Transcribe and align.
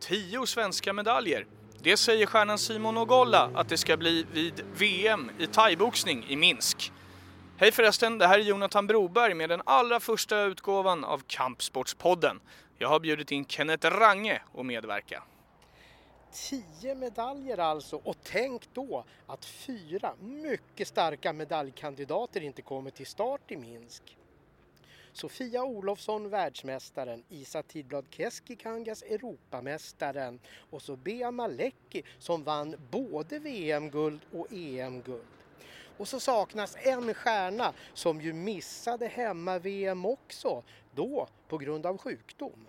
Tio 0.00 0.46
svenska 0.46 0.92
medaljer. 0.92 1.46
Det 1.82 1.96
säger 1.96 2.26
stjärnan 2.26 2.58
Simon 2.58 2.96
Ogolla 2.98 3.50
att 3.54 3.68
det 3.68 3.76
ska 3.78 3.96
bli 3.96 4.26
vid 4.32 4.64
VM 4.74 5.30
i 5.38 5.46
thaiboxning 5.46 6.24
i 6.28 6.36
Minsk. 6.36 6.92
Hej 7.56 7.72
förresten, 7.72 8.18
det 8.18 8.26
här 8.26 8.38
är 8.38 8.42
Jonathan 8.42 8.86
Broberg 8.86 9.34
med 9.34 9.48
den 9.48 9.62
allra 9.64 10.00
första 10.00 10.42
utgåvan 10.42 11.04
av 11.04 11.22
Kampsportspodden. 11.26 12.40
Jag 12.78 12.88
har 12.88 13.00
bjudit 13.00 13.32
in 13.32 13.44
Kenneth 13.44 13.86
Range 13.86 14.42
att 14.54 14.66
medverka. 14.66 15.22
Tio 16.32 16.94
medaljer 16.94 17.58
alltså 17.58 17.96
och 17.96 18.16
tänk 18.22 18.74
då 18.74 19.04
att 19.26 19.44
fyra 19.44 20.12
mycket 20.20 20.88
starka 20.88 21.32
medaljkandidater 21.32 22.40
inte 22.40 22.62
kommer 22.62 22.90
till 22.90 23.06
start 23.06 23.50
i 23.50 23.56
Minsk. 23.56 24.18
Sofia 25.18 25.64
Olofsson 25.64 26.30
världsmästaren, 26.30 27.24
Isa 27.28 27.62
Tidblad 27.62 28.04
Keskikangas 28.10 29.02
Europamästaren 29.02 30.40
och 30.70 30.82
så 30.82 30.96
Bea 30.96 31.30
Malecki 31.30 32.02
som 32.18 32.44
vann 32.44 32.76
både 32.90 33.38
VM-guld 33.38 34.20
och 34.32 34.46
EM-guld. 34.52 35.22
Och 35.96 36.08
så 36.08 36.20
saknas 36.20 36.76
en 36.76 37.14
stjärna 37.14 37.72
som 37.94 38.20
ju 38.20 38.32
missade 38.32 39.06
hemma-VM 39.06 40.06
också, 40.06 40.62
då 40.94 41.28
på 41.48 41.58
grund 41.58 41.86
av 41.86 41.98
sjukdom. 41.98 42.66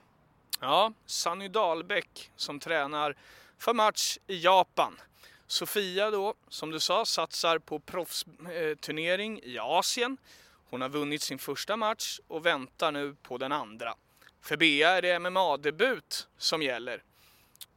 Ja, 0.61 0.93
Sanny 1.05 1.47
Dahlbäck 1.47 2.31
som 2.35 2.59
tränar 2.59 3.17
för 3.57 3.73
match 3.73 4.17
i 4.27 4.39
Japan. 4.43 4.99
Sofia 5.47 6.11
då, 6.11 6.33
som 6.47 6.71
du 6.71 6.79
sa, 6.79 7.05
satsar 7.05 7.59
på 7.59 7.79
proffsturnering 7.79 9.39
i 9.43 9.59
Asien. 9.59 10.17
Hon 10.69 10.81
har 10.81 10.89
vunnit 10.89 11.21
sin 11.21 11.39
första 11.39 11.77
match 11.77 12.19
och 12.27 12.45
väntar 12.45 12.91
nu 12.91 13.15
på 13.21 13.37
den 13.37 13.51
andra. 13.51 13.95
För 14.41 14.57
Bea 14.57 14.89
är 14.89 15.01
det 15.01 15.19
MMA-debut 15.19 16.27
som 16.37 16.61
gäller. 16.61 17.03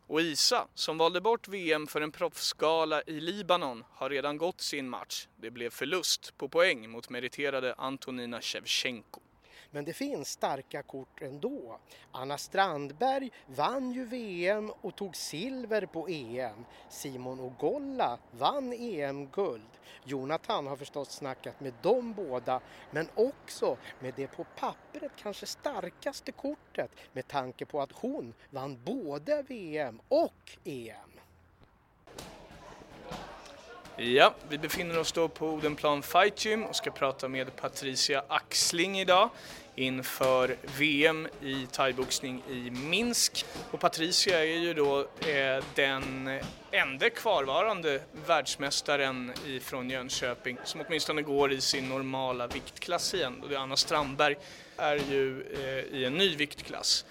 Och 0.06 0.20
Isa, 0.20 0.68
som 0.74 0.98
valde 0.98 1.20
bort 1.20 1.48
VM 1.48 1.86
för 1.86 2.00
en 2.00 2.12
proffsgala 2.12 3.02
i 3.06 3.20
Libanon, 3.20 3.84
har 3.90 4.10
redan 4.10 4.36
gått 4.36 4.60
sin 4.60 4.88
match. 4.88 5.28
Det 5.36 5.50
blev 5.50 5.70
förlust 5.70 6.36
på 6.36 6.48
poäng 6.48 6.90
mot 6.90 7.10
meriterade 7.10 7.74
Antonina 7.78 8.40
Shevchenko. 8.40 9.20
Men 9.70 9.84
det 9.84 9.92
finns 9.92 10.28
starka 10.28 10.82
kort 10.82 11.22
ändå. 11.22 11.80
Anna 12.12 12.38
Strandberg 12.38 13.30
vann 13.46 13.92
ju 13.92 14.04
VM 14.04 14.70
och 14.80 14.96
tog 14.96 15.16
silver 15.16 15.86
på 15.86 16.08
EM. 16.08 16.64
Simon 16.90 17.40
Ogolla 17.40 18.18
vann 18.30 18.72
EM-guld. 18.72 19.70
Jonathan 20.04 20.66
har 20.66 20.76
förstås 20.76 21.10
snackat 21.10 21.60
med 21.60 21.72
de 21.82 22.12
båda 22.12 22.60
men 22.90 23.08
också 23.14 23.76
med 23.98 24.14
det 24.16 24.26
på 24.26 24.44
pappret 24.44 25.12
kanske 25.16 25.46
starkaste 25.46 26.32
kortet 26.32 26.90
med 27.12 27.28
tanke 27.28 27.66
på 27.66 27.80
att 27.82 27.92
hon 27.92 28.34
vann 28.50 28.78
både 28.84 29.42
VM 29.42 30.00
och 30.08 30.56
EM. 30.64 31.12
Ja, 33.96 34.34
vi 34.48 34.58
befinner 34.58 34.98
oss 34.98 35.12
då 35.12 35.28
på 35.28 35.46
Odenplan 35.46 36.02
Fight 36.02 36.44
Gym 36.44 36.64
och 36.64 36.76
ska 36.76 36.90
prata 36.90 37.28
med 37.28 37.56
Patricia 37.56 38.24
Axling 38.28 38.98
idag 38.98 39.30
inför 39.74 40.56
VM 40.78 41.28
i 41.42 41.66
thaiboxning 41.72 42.42
i 42.50 42.70
Minsk. 42.70 43.44
Och 43.70 43.80
Patricia 43.80 44.44
är 44.44 44.58
ju 44.58 44.74
då 44.74 45.00
eh, 45.00 45.64
den 45.74 46.30
enda 46.70 47.10
kvarvarande 47.10 48.00
världsmästaren 48.26 49.32
från 49.60 49.90
Jönköping 49.90 50.58
som 50.64 50.82
åtminstone 50.86 51.22
går 51.22 51.52
i 51.52 51.60
sin 51.60 51.88
normala 51.88 52.46
viktklass 52.46 53.14
igen. 53.14 53.42
Och 53.42 53.52
Anna 53.52 53.76
Strandberg 53.76 54.36
är 54.76 54.96
ju 54.96 55.42
eh, 55.52 55.98
i 55.98 56.04
en 56.04 56.14
ny 56.14 56.36
viktklass. 56.36 57.04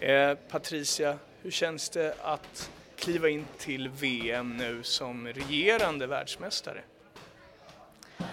Eh, 0.00 0.34
Patricia, 0.34 1.18
hur 1.42 1.50
känns 1.50 1.90
det 1.90 2.14
att 2.22 2.70
kliva 2.96 3.28
in 3.28 3.44
till 3.58 3.88
VM 3.88 4.56
nu 4.56 4.82
som 4.82 5.26
regerande 5.28 6.06
världsmästare? 6.06 6.82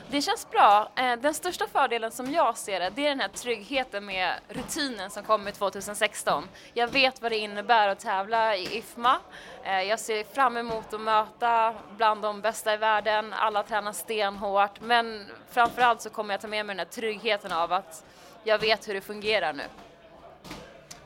Det 0.09 0.21
känns 0.21 0.49
bra. 0.51 0.91
Eh, 0.95 1.15
den 1.15 1.33
största 1.33 1.67
fördelen 1.67 2.11
som 2.11 2.31
jag 2.31 2.57
ser 2.57 2.79
det, 2.79 2.91
det 2.95 3.05
är 3.05 3.09
den 3.09 3.19
här 3.19 3.27
tryggheten 3.27 4.05
med 4.05 4.33
rutinen 4.49 5.09
som 5.09 5.23
kommer 5.23 5.51
2016. 5.51 6.47
Jag 6.73 6.87
vet 6.87 7.21
vad 7.21 7.31
det 7.31 7.37
innebär 7.37 7.87
att 7.89 7.99
tävla 7.99 8.55
i 8.55 8.77
IFMA. 8.77 9.19
Eh, 9.63 9.81
jag 9.81 9.99
ser 9.99 10.23
fram 10.23 10.57
emot 10.57 10.93
att 10.93 11.01
möta 11.01 11.75
bland 11.97 12.21
de 12.21 12.41
bästa 12.41 12.73
i 12.73 12.77
världen. 12.77 13.33
Alla 13.33 13.63
tränar 13.63 13.91
stenhårt, 13.91 14.81
men 14.81 15.25
framförallt 15.51 16.01
så 16.01 16.09
kommer 16.09 16.33
jag 16.33 16.41
ta 16.41 16.47
med 16.47 16.65
mig 16.65 16.75
den 16.75 16.85
här 16.85 16.93
tryggheten 16.93 17.51
av 17.51 17.73
att 17.73 18.05
jag 18.43 18.59
vet 18.59 18.87
hur 18.87 18.93
det 18.93 19.01
fungerar 19.01 19.53
nu. 19.53 19.63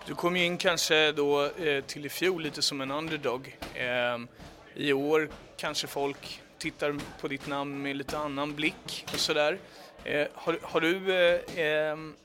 Du 0.06 0.16
kom 0.16 0.38
ju 0.38 0.46
in 0.46 0.58
kanske 0.58 1.12
då 1.12 1.46
eh, 1.46 1.84
till 1.84 2.06
i 2.06 2.10
fjol 2.10 2.42
lite 2.42 2.62
som 2.62 2.82
en 2.82 2.92
underdog. 2.92 3.58
Ehm, 3.76 4.28
I 4.76 4.94
år 4.94 5.30
kanske 5.58 5.88
folk 5.88 6.42
tittar 6.60 6.96
på 7.22 7.28
ditt 7.28 7.48
namn 7.48 7.82
med 7.82 7.96
lite 7.96 8.18
annan 8.18 8.56
blick 8.56 9.06
och 9.14 9.20
sådär. 9.20 9.60
Eh, 10.04 10.28
har, 10.34 10.60
har, 10.62 10.82
du, 10.82 11.14
eh, 11.14 11.42
ehm, 11.56 12.16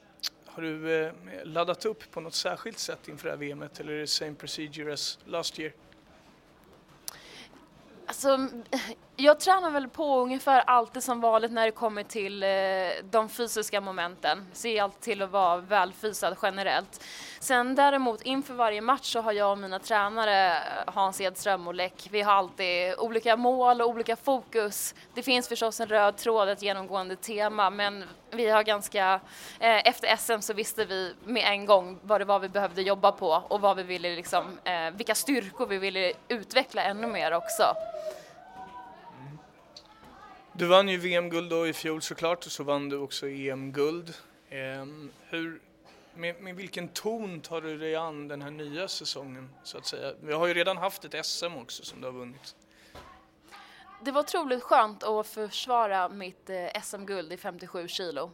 har 0.46 0.62
du 0.62 1.04
eh, 1.04 1.12
laddat 1.44 1.84
upp 1.84 2.10
på 2.10 2.20
något 2.20 2.34
särskilt 2.34 2.78
sätt 2.78 3.08
inför 3.08 3.28
det 3.28 3.30
här 3.30 3.54
VMet 3.54 3.80
eller 3.80 3.92
är 3.92 4.00
det 4.00 4.06
same 4.06 4.34
procedure 4.34 4.92
as 4.92 5.18
last 5.24 5.58
year? 5.58 5.72
Alltså, 8.14 8.38
jag 9.16 9.40
tränar 9.40 9.70
väl 9.70 9.88
på 9.88 10.20
ungefär 10.20 10.60
alltid 10.60 11.02
som 11.02 11.20
vanligt 11.20 11.52
när 11.52 11.64
det 11.64 11.70
kommer 11.70 12.02
till 12.02 12.42
eh, 12.42 12.48
de 13.10 13.28
fysiska 13.28 13.80
momenten. 13.80 14.46
Ser 14.52 14.82
alltid 14.82 15.00
till 15.00 15.22
att 15.22 15.30
vara 15.30 15.56
välfysad 15.56 16.36
generellt. 16.42 17.04
Sen 17.40 17.74
däremot 17.74 18.22
inför 18.22 18.54
varje 18.54 18.80
match 18.80 19.12
så 19.12 19.20
har 19.20 19.32
jag 19.32 19.50
och 19.50 19.58
mina 19.58 19.78
tränare 19.78 20.56
eh, 20.56 20.62
Hans 20.86 21.20
Edström 21.20 21.66
och 21.66 21.74
Läck, 21.74 22.08
vi 22.10 22.22
har 22.22 22.32
alltid 22.32 22.94
olika 22.98 23.36
mål 23.36 23.80
och 23.80 23.88
olika 23.88 24.16
fokus. 24.16 24.94
Det 25.14 25.22
finns 25.22 25.48
förstås 25.48 25.80
en 25.80 25.88
röd 25.88 26.16
tråd, 26.16 26.48
ett 26.48 26.62
genomgående 26.62 27.16
tema, 27.16 27.70
men 27.70 28.04
vi 28.34 28.48
har 28.48 28.62
ganska, 28.62 29.20
eh, 29.60 29.88
efter 29.88 30.16
SM 30.16 30.40
så 30.40 30.54
visste 30.54 30.84
vi 30.84 31.14
med 31.24 31.44
en 31.46 31.66
gång 31.66 31.98
vad 32.02 32.20
det 32.20 32.24
var 32.24 32.38
vi 32.38 32.48
behövde 32.48 32.82
jobba 32.82 33.12
på 33.12 33.28
och 33.48 33.60
vad 33.60 33.76
vi 33.76 33.82
ville 33.82 34.16
liksom, 34.16 34.58
eh, 34.64 34.90
vilka 34.96 35.14
styrkor 35.14 35.66
vi 35.66 35.78
ville 35.78 36.12
utveckla 36.28 36.82
ännu 36.82 37.06
mer 37.06 37.32
också. 37.32 37.74
Du 40.52 40.66
vann 40.66 40.88
ju 40.88 40.96
VM-guld 40.96 41.50
då 41.50 41.66
i 41.66 41.72
fjol 41.72 42.02
såklart 42.02 42.46
och 42.46 42.52
så 42.52 42.64
vann 42.64 42.88
du 42.88 42.96
också 42.96 43.28
EM-guld. 43.28 44.14
Eh, 44.48 44.86
hur, 45.28 45.60
med, 46.14 46.42
med, 46.42 46.56
vilken 46.56 46.88
ton 46.88 47.40
tar 47.40 47.60
du 47.60 47.78
dig 47.78 47.96
an 47.96 48.28
den 48.28 48.42
här 48.42 48.50
nya 48.50 48.88
säsongen 48.88 49.50
så 49.64 49.78
att 49.78 49.86
säga? 49.86 50.12
Vi 50.20 50.32
har 50.32 50.46
ju 50.46 50.54
redan 50.54 50.76
haft 50.76 51.04
ett 51.04 51.26
SM 51.26 51.56
också 51.56 51.84
som 51.84 52.00
du 52.00 52.06
har 52.06 52.12
vunnit. 52.12 52.54
Det 54.04 54.12
var 54.12 54.20
otroligt 54.20 54.62
skönt 54.62 55.02
att 55.02 55.26
försvara 55.26 56.08
mitt 56.08 56.50
eh, 56.50 56.82
SM-guld 56.82 57.32
i 57.32 57.36
57 57.36 57.88
kilo. 57.88 58.30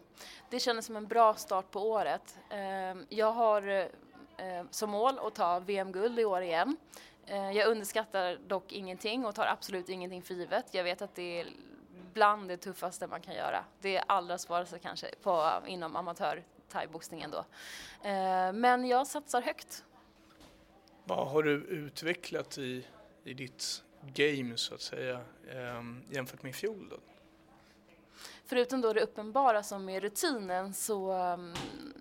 Det 0.51 0.61
kändes 0.61 0.87
som 0.87 0.97
en 0.97 1.07
bra 1.07 1.35
start 1.35 1.71
på 1.71 1.91
året. 1.91 2.39
Ehm, 2.51 3.07
jag 3.09 3.33
har 3.33 3.69
eh, 3.69 3.87
eh, 4.47 4.65
som 4.71 4.91
mål 4.91 5.19
att 5.19 5.35
ta 5.35 5.59
VM-guld 5.59 6.19
i 6.19 6.25
år 6.25 6.43
igen. 6.43 6.77
Jag 7.27 7.69
underskattar 7.69 8.39
dock 8.47 8.73
ingenting 8.73 9.27
och 9.27 9.35
tar 9.35 9.47
absolut 9.47 9.89
ingenting 9.89 10.23
för 10.23 10.35
givet. 10.35 10.75
Jag 10.75 10.85
vet 10.85 11.03
att 11.03 11.15
det 11.15 11.41
är 11.41 11.47
bland 12.13 12.49
det 12.49 12.57
tuffaste 12.57 13.07
man 13.07 13.21
kan 13.21 13.35
göra. 13.35 13.65
Det 13.81 13.97
är 13.97 14.05
allra 14.07 14.39
svåraste 14.39 14.79
kanske 14.79 15.11
på, 15.23 15.51
inom 15.67 15.97
amatör 15.97 16.43
thaiboxningen 16.69 17.31
då. 17.31 17.45
Men 18.53 18.85
jag 18.85 19.07
satsar 19.07 19.43
högt. 19.43 19.85
Vad 21.05 21.29
har 21.29 21.43
du 21.43 21.53
utvecklat 21.53 22.59
i, 22.59 22.87
i 23.25 23.35
ditt 23.35 23.83
game 24.15 24.56
så 24.56 24.75
att 24.75 24.81
säga 24.81 25.21
ehm, 25.50 26.03
jämfört 26.11 26.43
med 26.43 26.50
i 26.50 26.53
fjol 26.53 26.88
då? 26.91 26.97
Förutom 28.44 28.81
då 28.81 28.93
det 28.93 29.00
uppenbara 29.00 29.62
som 29.62 29.88
är 29.88 30.00
rutinen 30.00 30.75
så 30.75 31.12
um, 31.12 31.55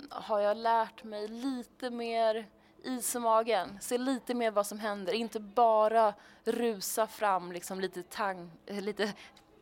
har 0.10 0.40
jag 0.40 0.58
lärt 0.58 1.04
mig 1.04 1.28
lite 1.28 1.90
mer 1.90 2.48
is 2.84 3.16
i 3.16 3.20
magen, 3.20 3.78
se 3.82 3.98
lite 3.98 4.34
mer 4.34 4.52
vad 4.52 4.68
som 4.68 4.80
händer, 4.80 5.14
inte 5.14 5.40
bara 5.40 6.14
rusa 6.44 7.08
fram 7.08 7.52
liksom 7.52 7.80
lite, 7.80 8.04
tang, 8.04 8.52
lite 8.68 9.14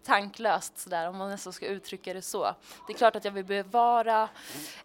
tanklöst 0.07 0.77
sådär, 0.77 1.09
om 1.09 1.17
man 1.17 1.29
nästan 1.29 1.53
ska 1.53 1.65
uttrycka 1.65 2.13
det 2.13 2.21
så. 2.21 2.55
Det 2.87 2.93
är 2.93 2.97
klart 2.97 3.15
att 3.15 3.25
jag 3.25 3.31
vill 3.31 3.45
bevara 3.45 4.29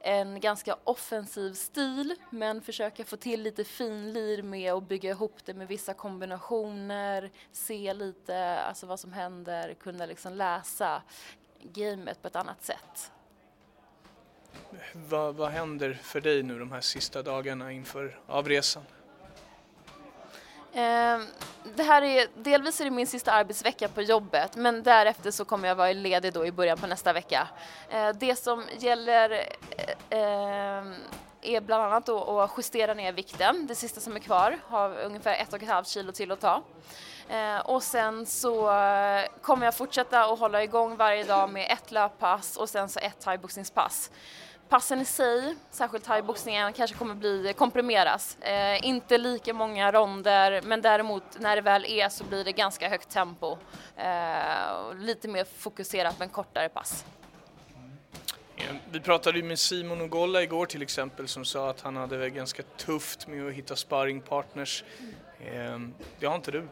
en 0.00 0.40
ganska 0.40 0.76
offensiv 0.84 1.52
stil, 1.52 2.14
men 2.30 2.60
försöka 2.60 3.04
få 3.04 3.16
till 3.16 3.42
lite 3.42 3.64
finlir 3.64 4.42
med 4.42 4.72
att 4.72 4.88
bygga 4.88 5.10
ihop 5.10 5.36
det 5.44 5.54
med 5.54 5.68
vissa 5.68 5.94
kombinationer, 5.94 7.30
se 7.52 7.94
lite 7.94 8.60
alltså 8.60 8.86
vad 8.86 9.00
som 9.00 9.12
händer, 9.12 9.74
kunna 9.74 10.06
liksom 10.06 10.32
läsa 10.32 11.02
gamet 11.62 12.22
på 12.22 12.28
ett 12.28 12.36
annat 12.36 12.64
sätt. 12.64 13.12
Vad, 14.92 15.34
vad 15.34 15.50
händer 15.50 15.98
för 16.02 16.20
dig 16.20 16.42
nu 16.42 16.58
de 16.58 16.72
här 16.72 16.80
sista 16.80 17.22
dagarna 17.22 17.72
inför 17.72 18.18
avresan? 18.26 18.82
Ehm, 20.74 21.26
det 21.76 21.82
här 21.82 22.02
är, 22.02 22.26
delvis 22.34 22.80
är 22.80 22.84
det 22.84 22.90
min 22.90 23.06
sista 23.06 23.32
arbetsvecka 23.32 23.88
på 23.88 24.02
jobbet 24.02 24.56
men 24.56 24.82
därefter 24.82 25.30
så 25.30 25.44
kommer 25.44 25.68
jag 25.68 25.74
vara 25.74 25.92
ledig 25.92 26.32
då 26.32 26.46
i 26.46 26.52
början 26.52 26.78
på 26.78 26.86
nästa 26.86 27.12
vecka. 27.12 27.48
Ehm, 27.90 28.16
det 28.18 28.36
som 28.36 28.64
gäller 28.78 29.30
eh, 29.30 30.18
ehm, 30.18 30.94
är 31.42 31.60
bland 31.60 31.84
annat 31.84 32.06
då 32.06 32.40
att 32.40 32.50
justera 32.56 32.94
ner 32.94 33.12
vikten, 33.12 33.66
det 33.66 33.74
sista 33.74 34.00
som 34.00 34.16
är 34.16 34.20
kvar, 34.20 34.58
har 34.66 34.98
ungefär 35.00 35.34
ett 35.34 35.52
och 35.52 35.62
ett 35.62 35.68
halvt 35.68 35.88
kilo 35.88 36.12
till 36.12 36.32
att 36.32 36.40
ta. 36.40 36.62
Och 37.64 37.82
sen 37.82 38.26
så 38.26 38.72
eh, 38.72 39.24
kommer 39.42 39.64
jag 39.64 39.74
fortsätta 39.74 40.24
att 40.24 40.38
hålla 40.38 40.62
igång 40.62 40.96
varje 40.96 41.24
dag 41.24 41.50
med 41.50 41.72
ett 41.72 41.90
löppass 41.90 42.56
och 42.56 42.68
sen 42.68 42.88
så 42.88 43.00
ett 43.00 43.20
thaiboxningspass. 43.20 44.10
Passen 44.72 45.00
i 45.00 45.04
sig, 45.04 45.54
särskilt 45.70 46.04
thaiboxningen, 46.04 46.72
kanske 46.72 46.96
kommer 46.96 47.14
bli 47.14 47.54
komprimeras. 47.56 48.36
Eh, 48.40 48.86
inte 48.86 49.18
lika 49.18 49.54
många 49.54 49.92
ronder, 49.92 50.62
men 50.62 50.82
däremot 50.82 51.22
när 51.38 51.56
det 51.56 51.62
väl 51.62 51.84
är 51.84 52.08
så 52.08 52.24
blir 52.24 52.44
det 52.44 52.52
ganska 52.52 52.88
högt 52.88 53.10
tempo. 53.10 53.56
Eh, 53.96 54.94
lite 54.98 55.28
mer 55.28 55.44
fokuserat 55.58 56.18
men 56.18 56.28
kortare 56.28 56.68
pass. 56.68 57.04
Vi 58.90 59.00
pratade 59.00 59.38
ju 59.38 59.44
med 59.44 59.58
Simon 59.58 60.00
Ogolla 60.00 60.42
igår 60.42 60.66
till 60.66 60.82
exempel 60.82 61.28
som 61.28 61.44
sa 61.44 61.70
att 61.70 61.80
han 61.80 61.96
hade 61.96 62.30
ganska 62.30 62.62
tufft 62.62 63.26
med 63.28 63.48
att 63.48 63.52
hitta 63.52 63.76
sparringpartners. 63.76 64.84
Mm. 65.40 65.94
Det 66.18 66.26
har 66.26 66.36
inte 66.36 66.50
du? 66.50 66.68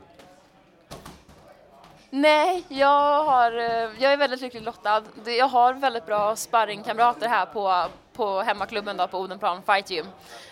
Nej, 2.11 2.65
jag, 2.69 3.25
har, 3.25 3.53
eh, 3.53 3.91
jag 3.99 4.13
är 4.13 4.17
väldigt 4.17 4.41
lyckligt 4.41 4.63
lottad. 4.63 5.03
Jag 5.25 5.49
har 5.49 5.75
väldigt 5.75 6.07
bra 6.07 6.37
sparringkamrater 6.37 7.29
här 7.29 7.47
på, 7.47 7.87
på 8.13 8.41
hemmaklubben 8.41 8.97
då, 8.97 9.09
på 9.09 9.19
Odenplan 9.19 9.63
Fight 9.63 9.91
Gym. 9.91 10.07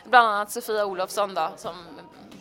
Bland 0.04 0.28
annat 0.28 0.50
Sofia 0.50 0.86
Olofsson 0.86 1.34
då, 1.34 1.48
som 1.56 1.74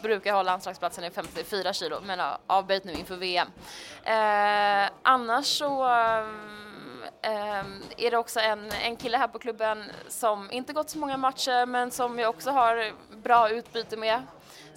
brukar 0.02 0.34
ha 0.34 0.44
landslagsplatsen 0.44 1.04
i 1.04 1.10
54 1.10 1.74
kilo 1.74 2.02
men 2.04 2.20
har 2.20 2.38
avböjt 2.48 2.84
nu 2.84 2.94
inför 2.94 3.16
VM. 3.16 3.48
Eh, 4.04 4.90
annars 5.02 5.46
så 5.46 5.86
eh, 5.86 6.20
eh, 7.22 7.66
är 7.98 8.12
det 8.12 8.18
också 8.18 8.40
en, 8.40 8.72
en 8.72 8.96
kille 8.96 9.18
här 9.18 9.28
på 9.28 9.40
klubben 9.40 9.84
som 10.08 10.52
inte 10.52 10.74
gått 10.74 10.90
så 10.90 10.98
många 10.98 11.18
matcher 11.18 11.66
men 11.66 11.92
som 11.92 12.20
jag 12.20 12.30
också 12.30 12.52
har 12.52 12.92
bra 13.18 13.50
utbyte 13.50 13.98
med. 13.98 14.22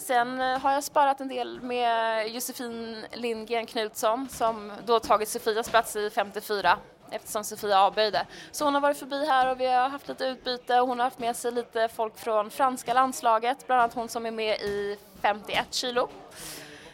Sen 0.00 0.40
eh, 0.40 0.58
har 0.58 0.72
jag 0.72 0.84
sparat 0.84 1.20
en 1.20 1.28
del 1.28 1.60
med 1.60 2.28
Josefin 2.28 3.04
Lindgren 3.12 3.66
Knutsson 3.66 4.28
som 4.28 4.72
då 4.86 5.00
tagit 5.00 5.28
Sofias 5.28 5.70
plats 5.70 5.96
i 5.96 6.10
54 6.10 6.78
eftersom 7.10 7.44
Sofia 7.44 7.80
avböjde. 7.80 8.26
Så 8.52 8.64
hon 8.64 8.74
har 8.74 8.80
varit 8.80 8.96
förbi 8.96 9.26
här 9.26 9.50
och 9.50 9.60
vi 9.60 9.66
har 9.66 9.88
haft 9.88 10.08
lite 10.08 10.24
utbyte 10.24 10.80
och 10.80 10.88
hon 10.88 10.98
har 10.98 11.04
haft 11.04 11.18
med 11.18 11.36
sig 11.36 11.52
lite 11.52 11.88
folk 11.88 12.18
från 12.18 12.50
franska 12.50 12.94
landslaget, 12.94 13.66
bland 13.66 13.82
annat 13.82 13.94
hon 13.94 14.08
som 14.08 14.26
är 14.26 14.30
med 14.30 14.60
i 14.60 14.98
51 15.22 15.66
kilo. 15.70 16.08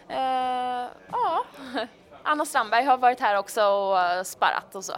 Eh, 0.08 0.86
ja, 1.12 1.44
Anna 2.22 2.44
Strandberg 2.44 2.84
har 2.84 2.98
varit 2.98 3.20
här 3.20 3.38
också 3.38 3.62
och 3.62 4.00
eh, 4.00 4.22
sparrat 4.22 4.74
och 4.74 4.84
så. 4.84 4.94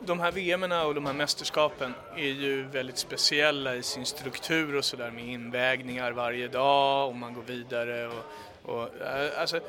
De 0.00 0.20
här 0.20 0.32
VM 0.32 0.62
och 0.62 0.94
de 0.94 1.06
här 1.06 1.12
mästerskapen 1.12 1.94
är 2.16 2.26
ju 2.26 2.62
väldigt 2.62 2.98
speciella 2.98 3.74
i 3.74 3.82
sin 3.82 4.06
struktur 4.06 4.76
och 4.76 4.84
sådär 4.84 5.10
med 5.10 5.24
invägningar 5.24 6.12
varje 6.12 6.48
dag 6.48 7.08
och 7.08 7.16
man 7.16 7.34
går 7.34 7.42
vidare 7.42 8.08
och, 8.08 8.24
och 8.62 9.00
eh, 9.00 9.40
alltså, 9.40 9.60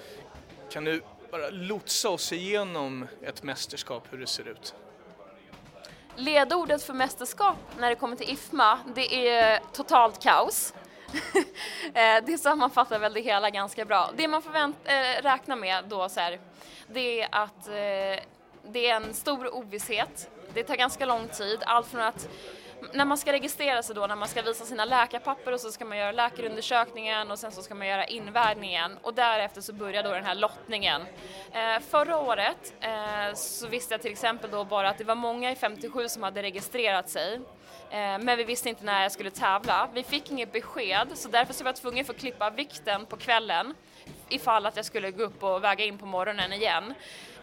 kan 0.72 0.84
du 0.84 1.02
bara 1.32 1.50
lotsa 1.50 2.10
oss 2.10 2.34
igenom 2.34 3.08
ett 3.22 3.44
mästerskap, 3.44 4.04
hur 4.10 4.18
det 4.18 4.28
ser 4.28 4.48
ut? 4.48 4.76
Ledordet 6.16 6.84
för 6.84 6.94
mästerskap 6.94 7.56
när 7.80 7.90
det 7.90 7.96
kommer 7.96 8.16
till 8.16 8.30
IFMA, 8.30 8.80
det 8.96 9.30
är 9.30 9.60
totalt 9.74 10.24
kaos. 10.24 10.74
Eh, 11.94 12.24
det 12.26 12.38
sammanfattar 12.38 13.00
väl 13.00 13.14
det 13.14 13.22
hela 13.22 13.50
ganska 13.50 13.86
bra. 13.86 14.10
Det 14.16 14.28
man 14.28 14.42
får 14.42 14.56
äh, 14.56 14.64
eh, 14.64 15.22
räkna 15.22 15.56
med 15.56 15.84
då 15.88 16.10
så 16.10 16.20
här, 16.20 16.40
det 16.88 17.22
är 17.22 17.28
att 17.32 17.68
äh, 17.68 18.24
det 18.70 18.90
är 18.90 18.96
en 18.96 19.14
stor 19.14 19.56
ovisshet. 19.56 20.30
Det 20.54 20.64
tar 20.64 20.76
ganska 20.76 21.06
lång 21.06 21.28
tid, 21.28 21.60
allt 21.66 21.88
från 21.88 22.02
att 22.02 22.30
när 22.94 23.06
man 23.06 23.18
ska 23.18 23.32
registrera 23.32 23.84
sig 23.84 23.96
då, 23.96 24.08
när 24.08 24.16
man 24.16 24.28
ska 24.28 24.42
visa 24.42 24.66
sina 24.66 24.86
läkarpapper 24.86 25.52
och 25.52 25.60
så 25.60 25.72
ska 25.72 25.86
man 25.86 25.98
göra 25.98 26.12
läkarundersökningen 26.12 27.32
och 27.32 27.40
sen 27.40 27.52
så 27.52 27.62
ska 27.62 27.76
man 27.76 27.88
göra 27.88 28.06
invägningen 28.06 28.98
och 29.02 29.14
därefter 29.14 29.62
så 29.62 29.74
börjar 29.74 30.04
då 30.04 30.12
den 30.12 30.24
här 30.24 30.36
lottningen. 30.36 31.02
Eh, 31.52 31.80
förra 31.90 32.18
året 32.18 32.74
eh, 32.80 33.34
så 33.36 33.68
visste 33.68 33.94
jag 33.94 34.02
till 34.02 34.12
exempel 34.12 34.52
då 34.52 34.64
bara 34.64 34.90
att 34.90 34.98
det 34.98 35.04
var 35.04 35.16
många 35.16 35.52
i 35.52 35.56
57 35.56 36.10
som 36.10 36.24
hade 36.24 36.42
registrerat 36.42 37.10
sig 37.10 37.36
eh, 37.90 38.20
men 38.20 38.38
vi 38.38 38.44
visste 38.44 38.70
inte 38.70 38.86
när 38.86 39.04
jag 39.04 39.12
skulle 39.12 39.32
tävla. 39.32 39.90
Vi 39.94 40.04
fick 40.04 40.32
inget 40.32 40.52
besked 40.52 41.08
så 41.14 41.30
därför 41.30 41.54
så 41.54 41.64
var 41.64 41.70
jag 41.70 41.76
tvungen 41.76 42.02
att 42.02 42.08
få 42.08 42.14
klippa 42.14 42.50
vikten 42.50 43.06
på 43.06 43.18
kvällen 43.18 43.74
ifall 44.30 44.66
att 44.66 44.76
jag 44.76 44.86
skulle 44.86 45.12
gå 45.12 45.24
upp 45.24 45.44
och 45.44 45.64
väga 45.64 45.86
in 45.86 45.98
på 45.98 46.06
morgonen 46.06 46.54
igen. 46.54 46.94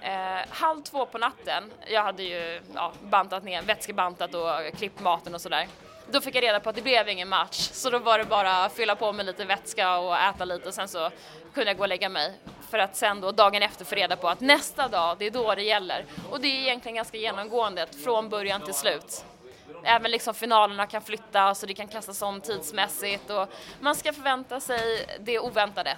Eh, 0.01 0.49
halv 0.51 0.83
två 0.83 1.07
på 1.07 1.19
natten, 1.19 1.73
jag 1.87 2.03
hade 2.03 2.23
ju 2.23 2.61
ja, 2.75 2.93
bantat 3.03 3.45
ner, 3.45 3.63
vätskebantat 3.63 4.35
och 4.35 4.79
klippt 4.79 5.01
maten 5.01 5.35
och 5.35 5.41
sådär. 5.41 5.67
Då 6.11 6.21
fick 6.21 6.35
jag 6.35 6.43
reda 6.43 6.61
på 6.61 6.71
att 6.71 6.77
det 6.77 6.83
blev 6.83 7.09
ingen 7.09 7.29
match, 7.29 7.57
så 7.73 7.91
då 7.91 7.99
var 7.99 8.19
det 8.19 8.25
bara 8.25 8.65
att 8.65 8.73
fylla 8.73 8.97
på 8.97 9.13
med 9.13 9.27
lite 9.27 9.45
vätska 9.45 9.99
och 9.99 10.17
äta 10.17 10.45
lite 10.45 10.69
och 10.69 10.75
sen 10.75 10.89
så 10.89 11.11
kunde 11.55 11.71
jag 11.71 11.77
gå 11.77 11.83
och 11.83 11.89
lägga 11.89 12.09
mig. 12.09 12.33
För 12.71 12.79
att 12.79 12.97
sen 12.97 13.21
då 13.21 13.33
dagen 13.33 13.63
efter 13.63 13.85
få 13.85 13.95
reda 13.95 14.17
på 14.17 14.29
att 14.29 14.41
nästa 14.41 14.89
dag, 14.89 15.17
det 15.19 15.27
är 15.27 15.31
då 15.31 15.55
det 15.55 15.63
gäller. 15.63 16.05
Och 16.31 16.41
det 16.41 16.49
är 16.49 16.61
egentligen 16.61 16.97
ganska 16.97 17.17
genomgående 17.17 17.87
från 18.05 18.29
början 18.29 18.61
till 18.61 18.75
slut. 18.75 19.25
Även 19.85 20.11
liksom 20.11 20.35
finalerna 20.35 20.87
kan 20.87 21.03
flyttas 21.03 21.63
och 21.63 21.69
det 21.69 21.75
kan 21.75 21.89
kastas 21.89 22.23
om 22.23 22.41
tidsmässigt 22.41 23.31
och 23.31 23.49
man 23.81 23.95
ska 23.95 24.13
förvänta 24.13 24.61
sig 24.61 25.07
det 25.21 25.39
oväntade. 25.39 25.97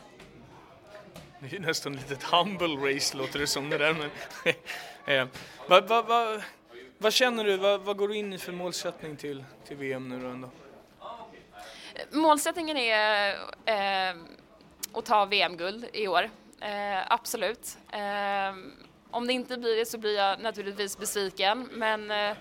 Det 1.40 1.46
är 1.46 1.50
ju 1.50 1.58
nästan 1.58 1.94
ett 1.94 2.10
litet 2.10 2.22
humble 2.22 2.94
race 2.94 3.16
låter 3.16 3.38
det 3.38 3.46
som 3.46 3.70
det 3.70 3.78
där. 3.78 3.92
Men, 3.94 4.10
eh, 5.20 5.28
vad, 5.66 5.88
vad, 5.88 6.06
vad, 6.06 6.42
vad, 6.98 7.12
känner 7.12 7.44
du, 7.44 7.56
vad, 7.56 7.80
vad, 7.80 7.96
går 7.96 8.08
du 8.08 8.16
in 8.16 8.32
i 8.32 8.38
för 8.38 8.52
målsättning 8.52 9.16
till, 9.16 9.44
till 9.66 9.76
VM 9.76 10.08
nu 10.08 10.20
då 10.20 10.28
ändå? 10.28 10.50
Målsättningen 12.12 12.76
är 12.76 13.34
eh, 13.64 14.16
att 14.92 15.04
ta 15.04 15.24
VM-guld 15.24 15.86
i 15.92 16.08
år, 16.08 16.30
eh, 16.60 17.12
absolut. 17.12 17.78
Eh, 17.92 18.54
om 19.10 19.26
det 19.26 19.32
inte 19.32 19.56
blir 19.56 19.76
det 19.76 19.86
så 19.86 19.98
blir 19.98 20.16
jag 20.16 20.40
naturligtvis 20.40 20.98
besviken 20.98 21.68
men 21.72 22.10
eh, 22.10 22.36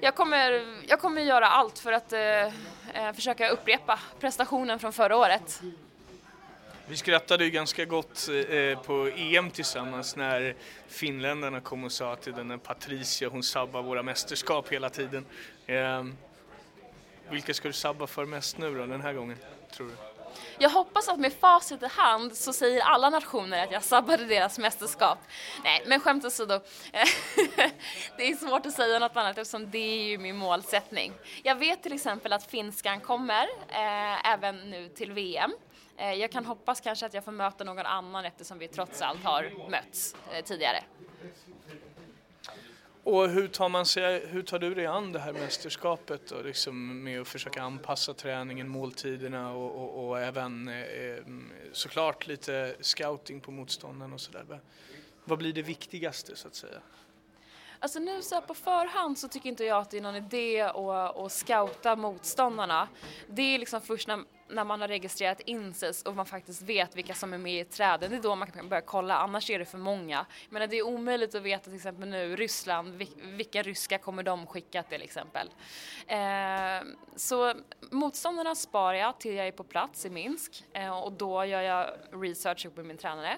jag 0.00 0.14
kommer, 0.14 0.76
jag 0.88 1.00
kommer 1.00 1.22
göra 1.22 1.46
allt 1.46 1.78
för 1.78 1.92
att 1.92 2.12
eh, 2.12 2.46
eh 2.94 3.12
försöka 3.14 3.48
upprepa 3.48 3.98
prestationen 4.20 4.78
från 4.78 4.92
förra 4.92 5.16
året. 5.16 5.62
Vi 6.90 6.96
skrattade 6.96 7.44
ju 7.44 7.50
ganska 7.50 7.84
gott 7.84 8.28
eh, 8.28 8.78
på 8.78 9.10
EM 9.16 9.50
tillsammans 9.50 10.16
när 10.16 10.54
finländarna 10.86 11.60
kom 11.60 11.84
och 11.84 11.92
sa 11.92 12.16
till 12.16 12.32
den 12.32 12.48
där 12.48 12.56
Patricia, 12.56 13.28
hon 13.28 13.42
sabbar 13.42 13.82
våra 13.82 14.02
mästerskap 14.02 14.72
hela 14.72 14.90
tiden. 14.90 15.26
Eh, 15.66 16.04
vilka 17.30 17.54
ska 17.54 17.68
du 17.68 17.72
sabba 17.72 18.06
för 18.06 18.24
mest 18.24 18.58
nu 18.58 18.74
då, 18.74 18.86
den 18.86 19.00
här 19.00 19.12
gången, 19.12 19.36
tror 19.72 19.86
du? 19.86 19.92
Jag 20.58 20.70
hoppas 20.70 21.08
att 21.08 21.18
med 21.18 21.32
facit 21.32 21.82
i 21.82 21.86
hand 21.86 22.36
så 22.36 22.52
säger 22.52 22.80
alla 22.80 23.10
nationer 23.10 23.64
att 23.64 23.72
jag 23.72 23.82
sabbade 23.82 24.24
deras 24.24 24.58
mästerskap. 24.58 25.18
Nej, 25.64 25.82
men 25.86 26.00
skämt 26.00 26.24
åsido. 26.24 26.60
det 28.16 28.22
är 28.28 28.36
svårt 28.46 28.66
att 28.66 28.72
säga 28.72 28.98
något 28.98 29.16
annat 29.16 29.38
eftersom 29.38 29.70
det 29.70 29.78
är 29.78 30.04
ju 30.04 30.18
min 30.18 30.36
målsättning. 30.36 31.12
Jag 31.42 31.54
vet 31.54 31.82
till 31.82 31.92
exempel 31.92 32.32
att 32.32 32.50
finskan 32.50 33.00
kommer, 33.00 33.42
eh, 33.68 34.32
även 34.32 34.70
nu 34.70 34.88
till 34.88 35.12
VM. 35.12 35.52
Eh, 35.98 36.14
jag 36.14 36.30
kan 36.30 36.44
hoppas 36.44 36.80
kanske 36.80 37.06
att 37.06 37.14
jag 37.14 37.24
får 37.24 37.32
möta 37.32 37.64
någon 37.64 37.86
annan 37.86 38.24
eftersom 38.24 38.58
vi 38.58 38.68
trots 38.68 39.02
allt 39.02 39.24
har 39.24 39.70
mötts 39.70 40.16
eh, 40.32 40.44
tidigare. 40.44 40.84
Och 43.04 43.28
hur 43.28 43.48
tar, 43.48 43.68
man 43.68 43.86
sig, 43.86 44.26
hur 44.26 44.42
tar 44.42 44.58
du 44.58 44.74
dig 44.74 44.86
an 44.86 45.12
det 45.12 45.18
här 45.18 45.32
mästerskapet 45.32 46.28
då, 46.28 46.42
liksom 46.42 47.02
med 47.04 47.20
att 47.20 47.28
försöka 47.28 47.62
anpassa 47.62 48.14
träningen, 48.14 48.68
måltiderna 48.68 49.52
och, 49.52 49.82
och, 49.82 50.08
och 50.08 50.20
även 50.20 50.68
eh, 50.68 50.82
eh 50.82 51.24
såklart 51.72 52.26
lite 52.26 52.76
scouting 52.80 53.40
på 53.40 53.50
motstånden 53.50 54.12
och 54.12 54.20
sådär. 54.20 54.60
Vad 55.24 55.38
blir 55.38 55.52
det 55.52 55.62
viktigaste 55.62 56.36
så 56.36 56.48
att 56.48 56.54
säga? 56.54 56.80
Alltså 57.80 57.98
nu 57.98 58.22
så 58.22 58.40
på 58.40 58.54
förhand 58.54 59.18
så 59.18 59.28
tycker 59.28 59.48
inte 59.48 59.64
jag 59.64 59.80
att 59.80 59.90
det 59.90 59.96
är 59.96 60.02
någon 60.02 60.16
idé 60.16 60.60
att, 60.60 61.16
att 61.16 61.32
scouta 61.32 61.96
motståndarna. 61.96 62.88
Det 63.26 63.42
är 63.42 63.58
liksom 63.58 63.80
först 63.80 64.08
när 64.08 64.24
när 64.50 64.64
man 64.64 64.80
har 64.80 64.88
registrerat 64.88 65.40
in 65.40 65.74
sig 65.74 65.92
och 66.04 66.16
man 66.16 66.26
faktiskt 66.26 66.62
vet 66.62 66.96
vilka 66.96 67.14
som 67.14 67.32
är 67.32 67.38
med 67.38 67.60
i 67.60 67.64
träden, 67.64 68.10
det 68.10 68.16
är 68.16 68.22
då 68.22 68.36
man 68.36 68.50
kan 68.50 68.68
börja 68.68 68.80
kolla, 68.80 69.16
annars 69.16 69.50
är 69.50 69.58
det 69.58 69.64
för 69.64 69.78
många. 69.78 70.26
Men 70.50 70.70
det 70.70 70.76
är 70.76 70.82
omöjligt 70.82 71.34
att 71.34 71.42
veta 71.42 71.64
till 71.64 71.74
exempel 71.74 72.08
nu 72.08 72.36
Ryssland, 72.36 73.04
vilka 73.22 73.62
ryska 73.62 73.98
kommer 73.98 74.22
de 74.22 74.46
skicka 74.46 74.82
till 74.82 75.02
exempel. 75.02 75.50
Eh, 76.06 76.88
så 77.16 77.54
motståndarna 77.90 78.54
sparar 78.54 78.94
jag 78.94 79.20
till 79.20 79.34
jag 79.34 79.46
är 79.46 79.52
på 79.52 79.64
plats 79.64 80.06
i 80.06 80.10
Minsk 80.10 80.64
eh, 80.72 80.98
och 80.98 81.12
då 81.12 81.44
gör 81.44 81.60
jag 81.60 81.90
research 82.12 82.64
ihop 82.64 82.76
med 82.76 82.86
min 82.86 82.98
tränare. 82.98 83.36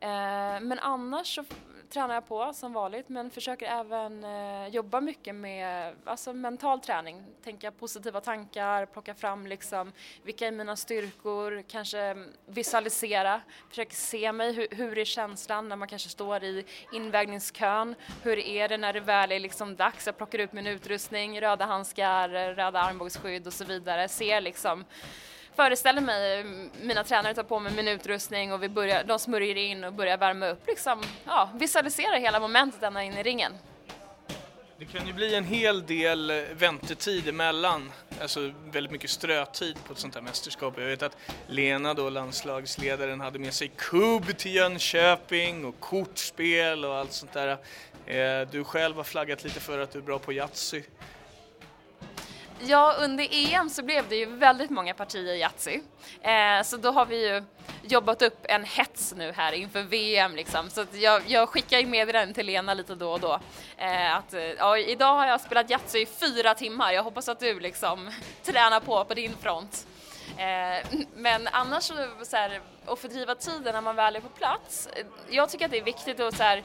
Eh, 0.00 0.60
men 0.60 0.78
annars 0.78 1.34
så 1.34 1.44
tränar 1.92 2.14
jag 2.14 2.28
på 2.28 2.52
som 2.54 2.72
vanligt 2.72 3.08
men 3.08 3.30
försöker 3.30 3.66
även 3.66 4.24
eh, 4.24 4.68
jobba 4.68 5.00
mycket 5.00 5.34
med 5.34 5.94
alltså, 6.04 6.32
mental 6.32 6.80
träning. 6.80 7.24
Tänka 7.44 7.70
positiva 7.70 8.20
tankar, 8.20 8.86
plocka 8.86 9.14
fram 9.14 9.46
liksom 9.46 9.92
vilka 10.22 10.46
är 10.46 10.50
mina 10.50 10.76
styrkor, 10.76 11.62
kanske 11.68 12.16
visualisera, 12.46 13.40
försöka 13.68 13.94
se 13.94 14.32
mig, 14.32 14.52
hur, 14.52 14.68
hur 14.70 14.98
är 14.98 15.04
känslan 15.04 15.68
när 15.68 15.76
man 15.76 15.88
kanske 15.88 16.08
står 16.08 16.44
i 16.44 16.64
invägningskön, 16.92 17.94
hur 18.22 18.38
är 18.38 18.68
det 18.68 18.76
när 18.76 18.92
det 18.92 19.00
väl 19.00 19.32
är 19.32 19.40
liksom 19.40 19.76
dags, 19.76 20.06
jag 20.06 20.16
plockar 20.16 20.38
ut 20.38 20.52
min 20.52 20.66
utrustning, 20.66 21.40
röda 21.40 21.64
handskar, 21.64 22.28
röda 22.28 22.80
armbågsskydd 22.80 23.46
och 23.46 23.52
så 23.52 23.64
vidare, 23.64 24.08
ser 24.08 24.40
liksom 24.40 24.84
föreställer 25.56 26.00
mig 26.00 26.44
mina 26.82 27.04
tränare 27.04 27.34
tar 27.34 27.42
på 27.42 27.58
mig 27.58 27.72
min 27.72 27.88
utrustning 27.88 28.52
och 28.52 28.62
vi 28.62 28.68
börjar, 28.68 29.04
de 29.04 29.18
smörjer 29.18 29.56
in 29.56 29.84
och 29.84 29.92
börjar 29.92 30.18
värma 30.18 30.46
upp. 30.46 30.66
Liksom, 30.66 31.02
ja, 31.26 31.50
visualiserar 31.54 32.18
hela 32.18 32.40
momentet 32.40 32.82
ända 32.82 33.02
in 33.02 33.12
i 33.12 33.22
ringen. 33.22 33.52
Det 34.78 34.98
kan 34.98 35.06
ju 35.06 35.12
bli 35.12 35.34
en 35.34 35.44
hel 35.44 35.86
del 35.86 36.30
eh, 36.30 36.36
väntetid 36.52 37.28
emellan, 37.28 37.92
alltså 38.20 38.52
väldigt 38.64 38.92
mycket 38.92 39.10
strötid 39.10 39.76
på 39.86 39.92
ett 39.92 39.98
sånt 39.98 40.14
här 40.14 40.22
mästerskap. 40.22 40.74
Jag 40.76 40.86
vet 40.86 41.02
att 41.02 41.16
Lena 41.46 41.94
då, 41.94 42.10
landslagsledaren, 42.10 43.20
hade 43.20 43.38
med 43.38 43.54
sig 43.54 43.72
kubb 43.76 44.36
till 44.38 44.54
Jönköping 44.54 45.64
och 45.64 45.80
kortspel 45.80 46.84
och 46.84 46.96
allt 46.96 47.12
sånt 47.12 47.32
där. 47.32 47.48
Eh, 48.06 48.48
du 48.50 48.64
själv 48.64 48.96
har 48.96 49.04
flaggat 49.04 49.44
lite 49.44 49.60
för 49.60 49.78
att 49.78 49.92
du 49.92 49.98
är 49.98 50.02
bra 50.02 50.18
på 50.18 50.32
Yatzy. 50.32 50.82
Ja, 52.64 52.94
under 52.98 53.28
EM 53.30 53.70
så 53.70 53.82
blev 53.82 54.08
det 54.08 54.16
ju 54.16 54.26
väldigt 54.26 54.70
många 54.70 54.94
partier 54.94 55.34
Yatzy. 55.34 55.80
Eh, 56.20 56.62
så 56.64 56.76
då 56.76 56.90
har 56.90 57.06
vi 57.06 57.28
ju 57.28 57.42
jobbat 57.82 58.22
upp 58.22 58.38
en 58.42 58.64
hets 58.64 59.14
nu 59.16 59.32
här 59.32 59.52
inför 59.52 59.82
VM 59.82 60.36
liksom. 60.36 60.70
Så 60.70 60.84
jag, 60.92 61.22
jag 61.26 61.48
skickar 61.48 61.78
ju 61.78 61.86
meddelanden 61.86 62.34
till 62.34 62.46
Lena 62.46 62.74
lite 62.74 62.94
då 62.94 63.12
och 63.12 63.20
då. 63.20 63.40
Eh, 63.76 64.16
att 64.16 64.34
eh, 64.34 64.42
ja, 64.42 64.78
idag 64.78 65.14
har 65.14 65.26
jag 65.26 65.40
spelat 65.40 65.70
Yatzy 65.70 65.98
i 65.98 66.06
fyra 66.06 66.54
timmar. 66.54 66.92
Jag 66.92 67.02
hoppas 67.02 67.28
att 67.28 67.40
du 67.40 67.60
liksom 67.60 68.10
tränar 68.42 68.80
på 68.80 69.04
på 69.04 69.14
din 69.14 69.36
front. 69.36 69.86
Eh, 70.36 71.00
men 71.14 71.48
annars 71.52 71.84
så, 71.84 71.94
så 72.22 72.36
här, 72.36 72.60
att 72.86 72.98
fördriva 72.98 73.34
tiden 73.34 73.74
när 73.74 73.80
man 73.80 73.96
väl 73.96 74.16
är 74.16 74.20
på 74.20 74.28
plats. 74.28 74.88
Eh, 74.96 75.06
jag 75.30 75.50
tycker 75.50 75.64
att 75.64 75.70
det 75.70 75.78
är 75.78 75.84
viktigt 75.84 76.20
att 76.20 76.36
så 76.36 76.42
här, 76.42 76.62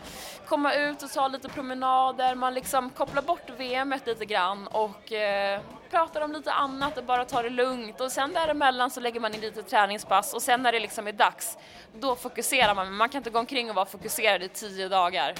komma 0.47 0.73
ut 0.73 1.03
och 1.03 1.11
ta 1.11 1.27
lite 1.27 1.49
promenader, 1.49 2.35
man 2.35 2.53
liksom 2.53 2.89
kopplar 2.89 3.21
bort 3.21 3.49
VM 3.57 3.93
lite 4.05 4.25
grann 4.25 4.67
och 4.67 5.11
eh, 5.11 5.61
pratar 5.87 6.21
om 6.21 6.31
lite 6.31 6.51
annat 6.51 6.97
och 6.97 7.03
bara 7.03 7.25
tar 7.25 7.43
det 7.43 7.49
lugnt 7.49 8.01
och 8.01 8.11
sen 8.11 8.33
däremellan 8.33 8.91
så 8.91 8.99
lägger 8.99 9.19
man 9.19 9.33
in 9.33 9.41
lite 9.41 9.63
träningspass 9.63 10.33
och 10.33 10.41
sen 10.41 10.63
när 10.63 10.71
det 10.71 10.79
liksom 10.79 11.07
är 11.07 11.11
dags, 11.11 11.57
då 11.99 12.15
fokuserar 12.15 12.75
man. 12.75 12.87
Men 12.87 12.95
man 12.95 13.09
kan 13.09 13.19
inte 13.19 13.29
gå 13.29 13.39
omkring 13.39 13.69
och 13.69 13.75
vara 13.75 13.85
fokuserad 13.85 14.43
i 14.43 14.49
tio 14.49 14.89
dagar. 14.89 15.35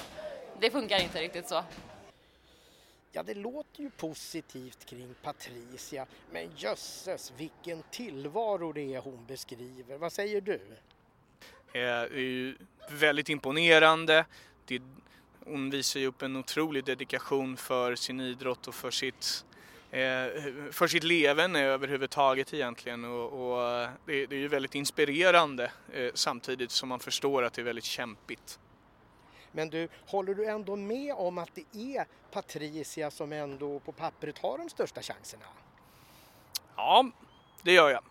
Det 0.60 0.70
funkar 0.70 1.02
inte 1.02 1.20
riktigt 1.20 1.48
så. 1.48 1.64
Ja, 3.12 3.22
det 3.22 3.34
låter 3.34 3.82
ju 3.82 3.90
positivt 3.90 4.84
kring 4.84 5.14
Patricia, 5.22 6.06
men 6.32 6.50
jösses 6.56 7.32
vilken 7.36 7.82
tillvaro 7.90 8.72
det 8.72 8.94
är 8.94 9.00
hon 9.00 9.24
beskriver. 9.26 9.98
Vad 9.98 10.12
säger 10.12 10.40
du? 10.40 10.60
Det 11.72 11.78
är 11.78 12.10
ju 12.14 12.56
väldigt 12.90 13.28
imponerande. 13.28 14.26
Det, 14.64 14.82
hon 15.46 15.70
visar 15.70 16.00
ju 16.00 16.06
upp 16.06 16.22
en 16.22 16.36
otrolig 16.36 16.84
dedikation 16.84 17.56
för 17.56 17.94
sin 17.94 18.20
idrott 18.20 18.68
och 18.68 18.74
för 18.74 18.90
sitt, 18.90 19.44
eh, 19.47 19.47
för 20.70 20.86
sitt 20.86 21.04
levande 21.04 21.60
överhuvudtaget 21.60 22.54
egentligen. 22.54 23.04
Och, 23.04 23.32
och 23.32 23.88
det, 24.06 24.26
det, 24.26 24.36
är 24.36 24.40
ju 24.40 24.48
väldigt 24.48 24.74
inspirerande 24.74 25.70
eh, 25.92 26.10
samtidigt 26.14 26.70
som 26.70 26.88
man 26.88 27.00
förstår 27.00 27.42
att 27.42 27.52
det 27.52 27.62
är 27.62 27.64
väldigt 27.64 27.84
kämpigt. 27.84 28.58
Men 29.52 29.70
du, 29.70 29.88
håller 30.06 30.34
du 30.34 30.46
ändå 30.46 30.76
med 30.76 31.14
om 31.14 31.38
att 31.38 31.50
det 31.54 31.96
är 31.96 32.06
Patricia 32.32 33.10
som 33.10 33.32
ändå 33.32 33.80
på 33.80 33.92
pappret 33.92 34.38
har 34.38 34.58
de 34.58 34.68
största 34.68 35.02
chanserna? 35.02 35.44
Ja, 36.76 37.10
det 37.62 37.72
gör 37.72 37.90
jag. 37.90 38.02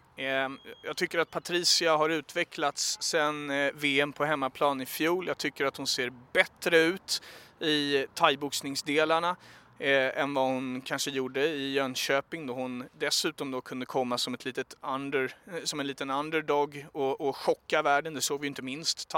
Jag 0.83 0.97
tycker 0.97 1.19
att 1.19 1.31
Patricia 1.31 1.97
har 1.97 2.09
utvecklats 2.09 3.13
eh, 3.13 3.31
VM 3.73 4.13
på 4.13 4.25
hemmaplan 4.25 4.81
i 4.81 4.85
fjol. 4.85 5.27
Jag 5.27 5.37
tycker 5.37 5.65
att 5.65 5.77
hon 5.77 5.87
ser 5.87 6.13
bättre 6.33 6.77
ut 6.77 7.21
i 7.59 8.05
thaiboxningsdelarna 8.13 9.35
eh, 9.79 10.19
än 10.21 10.33
vad 10.33 10.45
hon 10.45 10.81
kanske 10.81 11.11
gjorde 11.11 11.47
i 11.47 11.73
Jönköping 11.73 12.47
då 12.47 12.53
hon 12.53 12.83
dessutom 12.99 13.51
då 13.51 13.61
kunde 13.61 13.85
komma 13.85 14.17
som, 14.17 14.33
ett 14.33 14.45
litet 14.45 14.75
under, 14.81 15.35
eh, 15.47 15.63
som 15.63 15.79
en 15.79 15.87
liten 15.87 16.09
underdog 16.09 16.85
och, 16.91 17.21
och 17.21 17.37
chocka 17.37 17.81
världen. 17.81 18.13
Det 18.13 18.21
såg 18.21 18.41
vi 18.41 18.47
inte 18.47 18.61
minst 18.61 19.13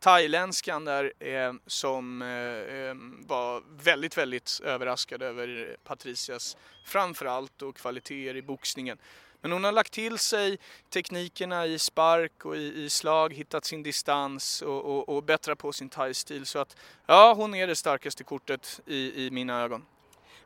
thailändskan 0.00 0.84
där 0.84 1.12
eh, 1.18 1.52
som 1.66 2.22
eh, 2.22 2.28
eh, 2.28 2.94
var 3.26 3.62
väldigt, 3.82 4.18
väldigt 4.18 4.60
överraskad 4.64 5.22
över 5.22 5.76
Patricias 5.84 6.56
framförallt 6.84 7.62
och 7.62 7.76
kvaliteter 7.76 8.36
i 8.36 8.42
boxningen. 8.42 8.98
Men 9.40 9.52
hon 9.52 9.64
har 9.64 9.72
lagt 9.72 9.92
till 9.92 10.18
sig 10.18 10.58
teknikerna 10.90 11.66
i 11.66 11.78
spark 11.78 12.44
och 12.44 12.56
i, 12.56 12.84
i 12.84 12.90
slag, 12.90 13.32
hittat 13.32 13.64
sin 13.64 13.82
distans 13.82 14.62
och, 14.62 14.84
och, 14.84 15.08
och 15.08 15.22
bättrat 15.22 15.58
på 15.58 15.72
sin 15.72 15.88
thai-stil. 15.88 16.46
Så 16.46 16.58
att 16.58 16.76
ja, 17.06 17.34
hon 17.36 17.54
är 17.54 17.66
det 17.66 17.76
starkaste 17.76 18.24
kortet 18.24 18.80
i, 18.86 19.26
i 19.26 19.30
mina 19.30 19.62
ögon. 19.62 19.84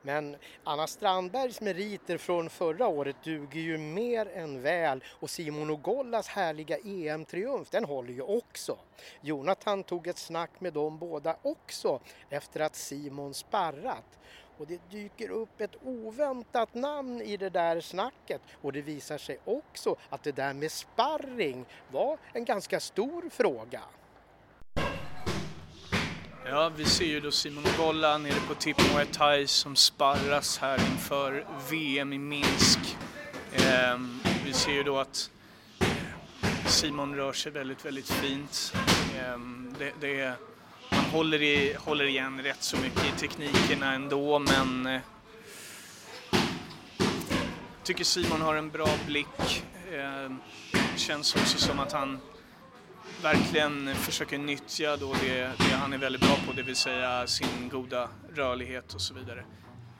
Men 0.04 0.36
Anna 0.64 0.86
Strandbergs 0.86 1.60
meriter 1.60 2.18
från 2.18 2.50
förra 2.50 2.86
året 2.86 3.16
duger 3.24 3.60
ju 3.60 3.78
mer 3.78 4.28
än 4.28 4.62
väl 4.62 5.04
och 5.08 5.30
Simon 5.30 5.70
Ogollas 5.70 6.28
härliga 6.28 6.76
EM-triumf 6.78 7.70
den 7.70 7.84
håller 7.84 8.12
ju 8.12 8.22
också. 8.22 8.78
Jonathan 9.20 9.84
tog 9.84 10.06
ett 10.06 10.18
snack 10.18 10.50
med 10.58 10.72
dem 10.72 10.98
båda 10.98 11.36
också 11.42 12.00
efter 12.30 12.60
att 12.60 12.76
Simon 12.76 13.34
sparrat 13.34 14.18
och 14.62 14.68
det 14.68 14.80
dyker 14.90 15.30
upp 15.30 15.60
ett 15.60 15.76
oväntat 15.82 16.74
namn 16.74 17.20
i 17.20 17.36
det 17.36 17.50
där 17.50 17.80
snacket 17.80 18.40
och 18.60 18.72
det 18.72 18.82
visar 18.82 19.18
sig 19.18 19.38
också 19.44 19.96
att 20.10 20.22
det 20.22 20.32
där 20.32 20.54
med 20.54 20.72
sparring 20.72 21.64
var 21.90 22.18
en 22.32 22.44
ganska 22.44 22.80
stor 22.80 23.30
fråga. 23.30 23.80
Ja, 26.44 26.72
vi 26.76 26.84
ser 26.84 27.04
ju 27.04 27.20
då 27.20 27.30
Simon 27.30 27.64
Golla 27.78 28.18
nere 28.18 28.40
på 28.48 28.54
Tip 28.54 28.76
Muay 28.92 29.06
Thai 29.06 29.46
som 29.46 29.76
sparras 29.76 30.58
här 30.58 30.78
inför 30.78 31.46
VM 31.70 32.12
i 32.12 32.18
Minsk. 32.18 32.96
Eh, 33.52 33.98
vi 34.44 34.52
ser 34.52 34.72
ju 34.72 34.82
då 34.82 34.98
att 34.98 35.30
eh, 35.80 36.66
Simon 36.66 37.16
rör 37.16 37.32
sig 37.32 37.52
väldigt, 37.52 37.84
väldigt 37.84 38.10
fint. 38.10 38.72
Eh, 39.16 39.38
det, 39.78 39.92
det 40.00 40.20
är 40.20 40.34
håller, 41.12 41.42
i, 41.42 41.76
håller 41.78 42.04
igen 42.04 42.42
rätt 42.42 42.62
så 42.62 42.76
mycket 42.76 43.04
i 43.04 43.18
teknikerna 43.18 43.92
ändå 43.92 44.38
men 44.38 44.86
eh, 44.86 45.00
tycker 47.84 48.04
Simon 48.04 48.40
har 48.40 48.54
en 48.54 48.70
bra 48.70 48.88
blick. 49.06 49.64
Eh, 49.92 50.32
känns 50.96 51.34
också 51.34 51.58
som 51.58 51.80
att 51.80 51.92
han 51.92 52.18
verkligen 53.22 53.94
försöker 53.94 54.38
nyttja 54.38 54.96
då 54.96 55.12
det, 55.12 55.38
det, 55.58 55.74
han 55.74 55.92
är 55.92 55.98
väldigt 55.98 56.22
bra 56.22 56.36
på, 56.46 56.52
det 56.52 56.62
vill 56.62 56.76
säga 56.76 57.26
sin 57.26 57.68
goda 57.68 58.08
rörlighet 58.34 58.94
och 58.94 59.00
så 59.00 59.14
vidare. 59.14 59.44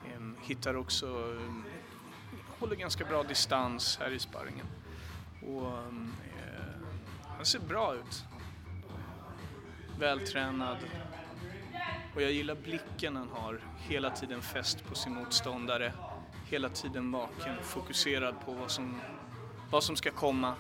Eh, 0.05 0.21
hittar 0.43 0.77
också, 0.77 1.07
eh, 1.07 1.53
håller 2.59 2.77
ganska 2.77 3.05
bra 3.05 3.23
distans 3.23 3.99
här 4.01 4.11
i 4.11 4.19
sparringen. 4.19 4.67
Och, 5.43 5.79
ehm, 5.79 6.13
eh, 6.37 6.87
han 7.37 7.47
ser 7.47 7.61
bra 7.61 7.95
ut 7.95 8.25
vältränad. 9.99 10.79
Och 12.15 12.23
jag 12.23 12.33
gillar 12.33 12.55
blicken 12.55 13.17
han 13.17 13.29
har, 13.29 13.61
hela 13.89 14.11
tiden 14.11 14.43
fäst 14.43 14.85
på 14.85 14.95
sin 14.95 15.15
motståndare, 15.15 15.93
hela 16.47 16.69
tiden 16.69 17.13
vaken, 17.13 17.57
fokuserad 17.63 18.35
på 18.45 18.53
vad 18.53 18.71
som, 18.71 19.01
vad 19.71 19.85
som 19.85 19.97
ska 19.97 20.11
komma. 20.11 20.55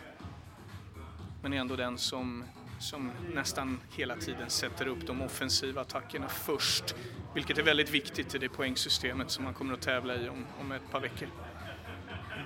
Men 1.42 1.52
är 1.52 1.56
ändå 1.56 1.76
den 1.76 1.98
som, 1.98 2.44
som 2.80 3.12
nästan 3.34 3.80
hela 3.90 4.16
tiden 4.16 4.50
sätter 4.50 4.86
upp 4.86 5.06
de 5.06 5.22
offensiva 5.22 5.80
attackerna 5.80 6.28
först. 6.28 6.94
Vilket 7.34 7.58
är 7.58 7.62
väldigt 7.62 7.90
viktigt 7.90 8.34
i 8.34 8.38
det 8.38 8.48
poängsystemet 8.48 9.30
som 9.30 9.44
man 9.44 9.54
kommer 9.54 9.74
att 9.74 9.80
tävla 9.80 10.16
i 10.16 10.28
om, 10.28 10.46
om 10.60 10.72
ett 10.72 10.90
par 10.90 11.00
veckor. 11.00 11.28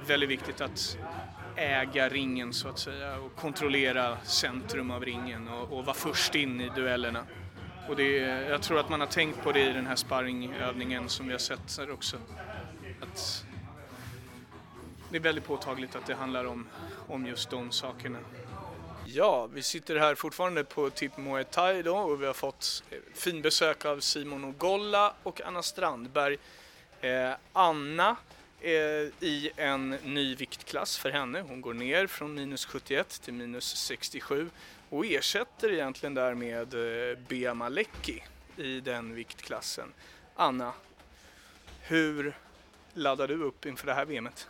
Väldigt 0.07 0.31
viktigt 0.31 0.61
att 0.61 0.99
äga 1.57 2.09
ringen 2.09 2.53
så 2.53 2.69
att 2.69 2.79
säga 2.79 3.19
och 3.19 3.37
kontrollera 3.37 4.19
centrum 4.25 4.91
av 4.91 5.05
ringen 5.05 5.49
och, 5.49 5.79
och 5.79 5.85
vara 5.85 5.97
först 5.97 6.35
in 6.35 6.61
i 6.61 6.69
duellerna. 6.69 7.25
Och 7.89 7.97
det, 7.97 8.17
jag 8.49 8.63
tror 8.63 8.81
att 8.81 8.89
man 8.89 9.01
har 9.01 9.07
tänkt 9.07 9.43
på 9.43 9.53
det 9.53 9.71
i 9.71 9.73
den 9.73 9.87
här 9.87 9.97
sparringövningen 9.97 11.09
som 11.09 11.27
vi 11.27 11.33
har 11.33 11.39
sett 11.39 11.79
här 11.79 11.91
också. 11.91 12.17
Att 13.03 13.45
det 15.11 15.17
är 15.17 15.21
väldigt 15.21 15.45
påtagligt 15.45 15.97
att 15.97 16.07
det 16.07 16.15
handlar 16.15 16.45
om, 16.45 16.67
om 17.09 17.27
just 17.27 17.51
de 17.51 17.73
sakerna. 17.73 18.19
Ja, 19.07 19.47
vi 19.47 19.63
sitter 19.63 19.97
här 19.97 20.15
fortfarande 20.15 20.65
på 20.65 20.91
Tip 20.91 21.17
Muay 21.17 21.45
Thai 21.45 21.83
då 21.83 21.97
och 21.97 22.23
vi 22.23 22.27
har 22.27 22.35
fått 22.35 22.83
finbesök 23.15 23.85
av 23.85 24.01
Simon 24.01 24.45
Ogolla 24.45 25.15
och 25.23 25.41
Anna 25.41 25.63
Strandberg. 25.63 26.37
Eh, 27.01 27.33
Anna 27.53 28.17
Eh, 28.67 28.73
i 29.21 29.51
en 29.57 29.91
ny 29.91 30.35
viktklass 30.35 30.99
för 30.99 31.11
henne. 31.11 31.41
Hon 31.41 31.61
går 31.61 31.75
ner 31.75 32.07
från 32.07 32.35
minus 32.35 32.67
71 32.67 33.21
till 33.23 33.35
minus 33.35 33.77
67 33.77 34.51
och 34.91 35.07
ersätter 35.07 35.73
egentligen 35.73 36.15
därmed 36.15 36.75
eh, 36.75 37.19
Bea 37.29 37.55
Malecki 37.55 38.25
i 38.57 38.81
den 38.81 39.15
viktklassen. 39.15 39.93
Anna, 40.35 40.73
hur 41.83 42.37
laddar 42.95 43.29
du 43.29 43.43
upp 43.43 43.67
inför 43.67 43.87
det 43.87 43.95
här 43.95 44.05
VMet? 44.05 44.49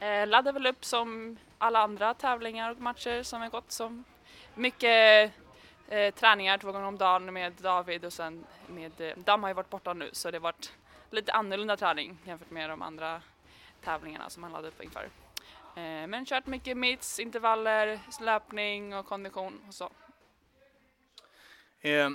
Eh, 0.00 0.26
laddar 0.26 0.52
väl 0.52 0.66
upp 0.66 0.84
som 0.84 1.36
alla 1.58 1.78
andra 1.78 2.14
tävlingar 2.14 2.70
och 2.70 2.80
matcher 2.80 3.22
som 3.22 3.40
har 3.40 3.48
gått 3.48 3.72
som 3.72 4.04
mycket 4.54 5.32
eh, 5.88 6.14
träningar 6.14 6.58
två 6.58 6.72
gånger 6.72 6.86
om 6.86 6.98
dagen 6.98 7.32
med 7.32 7.52
David 7.52 8.04
och 8.04 8.12
sen 8.12 8.44
med 8.66 9.00
eh, 9.00 9.12
Dam 9.16 9.42
har 9.42 9.50
ju 9.50 9.54
varit 9.54 9.70
borta 9.70 9.92
nu 9.92 10.10
så 10.12 10.30
det 10.30 10.36
har 10.36 10.42
varit 10.42 10.72
lite 11.10 11.32
annorlunda 11.32 11.76
träning 11.76 12.18
jämfört 12.24 12.50
med 12.50 12.70
de 12.70 12.82
andra 12.82 13.22
tävlingarna 13.86 14.30
som 14.30 14.42
han 14.42 14.52
laddade 14.52 14.68
upp 14.68 14.82
inför. 14.82 15.10
Eh, 15.76 16.06
men 16.06 16.26
kört 16.26 16.46
mycket 16.46 16.76
mitts, 16.76 17.20
intervaller, 17.20 18.00
löpning 18.20 18.94
och 18.94 19.06
kondition 19.06 19.60
och 19.68 19.74
så. 19.74 19.90
Eh, 21.80 22.10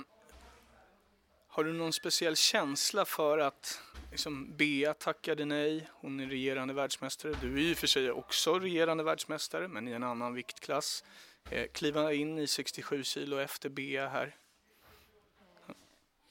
har 1.48 1.64
du 1.64 1.72
någon 1.72 1.92
speciell 1.92 2.36
känsla 2.36 3.04
för 3.04 3.38
att 3.38 3.82
liksom, 4.10 4.56
Bea 4.56 4.94
tackade 4.94 5.44
nej, 5.44 5.88
hon 5.92 6.20
är 6.20 6.26
regerande 6.26 6.74
världsmästare. 6.74 7.34
Du 7.40 7.54
är 7.54 7.58
i 7.58 7.74
och 7.74 7.78
för 7.78 7.86
sig 7.86 8.10
också 8.10 8.58
regerande 8.58 9.04
världsmästare, 9.04 9.68
men 9.68 9.88
i 9.88 9.92
en 9.92 10.02
annan 10.02 10.34
viktklass. 10.34 11.04
Eh, 11.50 11.66
kliva 11.72 12.12
in 12.12 12.38
i 12.38 12.46
67 12.46 13.04
kilo 13.04 13.38
efter 13.38 13.68
Bea 13.68 14.08
här. 14.08 14.36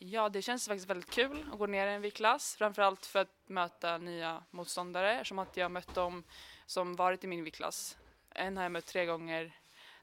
Ja, 0.03 0.29
det 0.29 0.41
känns 0.41 0.67
faktiskt 0.67 0.89
väldigt 0.89 1.10
kul 1.10 1.46
att 1.51 1.60
gå 1.60 1.65
ner 1.65 1.88
i 1.88 1.93
en 1.93 2.01
viktklass, 2.01 2.55
framförallt 2.55 3.05
för 3.05 3.20
att 3.20 3.50
möta 3.50 3.98
nya 3.98 4.43
motståndare, 4.51 5.13
eftersom 5.13 5.39
att 5.39 5.58
jag 5.58 5.72
mött 5.72 5.96
dem 5.96 6.24
som 6.65 6.96
varit 6.96 7.24
i 7.24 7.27
min 7.27 7.43
viktklass. 7.43 7.98
En 8.29 8.58
har 8.58 8.63
jag 8.63 8.72
mött 8.72 8.86
tre 8.86 9.05
gånger, 9.05 9.55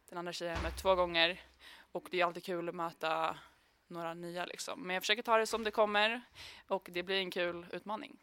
den 0.09 0.19
andra 0.19 0.33
tjejen 0.33 0.57
har 0.57 0.63
jag 0.63 0.71
mött 0.71 0.83
två 0.83 0.95
gånger 0.95 1.43
och 1.93 2.09
det 2.11 2.21
är 2.21 2.25
alltid 2.25 2.45
kul 2.45 2.69
att 2.69 2.75
möta 2.75 3.39
några 3.89 4.15
nya 4.15 4.45
liksom. 4.45 4.87
Men 4.87 4.95
jag 4.95 5.03
försöker 5.03 5.23
ta 5.23 5.39
det 5.39 5.47
som 5.47 5.65
det 5.65 5.71
kommer 5.71 6.21
och 6.67 6.89
det 6.93 7.03
blir 7.03 7.17
en 7.17 7.31
kul 7.31 7.67
utmaning. 7.73 8.17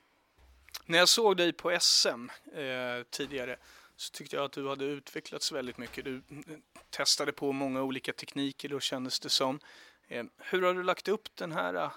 När 0.86 0.98
jag 0.98 1.10
såg 1.10 1.38
dig 1.38 1.54
på 1.54 1.78
SM 1.80 2.30
eh, 2.54 3.04
tidigare 3.10 3.58
så 3.96 4.12
tyckte 4.12 4.36
jag 4.36 4.46
att 4.46 4.52
du 4.52 4.70
hade 4.70 4.86
utvecklats 4.86 5.52
väldigt 5.52 5.78
mycket. 5.78 6.06
Du 6.06 6.22
mm, 6.30 6.62
testade 6.90 7.32
på 7.32 7.52
många 7.52 7.82
olika 7.82 8.14
tekniker 8.14 8.70
då 8.70 8.80
kändes 8.80 9.20
det 9.20 9.30
som. 9.30 9.60
Eh, 10.08 10.26
hur 10.38 10.62
har 10.62 10.74
du 10.74 10.84
lagt 10.84 11.08
upp 11.08 11.36
den 11.36 11.52
här 11.52 11.74
eh, 11.74 11.92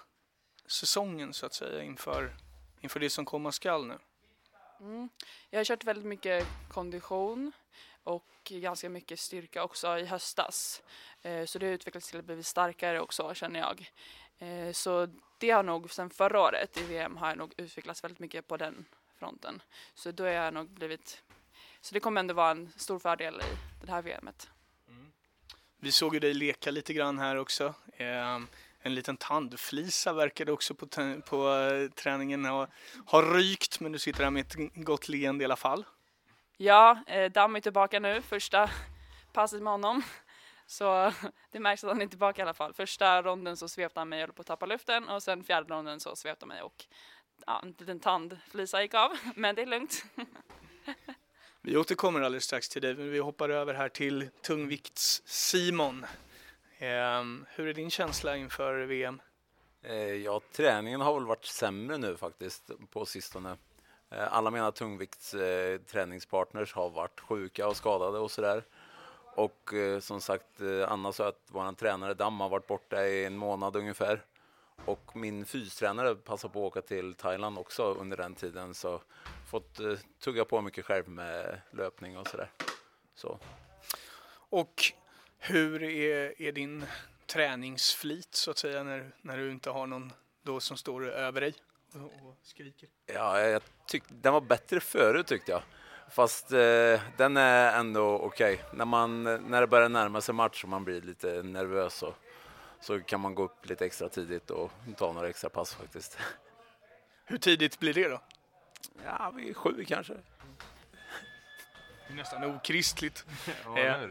säsongen 0.67 1.35
så 1.35 1.47
att 1.47 1.55
säga 1.55 1.83
inför, 1.83 2.37
inför 2.81 3.01
det 3.01 3.11
som 3.11 3.25
komma 3.25 3.53
skall 3.53 3.87
nu? 3.87 3.99
Mm. 4.81 5.09
Jag 5.51 5.59
har 5.59 5.65
kört 5.65 5.85
väldigt 5.85 6.05
mycket 6.05 6.47
kondition 6.69 7.53
och 8.05 8.27
ganska 8.49 8.89
mycket 8.89 9.21
styrka 9.21 9.65
också 9.65 9.99
i 9.99 10.05
höstas. 10.05 10.83
Eh, 11.23 11.45
så 11.45 11.59
det 11.59 11.67
har 11.67 11.73
utvecklats 11.73 12.11
till 12.11 12.19
att 12.19 12.25
bli 12.25 12.43
starkare 12.43 13.01
också 13.01 13.35
känner 13.35 13.61
jag. 13.61 13.91
Så 14.73 15.09
det 15.39 15.51
har 15.51 15.63
nog 15.63 15.91
sen 15.91 16.11
förra 16.11 16.41
året 16.41 16.77
i 16.77 16.83
VM 16.83 17.17
har 17.17 17.29
jag 17.29 17.39
nog 17.39 17.55
utvecklats 17.57 18.05
väldigt 18.05 18.19
mycket 18.19 18.47
på 18.47 18.57
den 18.57 18.85
fronten. 19.19 19.63
Så 19.95 20.11
då 20.11 20.25
har 20.25 20.31
jag 20.31 20.55
nog 20.55 20.69
blivit, 20.69 21.23
så 21.81 21.95
det 21.95 22.01
kommer 22.01 22.21
ändå 22.21 22.35
vara 22.35 22.51
en 22.51 22.73
stor 22.77 22.99
fördel 22.99 23.41
i 23.41 23.85
det 23.87 23.93
här 23.93 24.03
VMet. 24.03 24.51
Vi 25.81 25.93
såg 25.93 26.15
ju 26.15 26.21
dig 26.21 26.35
leka 26.35 26.71
lite 26.71 26.93
grann 26.93 27.19
här 27.19 27.37
också. 27.37 27.75
Eh, 27.97 28.39
en 28.81 28.95
liten 28.95 29.17
tandflisa 29.17 30.13
verkade 30.13 30.53
också 30.53 30.75
på, 30.75 30.87
på 31.27 31.49
uh, 31.49 31.91
träningen 31.91 32.45
ha, 32.45 32.69
ha 33.07 33.23
rykt, 33.23 33.81
men 33.81 33.93
du 33.93 33.99
sitter 33.99 34.25
här 34.25 34.31
med 34.31 34.41
ett 34.41 34.57
gott 34.75 35.09
leende 35.09 35.43
i 35.43 35.45
alla 35.45 35.57
fall. 35.57 35.85
Ja, 36.57 36.99
eh, 37.07 37.33
Damm 37.33 37.57
är 37.57 37.61
tillbaka 37.61 38.01
nu, 38.01 38.23
första 38.23 38.71
passet 39.33 39.63
med 39.63 39.73
honom. 39.73 40.03
Så 40.67 41.13
det 41.53 41.61
märks 41.61 41.85
att 41.85 41.91
han 41.91 42.03
är 42.03 42.07
tillbaka 42.07 42.43
i 42.43 42.45
alla 42.45 42.55
fall. 42.55 42.75
Första 42.75 43.23
ronden 43.23 43.57
så 43.57 43.69
svepte 43.69 44.01
han 44.01 44.09
mig 44.09 44.23
och 44.23 44.29
höll 44.29 44.35
på 44.35 44.41
att 44.41 44.47
tappa 44.47 44.67
luften 44.67 45.09
och 45.09 45.23
sen 45.23 45.45
fjärde 45.45 45.75
ronden 45.75 46.01
så 46.01 46.17
svepte 46.17 46.43
han 46.43 46.49
mig 46.49 46.63
och 46.63 46.85
ja, 47.47 47.61
en 47.63 47.75
liten 47.79 48.01
tandflisa 48.01 48.83
gick 48.83 48.95
av, 48.95 49.11
men 49.35 49.55
det 49.55 49.63
är 49.63 49.67
lugnt. 49.67 50.05
Vi 51.69 51.77
återkommer 51.77 52.21
alldeles 52.21 52.45
strax 52.45 52.69
till 52.69 52.83
dig, 52.83 52.95
men 52.95 53.11
vi 53.11 53.19
hoppar 53.19 53.49
över 53.49 53.75
här 53.75 53.89
till 53.89 54.29
tungvikts-Simon. 54.43 56.07
Um, 57.21 57.47
hur 57.49 57.67
är 57.67 57.75
din 57.75 57.91
känsla 57.91 58.37
inför 58.37 58.79
VM? 58.79 59.21
Eh, 59.83 59.95
ja, 59.97 60.41
träningen 60.53 61.01
har 61.01 61.15
väl 61.15 61.27
varit 61.27 61.45
sämre 61.45 61.99
nu 61.99 62.17
faktiskt 62.17 62.71
på 62.91 63.07
sistone. 63.07 63.57
Eh, 64.11 64.35
alla 64.35 64.51
mina 64.51 64.73
tungviktsträningspartners 64.73 66.73
eh, 66.73 66.79
har 66.83 66.91
varit 66.91 67.21
sjuka 67.21 67.69
och 67.69 67.77
skadade 67.77 68.19
och 68.19 68.31
sådär. 68.31 68.65
Och 69.35 69.75
eh, 69.75 70.01
som 70.01 70.21
sagt, 70.21 70.61
eh, 70.61 70.93
Anna 70.93 71.13
sa 71.13 71.29
att 71.29 71.43
vår 71.49 71.73
tränare 71.73 72.15
Dam 72.15 72.41
har 72.41 72.49
varit 72.49 72.67
borta 72.67 73.07
i 73.07 73.25
en 73.25 73.37
månad 73.37 73.77
ungefär. 73.77 74.25
Och 74.85 75.17
min 75.17 75.47
fystränare 75.47 76.15
passade 76.15 76.53
på 76.53 76.67
att 76.67 76.71
åka 76.71 76.83
till 76.83 77.15
Thailand 77.15 77.59
också 77.59 77.95
under 77.95 78.17
den 78.17 78.35
tiden 78.35 78.75
så 78.75 79.03
fått 79.51 79.81
eh, 79.81 79.93
tugga 80.21 80.45
på 80.45 80.61
mycket 80.61 80.85
själv 80.85 81.09
med 81.09 81.61
löpning 81.71 82.19
och 82.19 82.27
sådär. 82.27 82.51
Så. 83.15 83.39
Och 84.51 84.93
hur 85.39 85.83
är, 85.83 86.43
är 86.43 86.53
din 86.53 86.85
träningsflit 87.27 88.35
så 88.35 88.51
att 88.51 88.59
säga 88.59 88.83
när, 88.83 89.13
när 89.23 89.39
du 89.39 89.51
inte 89.51 89.71
har 89.71 89.87
någon 89.87 90.13
då 90.43 90.61
som 90.61 90.77
står 90.77 91.09
över 91.09 91.41
dig 91.41 91.55
och, 91.95 92.29
och 92.29 92.37
skriker? 92.43 92.89
Ja, 93.07 93.41
jag 93.41 93.63
tyckte 93.87 94.15
den 94.15 94.33
var 94.33 94.41
bättre 94.41 94.81
förut 94.81 95.27
tyckte 95.27 95.53
jag. 95.53 95.63
Fast 96.11 96.53
eh, 96.53 97.01
den 97.17 97.37
är 97.37 97.79
ändå 97.79 98.19
okej. 98.19 98.55
Okay. 98.55 98.87
När, 98.87 99.39
när 99.39 99.61
det 99.61 99.67
börjar 99.67 99.89
närma 99.89 100.21
sig 100.21 100.35
match 100.35 100.65
och 100.65 100.69
man 100.69 100.85
blir 100.85 101.01
lite 101.01 101.43
nervös 101.43 101.95
så, 101.95 102.15
så 102.81 103.01
kan 103.01 103.21
man 103.21 103.35
gå 103.35 103.45
upp 103.45 103.69
lite 103.69 103.87
extra 103.87 104.09
tidigt 104.09 104.51
och 104.51 104.73
ta 104.97 105.13
några 105.13 105.29
extra 105.29 105.51
pass 105.51 105.75
faktiskt. 105.75 106.19
Hur 107.25 107.39
tidigt 107.39 107.79
blir 107.79 107.95
det 107.95 108.09
då? 108.09 108.21
Ja, 109.05 109.33
vid 109.37 109.57
sju 109.57 109.85
kanske. 109.89 110.15
Nästan 112.11 112.45
okristligt. 112.45 113.25
ja, 113.65 114.09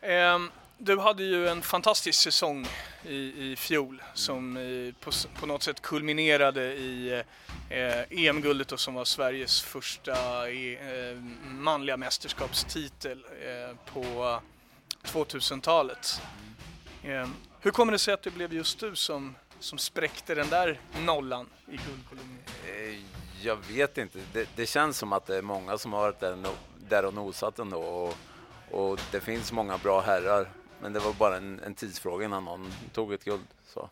eh, 0.08 0.38
du 0.78 0.98
hade 0.98 1.24
ju 1.24 1.48
en 1.48 1.62
fantastisk 1.62 2.20
säsong 2.20 2.66
i, 3.04 3.52
i 3.52 3.56
fjol 3.56 4.02
som 4.14 4.56
i, 4.56 4.94
på, 5.00 5.10
på 5.40 5.46
något 5.46 5.62
sätt 5.62 5.82
kulminerade 5.82 6.74
i 6.74 7.22
eh, 7.70 8.26
EM-guldet 8.26 8.80
som 8.80 8.94
var 8.94 9.04
Sveriges 9.04 9.62
första 9.62 10.48
eh, 10.50 11.16
manliga 11.44 11.96
mästerskapstitel 11.96 13.24
eh, 13.42 13.76
på 13.92 14.40
2000-talet. 15.02 16.20
Eh, 16.22 16.55
hur 17.60 17.70
kommer 17.70 17.92
det 17.92 17.98
sig 17.98 18.14
att 18.14 18.22
det 18.22 18.30
blev 18.30 18.52
just 18.52 18.80
du 18.80 18.96
som, 18.96 19.34
som 19.60 19.78
spräckte 19.78 20.34
den 20.34 20.48
där 20.48 20.80
nollan 21.04 21.46
i 21.66 21.76
guldkolumnen? 21.76 22.38
Eh, 22.66 23.00
jag 23.42 23.56
vet 23.56 23.98
inte. 23.98 24.18
Det, 24.32 24.48
det, 24.56 24.66
känns 24.66 24.98
som 24.98 25.12
att 25.12 25.26
det 25.26 25.36
är 25.36 25.42
många 25.42 25.78
som 25.78 25.92
har 25.92 26.00
varit 26.00 26.20
där, 26.20 26.36
där 26.88 27.04
och 27.04 27.14
nosat 27.14 27.58
ändå. 27.58 27.80
Och, 27.80 28.14
och 28.70 29.00
det 29.10 29.20
finns 29.20 29.52
många 29.52 29.78
bra 29.78 30.00
herrar 30.00 30.48
men 30.80 30.92
det 30.92 31.00
var 31.00 31.12
bara 31.12 31.36
en, 31.36 31.60
en 31.60 31.74
tidsfråga 31.74 32.24
innan 32.24 32.44
någon 32.44 32.72
tog 32.92 33.12
ett 33.12 33.24
guld. 33.24 33.46
Så. 33.66 33.90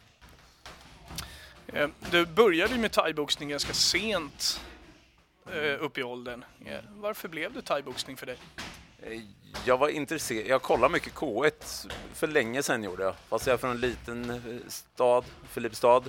Eh, 1.66 1.88
du 2.10 2.26
började 2.26 2.78
med 2.78 2.92
thaiboxning 2.92 3.48
ganska 3.48 3.72
sent 3.72 4.60
eh, 5.52 5.82
upp 5.84 5.98
i 5.98 6.02
åldern. 6.02 6.44
Varför 6.88 7.28
blev 7.28 7.52
det 7.52 7.62
thaiboxning 7.62 8.16
för 8.16 8.26
dig? 8.26 8.38
Eh, 9.06 9.20
jag 9.64 9.78
var 9.78 9.88
intresserad. 9.88 10.46
Jag 10.46 10.62
kollade 10.62 10.92
mycket 10.92 11.14
K1 11.14 11.90
för 12.14 12.26
länge 12.26 12.62
sedan 12.62 12.84
gjorde 12.84 13.02
jag. 13.02 13.14
Fast 13.28 13.46
jag 13.46 13.54
är 13.54 13.58
från 13.58 13.70
en 13.70 13.80
liten 13.80 14.42
stad, 14.68 15.24
Filipstad. 15.48 16.02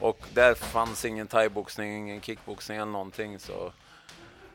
Och 0.00 0.18
där 0.34 0.54
fanns 0.54 1.04
ingen 1.04 1.26
thaiboxning, 1.26 1.96
ingen 1.96 2.20
kickboxning 2.20 2.78
eller 2.78 2.92
någonting. 2.92 3.38
Så, 3.38 3.72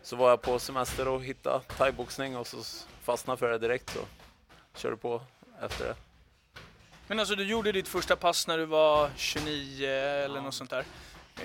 så 0.04 0.16
var 0.16 0.30
jag 0.30 0.42
på 0.42 0.60
semester 0.60 1.08
och 1.08 1.24
hittade 1.24 1.64
thaiboxning 1.78 2.38
och 2.38 2.48
så 2.48 2.58
fastnade 3.04 3.38
för 3.38 3.50
det 3.52 3.58
direkt. 3.58 3.90
Så 3.90 4.00
körde 4.80 4.98
på 4.98 5.22
efter 5.62 5.86
det. 5.86 5.96
Men 7.08 7.20
alltså 7.20 7.36
du 7.36 7.44
gjorde 7.44 7.72
ditt 7.72 7.88
första 7.88 8.16
pass 8.16 8.48
när 8.48 8.58
du 8.58 8.66
var 8.66 9.10
29 9.16 9.88
eller 9.88 10.36
ja. 10.36 10.42
något 10.42 10.54
sånt 10.54 10.70
där. 10.70 10.86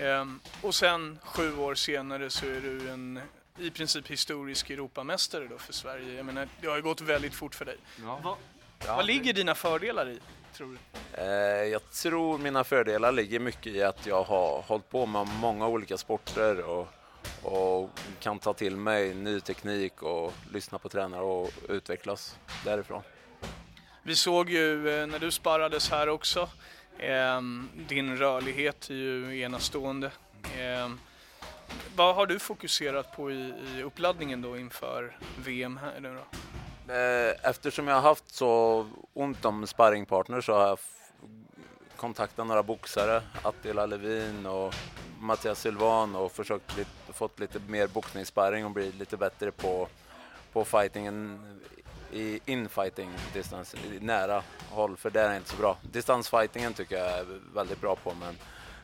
Ehm, 0.00 0.40
och 0.62 0.74
sen 0.74 1.18
sju 1.22 1.56
år 1.58 1.74
senare 1.74 2.30
så 2.30 2.46
är 2.46 2.60
du 2.60 2.90
en 2.90 3.20
i 3.58 3.70
princip 3.70 4.10
historisk 4.10 4.70
Europamästare 4.70 5.46
då 5.48 5.58
för 5.58 5.72
Sverige. 5.72 6.14
Jag 6.14 6.26
menar, 6.26 6.48
det 6.60 6.66
har 6.66 6.76
ju 6.76 6.82
gått 6.82 7.00
väldigt 7.00 7.34
fort 7.34 7.54
för 7.54 7.64
dig. 7.64 7.76
Ja. 8.02 8.20
Va, 8.24 8.36
ja, 8.86 8.96
vad 8.96 9.06
ligger 9.06 9.32
dina 9.32 9.54
fördelar 9.54 10.08
i, 10.08 10.18
tror 10.54 10.78
du? 11.12 11.20
Eh, 11.22 11.64
jag 11.64 11.90
tror 11.90 12.38
mina 12.38 12.64
fördelar 12.64 13.12
ligger 13.12 13.40
mycket 13.40 13.66
i 13.66 13.82
att 13.82 14.06
jag 14.06 14.22
har 14.22 14.62
hållit 14.62 14.90
på 14.90 15.06
med 15.06 15.26
många 15.26 15.68
olika 15.68 15.98
sporter 15.98 16.60
och, 16.60 16.88
och 17.42 17.90
kan 18.20 18.38
ta 18.38 18.52
till 18.52 18.76
mig 18.76 19.14
ny 19.14 19.40
teknik 19.40 20.02
och 20.02 20.32
lyssna 20.52 20.78
på 20.78 20.88
tränare 20.88 21.22
och 21.22 21.50
utvecklas 21.68 22.38
därifrån. 22.64 23.02
Vi 24.02 24.16
såg 24.16 24.50
ju 24.50 25.00
eh, 25.00 25.06
när 25.06 25.18
du 25.18 25.30
sparrades 25.30 25.90
här 25.90 26.08
också, 26.08 26.48
eh, 26.98 27.40
din 27.88 28.16
rörlighet 28.16 28.90
är 28.90 28.94
ju 28.94 29.40
enastående. 29.40 30.10
Vad 31.96 32.14
har 32.14 32.26
du 32.26 32.38
fokuserat 32.38 33.16
på 33.16 33.30
i, 33.30 33.54
i 33.76 33.82
uppladdningen 33.82 34.42
då 34.42 34.58
inför 34.58 35.16
VM 35.44 35.76
här 35.76 36.00
nu 36.00 36.14
då? 36.14 36.38
Eh, 36.92 37.34
eftersom 37.42 37.88
jag 37.88 37.94
har 37.94 38.02
haft 38.02 38.34
så 38.34 38.86
ont 39.12 39.44
om 39.44 39.66
sparringpartners 39.66 40.46
så 40.46 40.52
har 40.52 40.66
jag 40.68 40.78
kontaktat 41.96 42.46
några 42.46 42.62
boxare, 42.62 43.22
Attila 43.42 43.86
Levin 43.86 44.46
och 44.46 44.74
Mattias 45.20 45.60
Silvan 45.60 46.16
och 46.16 46.32
försökt 46.32 46.76
lite, 46.76 47.12
fått 47.12 47.40
lite 47.40 47.60
mer 47.68 47.86
boxningssparring 47.86 48.64
och 48.64 48.70
bli 48.70 48.92
lite 48.92 49.16
bättre 49.16 49.50
på, 49.50 49.88
på 50.52 50.64
fightingen 50.64 51.40
i 52.12 52.40
infighting 52.46 53.10
distans, 53.32 53.74
i 53.74 54.00
nära 54.00 54.42
håll, 54.70 54.96
för 54.96 55.10
där 55.10 55.24
är 55.24 55.28
jag 55.28 55.36
inte 55.36 55.50
så 55.50 55.56
bra. 55.56 55.76
Distansfightingen 55.92 56.74
tycker 56.74 56.96
jag 56.96 57.18
är 57.18 57.26
väldigt 57.54 57.80
bra 57.80 57.96
på, 57.96 58.14
men 58.14 58.38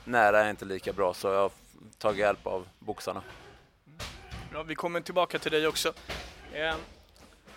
nära 0.05 0.39
är 0.39 0.43
jag 0.43 0.51
inte 0.51 0.65
lika 0.65 0.93
bra, 0.93 1.15
så 1.15 1.29
jag 1.29 1.41
har 1.41 1.51
tagit 1.99 2.19
hjälp 2.19 2.47
av 2.47 2.69
boxarna. 2.79 3.23
Bra, 4.51 4.63
vi 4.63 4.75
kommer 4.75 5.01
tillbaka 5.01 5.39
till 5.39 5.53
dig 5.53 5.67
också. 5.67 5.93
Eh, 6.53 6.75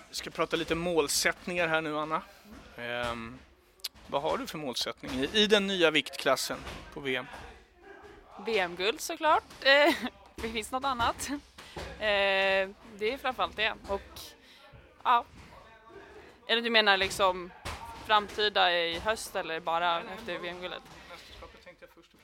vi 0.10 0.16
ska 0.16 0.30
prata 0.30 0.56
lite 0.56 0.76
målsättningar 0.76 1.68
här 1.68 1.82
nu, 1.82 1.98
Anna. 1.98 2.22
Eh, 2.78 3.16
vad 4.08 4.22
har 4.22 4.38
du 4.38 4.48
för 4.48 4.58
målsättning 4.58 5.12
i, 5.12 5.30
i 5.34 5.48
den 5.48 5.68
nya 5.68 5.92
viktklassen 5.92 6.58
på 6.94 7.00
VM? 7.00 7.26
VM-guld 8.46 9.02
såklart. 9.02 9.44
Eh, 9.62 9.94
det 10.36 10.50
finns 10.50 10.72
något 10.72 10.86
annat. 10.86 11.30
Eh, 12.00 12.70
det 12.98 13.14
är 13.14 13.18
framförallt 13.18 13.56
det. 13.56 13.74
Och 13.88 14.20
ja. 15.04 15.26
Eller 16.48 16.62
du 16.62 16.70
menar 16.70 16.98
liksom 16.98 17.52
framtida 18.06 18.74
i 18.74 19.00
höst 19.00 19.36
eller 19.36 19.60
bara 19.60 20.02
efter 20.02 20.40
VM-guldet? 20.40 20.84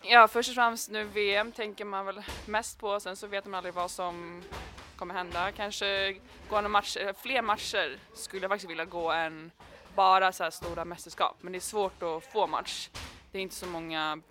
Ja, 0.01 0.27
först 0.27 0.49
och 0.49 0.55
främst 0.55 0.89
nu 0.89 1.03
VM 1.03 1.51
tänker 1.51 1.85
man 1.85 2.05
väl 2.05 2.21
mest 2.45 2.79
på. 2.79 2.99
Sen 2.99 3.15
så 3.15 3.27
vet 3.27 3.45
man 3.45 3.55
aldrig 3.55 3.73
vad 3.73 3.91
som 3.91 4.43
kommer 4.95 5.13
hända. 5.13 5.51
Kanske 5.51 6.13
gå 6.49 6.55
några 6.55 6.69
matcher, 6.69 7.07
eh, 7.07 7.13
fler 7.21 7.41
matcher 7.41 7.99
skulle 8.13 8.41
jag 8.41 8.49
faktiskt 8.49 8.69
vilja 8.69 8.85
gå 8.85 9.11
än 9.11 9.51
bara 9.95 10.31
så 10.31 10.43
här 10.43 10.51
stora 10.51 10.85
mästerskap. 10.85 11.37
Men 11.41 11.51
det 11.51 11.57
är 11.57 11.61
svårt 11.61 12.03
att 12.03 12.23
få 12.23 12.47
match. 12.47 12.89
Det 13.31 13.37
är 13.37 13.41
inte 13.41 13.55
så 13.55 13.65
många 13.65 14.21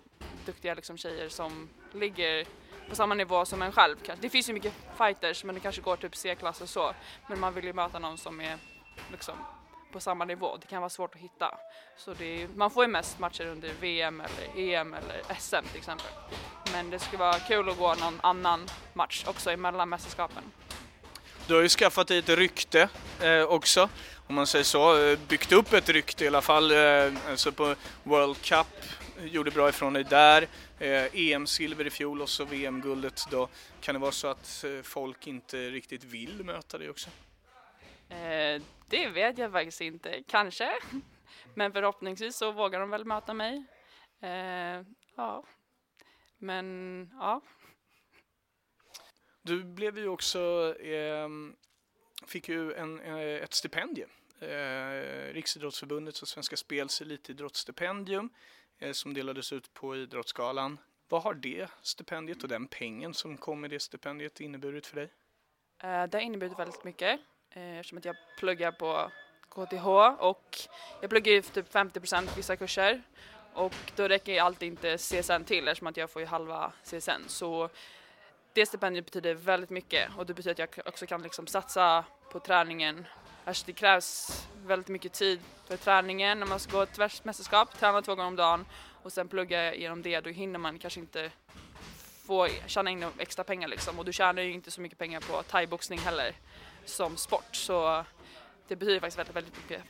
duktiga 0.45 0.73
liksom, 0.73 0.97
tjejer 0.97 1.29
som 1.29 1.69
ligger 1.93 2.45
på 2.89 2.95
samma 2.95 3.15
nivå 3.15 3.45
som 3.45 3.61
en 3.61 3.71
själv. 3.71 3.97
Det 4.21 4.29
finns 4.29 4.49
ju 4.49 4.53
mycket 4.53 4.73
fighters 4.97 5.43
men 5.43 5.55
det 5.55 5.61
kanske 5.61 5.81
går 5.81 5.95
typ 5.95 6.15
C-klass 6.15 6.61
och 6.61 6.69
så. 6.69 6.93
Men 7.27 7.39
man 7.39 7.53
vill 7.53 7.65
ju 7.65 7.73
möta 7.73 7.99
någon 7.99 8.17
som 8.17 8.41
är 8.41 8.57
liksom 9.11 9.35
på 9.91 9.99
samma 9.99 10.25
nivå. 10.25 10.57
Det 10.57 10.67
kan 10.67 10.81
vara 10.81 10.89
svårt 10.89 11.15
att 11.15 11.21
hitta. 11.21 11.57
Så 11.97 12.11
är, 12.11 12.47
man 12.55 12.71
får 12.71 12.83
ju 12.83 12.91
mest 12.91 13.19
matcher 13.19 13.45
under 13.45 13.71
VM 13.81 14.21
eller 14.21 14.73
EM 14.73 14.93
eller 14.93 15.21
SM 15.39 15.67
till 15.71 15.77
exempel. 15.77 16.07
Men 16.71 16.89
det 16.89 16.99
skulle 16.99 17.19
vara 17.19 17.39
kul 17.39 17.69
att 17.69 17.77
gå 17.77 17.95
någon 17.95 18.19
annan 18.23 18.67
match 18.93 19.23
också 19.27 19.51
emellan 19.51 19.89
mästerskapen. 19.89 20.43
Du 21.47 21.55
har 21.55 21.61
ju 21.61 21.69
skaffat 21.69 22.07
dig 22.07 22.17
ett 22.17 22.29
rykte 22.29 22.89
eh, 23.21 23.43
också, 23.43 23.89
om 24.27 24.35
man 24.35 24.47
säger 24.47 24.65
så. 24.65 25.03
Eh, 25.03 25.19
byggt 25.27 25.51
upp 25.51 25.73
ett 25.73 25.89
rykte 25.89 26.25
i 26.25 26.27
alla 26.27 26.41
fall, 26.41 26.71
eh, 26.71 27.29
alltså 27.29 27.51
på 27.51 27.75
World 28.03 28.41
Cup. 28.41 28.67
Gjorde 29.21 29.51
bra 29.51 29.69
ifrån 29.69 29.93
dig 29.93 30.03
där. 30.03 30.47
Eh, 30.79 31.05
EM-silver 31.13 31.87
i 31.87 31.89
fjol 31.89 32.21
och 32.21 32.29
så 32.29 32.45
VM-guldet 32.45 33.25
då. 33.31 33.47
Kan 33.81 33.95
det 33.95 33.99
vara 33.99 34.11
så 34.11 34.27
att 34.27 34.63
eh, 34.63 34.83
folk 34.83 35.27
inte 35.27 35.57
riktigt 35.57 36.03
vill 36.03 36.43
möta 36.43 36.77
dig 36.77 36.89
också? 36.89 37.09
Eh, 38.09 38.61
det 38.87 39.09
vet 39.09 39.37
jag 39.37 39.51
faktiskt 39.51 39.81
inte. 39.81 40.23
Kanske. 40.27 40.71
Men 41.53 41.73
förhoppningsvis 41.73 42.35
så 42.35 42.51
vågar 42.51 42.79
de 42.79 42.89
väl 42.89 43.05
möta 43.05 43.33
mig. 43.33 43.63
Eh, 44.21 44.81
ja. 45.15 45.43
Men 46.37 47.09
ja. 47.13 47.41
Du 49.41 49.63
blev 49.63 49.97
ju 49.97 50.07
också, 50.07 50.75
eh, 50.79 51.29
fick 52.27 52.49
ju 52.49 52.73
en, 52.73 52.99
eh, 52.99 53.43
ett 53.43 53.53
stipendium. 53.53 54.09
Eh, 54.39 55.33
Riksidrottsförbundets 55.33 56.21
och 56.21 56.27
Svenska 56.27 56.57
Spels 56.57 57.01
elitidrottsstipendium 57.01 58.29
eh, 58.79 58.91
som 58.91 59.13
delades 59.13 59.53
ut 59.53 59.73
på 59.73 59.95
Idrottsgalan. 59.95 60.77
Vad 61.07 61.23
har 61.23 61.33
det 61.33 61.69
stipendiet 61.81 62.43
och 62.43 62.49
den 62.49 62.67
pengen 62.67 63.13
som 63.13 63.37
kom 63.37 63.61
med 63.61 63.69
det 63.69 63.79
stipendiet 63.79 64.39
inneburit 64.39 64.87
för 64.87 64.95
dig? 64.95 65.11
Eh, 65.83 66.03
det 66.03 66.13
har 66.17 66.21
inneburit 66.21 66.59
väldigt 66.59 66.83
mycket. 66.83 67.19
Eh, 67.51 67.79
eftersom 67.79 67.97
att 67.97 68.05
jag 68.05 68.15
pluggar 68.37 68.71
på 68.71 69.11
KTH 69.49 69.87
och 70.19 70.57
jag 71.01 71.09
pluggar 71.09 71.33
ju 71.33 71.41
typ 71.41 71.73
50% 71.73 72.29
vissa 72.35 72.55
kurser 72.55 73.01
och 73.53 73.73
då 73.95 74.07
räcker 74.07 74.33
ju 74.33 74.39
alltid 74.39 74.67
inte 74.67 74.97
CSN 74.97 75.43
till 75.45 75.67
eftersom 75.67 75.87
att 75.87 75.97
jag 75.97 76.09
får 76.09 76.21
ju 76.21 76.27
halva 76.27 76.71
CSN. 76.83 77.27
Så 77.27 77.69
det 78.53 78.65
stipendiet 78.65 79.05
betyder 79.05 79.33
väldigt 79.33 79.69
mycket 79.69 80.09
och 80.17 80.25
det 80.25 80.33
betyder 80.33 80.63
att 80.63 80.77
jag 80.77 80.87
också 80.87 81.05
kan 81.05 81.21
liksom 81.21 81.47
satsa 81.47 82.05
på 82.31 82.39
träningen. 82.39 83.05
Alltså 83.45 83.65
det 83.65 83.73
krävs 83.73 84.47
väldigt 84.65 84.87
mycket 84.87 85.13
tid 85.13 85.39
för 85.67 85.77
träningen 85.77 86.39
när 86.39 86.47
man 86.47 86.59
ska 86.59 86.77
gå 86.77 86.83
ett 86.83 86.97
världsmästerskap, 86.97 87.79
träna 87.79 88.01
två 88.01 88.15
gånger 88.15 88.27
om 88.27 88.35
dagen 88.35 88.65
och 89.03 89.13
sen 89.13 89.27
plugga 89.27 89.75
genom 89.75 90.01
det, 90.01 90.19
då 90.19 90.29
hinner 90.29 90.59
man 90.59 90.79
kanske 90.79 90.99
inte 90.99 91.31
få 92.27 92.47
tjäna 92.67 92.89
in 92.89 93.05
extra 93.17 93.43
pengar 93.43 93.67
liksom 93.67 93.99
och 93.99 94.05
du 94.05 94.13
tjänar 94.13 94.41
ju 94.41 94.53
inte 94.53 94.71
så 94.71 94.81
mycket 94.81 94.97
pengar 94.97 95.19
på 95.19 95.43
thaiboxning 95.43 95.99
heller 95.99 96.35
som 96.85 97.17
sport. 97.17 97.55
Så 97.55 98.05
det 98.67 98.75
betyder 98.75 98.99
faktiskt 98.99 99.19
väldigt, 99.19 99.35
väldigt 99.35 99.57
mycket. 99.57 99.83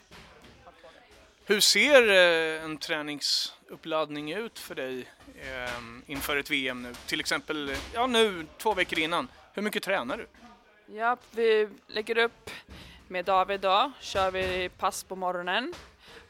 Hur 1.45 1.59
ser 1.59 2.09
eh, 2.09 2.63
en 2.63 2.77
träningsuppladdning 2.77 4.33
ut 4.33 4.59
för 4.59 4.75
dig 4.75 5.07
eh, 5.41 5.81
inför 6.05 6.37
ett 6.37 6.51
VM 6.51 6.83
nu? 6.83 6.93
Till 7.05 7.19
exempel, 7.19 7.75
ja 7.93 8.07
nu, 8.07 8.45
två 8.57 8.73
veckor 8.73 8.99
innan. 8.99 9.27
Hur 9.53 9.61
mycket 9.61 9.83
tränar 9.83 10.17
du? 10.17 10.27
Ja, 10.95 11.17
vi 11.31 11.69
lägger 11.87 12.17
upp 12.17 12.49
med 13.07 13.25
David 13.25 13.59
då, 13.59 13.91
kör 13.99 14.31
vi 14.31 14.69
pass 14.77 15.03
på 15.03 15.15
morgonen 15.15 15.73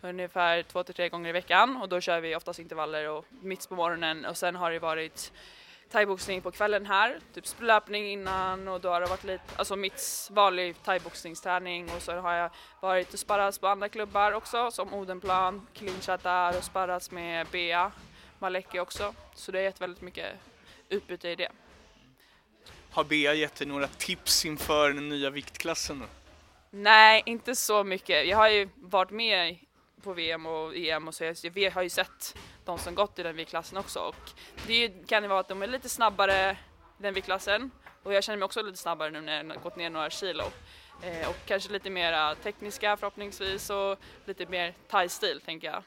ungefär 0.02 0.63
två 0.63 0.84
till 0.84 0.95
tre 0.95 1.10
gånger 1.10 1.30
i 1.30 1.32
veckan 1.32 1.78
och 1.78 1.89
då 1.89 2.02
kör 2.02 2.22
vi 2.22 2.36
oftast 2.36 2.60
intervaller 2.60 3.10
och 3.10 3.26
mitt 3.30 3.69
på 3.69 3.76
morgonen 3.76 4.26
och 4.26 4.38
sen 4.38 4.56
har 4.56 4.72
det 4.72 4.80
varit 4.80 5.32
thaiboxning 5.89 6.41
på 6.41 6.52
kvällen 6.52 6.86
här, 6.86 7.19
typ 7.34 7.45
löpning 7.62 8.12
innan 8.12 8.67
och 8.67 8.82
då 8.82 8.89
har 8.89 9.02
det 9.02 9.08
varit 9.08 9.23
lite, 9.23 9.43
alltså 9.56 9.75
mitt 9.75 10.28
vanlig 10.32 10.84
thaiboxningsträning 10.84 11.89
och 11.95 12.02
så 12.02 12.12
har 12.12 12.34
jag 12.34 12.49
varit 12.80 13.13
och 13.13 13.19
sparrats 13.19 13.60
på 13.60 13.67
andra 13.67 13.89
klubbar 13.89 14.32
också 14.32 14.71
som 14.71 14.93
Odenplan, 14.93 15.67
clinchat 15.73 16.23
där 16.23 16.58
och 16.58 16.63
sparrats 16.63 17.12
med 17.12 17.47
Bea 17.52 17.91
Maleki 18.39 18.80
också. 18.80 19.13
Så 19.34 19.52
det 19.52 19.58
har 19.58 19.63
gett 19.63 19.82
väldigt 19.82 20.02
mycket 20.02 20.34
utbyte 20.89 21.30
i 21.30 21.36
det. 21.36 21.52
Har 22.91 23.04
Bea 23.04 23.34
gett 23.34 23.56
dig 23.56 23.67
några 23.67 23.88
tips 23.88 24.45
inför 24.45 24.89
den 24.89 25.10
nya 25.10 25.30
viktklassen? 25.30 25.99
Då? 25.99 26.06
Nej, 26.71 27.23
inte 27.25 27.56
så 27.56 27.84
mycket. 27.84 28.28
Jag 28.28 28.38
har 28.38 28.49
ju 28.49 28.69
varit 28.75 29.12
med 29.12 29.58
på 30.04 30.14
VM 30.14 30.46
och 30.46 30.76
EM 30.76 31.08
och 31.08 31.16
så. 31.16 31.34
Jag 31.54 31.72
har 31.72 31.82
ju 31.82 31.90
sett 31.90 32.38
de 32.66 32.80
som 32.80 32.96
gått 32.96 33.20
i 33.20 33.24
den 33.24 33.36
viktklassen 33.36 33.78
också 33.78 34.00
och 34.00 34.32
det 34.68 35.08
kan 35.08 35.24
ju 35.24 35.30
vara 35.30 35.40
att 35.40 35.48
de 35.48 35.62
är 35.62 35.68
lite 35.68 35.90
snabbare 35.90 36.52
i 37.00 37.04
den 37.04 37.14
viktklassen 37.14 37.72
och 38.04 38.14
jag 38.14 38.24
känner 38.24 38.38
mig 38.38 38.46
också 38.46 38.62
lite 38.62 38.78
snabbare 38.78 39.10
nu 39.10 39.22
när 39.22 39.44
jag 39.44 39.62
gått 39.62 39.76
ner 39.76 39.90
några 39.90 40.10
kilo. 40.10 40.44
Eh, 41.02 41.30
och 41.30 41.36
kanske 41.46 41.72
lite 41.72 41.90
mer 41.90 42.36
tekniska 42.36 42.98
förhoppningsvis 42.98 43.70
och 43.70 44.00
lite 44.26 44.46
mer 44.46 44.74
thai-stil 44.88 45.42
tänker 45.46 45.68
jag. 45.68 45.84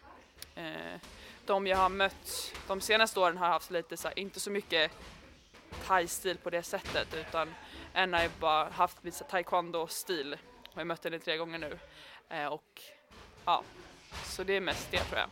Eh, 0.55 1.01
de 1.47 1.67
jag 1.67 1.77
har 1.77 1.89
mött 1.89 2.55
de 2.69 2.81
senaste 2.81 3.21
åren 3.21 3.37
har 3.37 3.49
haft 3.49 3.71
lite 3.71 3.97
så 3.97 4.09
här, 4.09 4.19
inte 4.19 4.41
så 4.41 4.51
mycket 4.51 4.93
thai-stil 5.87 6.39
på 6.39 6.51
det 6.51 6.63
sättet 6.63 7.15
utan 7.15 7.55
en 7.93 8.13
har 8.13 8.23
ju 8.23 8.31
bara 8.41 8.71
haft 8.71 8.99
taekwondo-stil. 9.29 10.37
Och 10.73 10.81
jag 10.81 10.87
mött 10.87 11.05
henne 11.05 11.19
tre 11.19 11.37
gånger 11.37 11.59
nu. 11.59 11.79
Eh, 12.29 12.47
och 12.47 12.83
ja, 13.45 13.63
så 14.25 14.45
det 14.45 14.57
är 14.57 14.61
mest 14.61 14.91
det 14.91 14.99
tror 14.99 15.19
jag. 15.19 15.29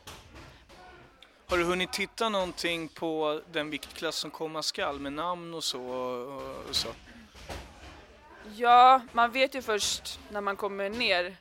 Har 1.46 1.58
du 1.58 1.64
hunnit 1.64 1.92
titta 1.92 2.28
någonting 2.28 2.88
på 2.88 3.40
den 3.52 3.70
viktklass 3.70 4.16
som 4.16 4.30
komma 4.30 4.62
skall 4.62 4.98
med 4.98 5.12
namn 5.12 5.54
och 5.54 5.64
så? 5.64 5.82
Och 6.68 6.76
så? 6.76 6.88
Ja, 8.54 9.00
man 9.12 9.30
vet 9.30 9.54
ju 9.54 9.62
först 9.62 10.20
när 10.30 10.40
man 10.40 10.56
kommer 10.56 10.90
ner 10.90 11.36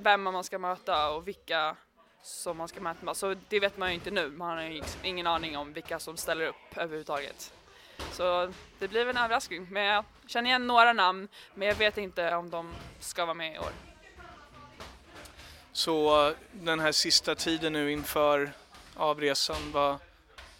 vem 0.00 0.22
man 0.22 0.44
ska 0.44 0.58
möta 0.58 1.10
och 1.10 1.28
vilka 1.28 1.76
som 2.22 2.56
man 2.56 2.68
ska 2.68 2.80
möta. 2.80 3.14
Så 3.14 3.34
det 3.48 3.60
vet 3.60 3.78
man 3.78 3.88
ju 3.88 3.94
inte 3.94 4.10
nu. 4.10 4.30
Man 4.30 4.56
har 4.56 4.64
ju 4.64 4.70
liksom 4.70 5.00
ingen 5.04 5.26
aning 5.26 5.56
om 5.56 5.72
vilka 5.72 5.98
som 5.98 6.16
ställer 6.16 6.46
upp 6.46 6.76
överhuvudtaget. 6.76 7.54
Så 8.12 8.52
det 8.78 8.88
blir 8.88 9.06
en 9.06 9.16
överraskning. 9.16 9.66
Men 9.70 9.82
jag 9.82 10.04
känner 10.26 10.50
igen 10.50 10.66
några 10.66 10.92
namn, 10.92 11.28
men 11.54 11.68
jag 11.68 11.74
vet 11.74 11.98
inte 11.98 12.34
om 12.34 12.50
de 12.50 12.72
ska 13.00 13.24
vara 13.24 13.34
med 13.34 13.54
i 13.54 13.58
år. 13.58 13.91
Så 15.72 16.34
den 16.52 16.80
här 16.80 16.92
sista 16.92 17.34
tiden 17.34 17.72
nu 17.72 17.92
inför 17.92 18.52
avresan, 18.96 19.72
vad, 19.72 19.98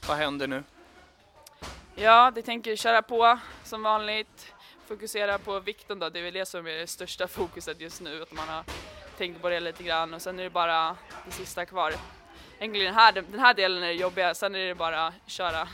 vad 0.08 0.16
händer 0.16 0.46
nu? 0.46 0.62
Ja, 1.94 2.32
det 2.34 2.42
tänker 2.42 2.76
köra 2.76 3.02
på 3.02 3.38
som 3.64 3.82
vanligt. 3.82 4.52
Fokusera 4.86 5.38
på 5.38 5.60
vikten 5.60 5.98
då, 5.98 6.08
det 6.08 6.18
är 6.18 6.22
väl 6.22 6.34
det 6.34 6.46
som 6.46 6.66
är 6.66 6.78
det 6.78 6.86
största 6.86 7.28
fokuset 7.28 7.80
just 7.80 8.00
nu, 8.00 8.22
att 8.22 8.32
man 8.32 8.48
har 8.48 8.64
tänkt 9.18 9.42
på 9.42 9.48
det 9.48 9.60
lite 9.60 9.82
grann 9.82 10.14
och 10.14 10.22
sen 10.22 10.38
är 10.38 10.42
det 10.42 10.50
bara 10.50 10.96
det 11.26 11.32
sista 11.32 11.66
kvar. 11.66 11.94
Egentligen 12.58 12.86
den 12.86 12.94
här, 12.94 13.12
den 13.12 13.40
här 13.40 13.54
delen 13.54 13.82
är 13.82 13.86
det 13.86 13.92
jobbiga, 13.92 14.34
sen 14.34 14.54
är 14.54 14.66
det 14.66 14.74
bara 14.74 15.12
köra. 15.26 15.68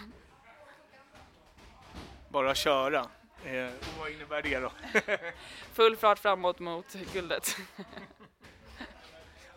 bara 2.28 2.54
köra. 2.54 3.06
Eh, 3.44 3.70
vad 4.00 4.10
innebär 4.10 4.42
det 4.42 4.58
då? 4.58 4.72
Full 5.72 5.96
fart 5.96 6.18
framåt 6.18 6.58
mot 6.58 6.96
guldet. 7.12 7.56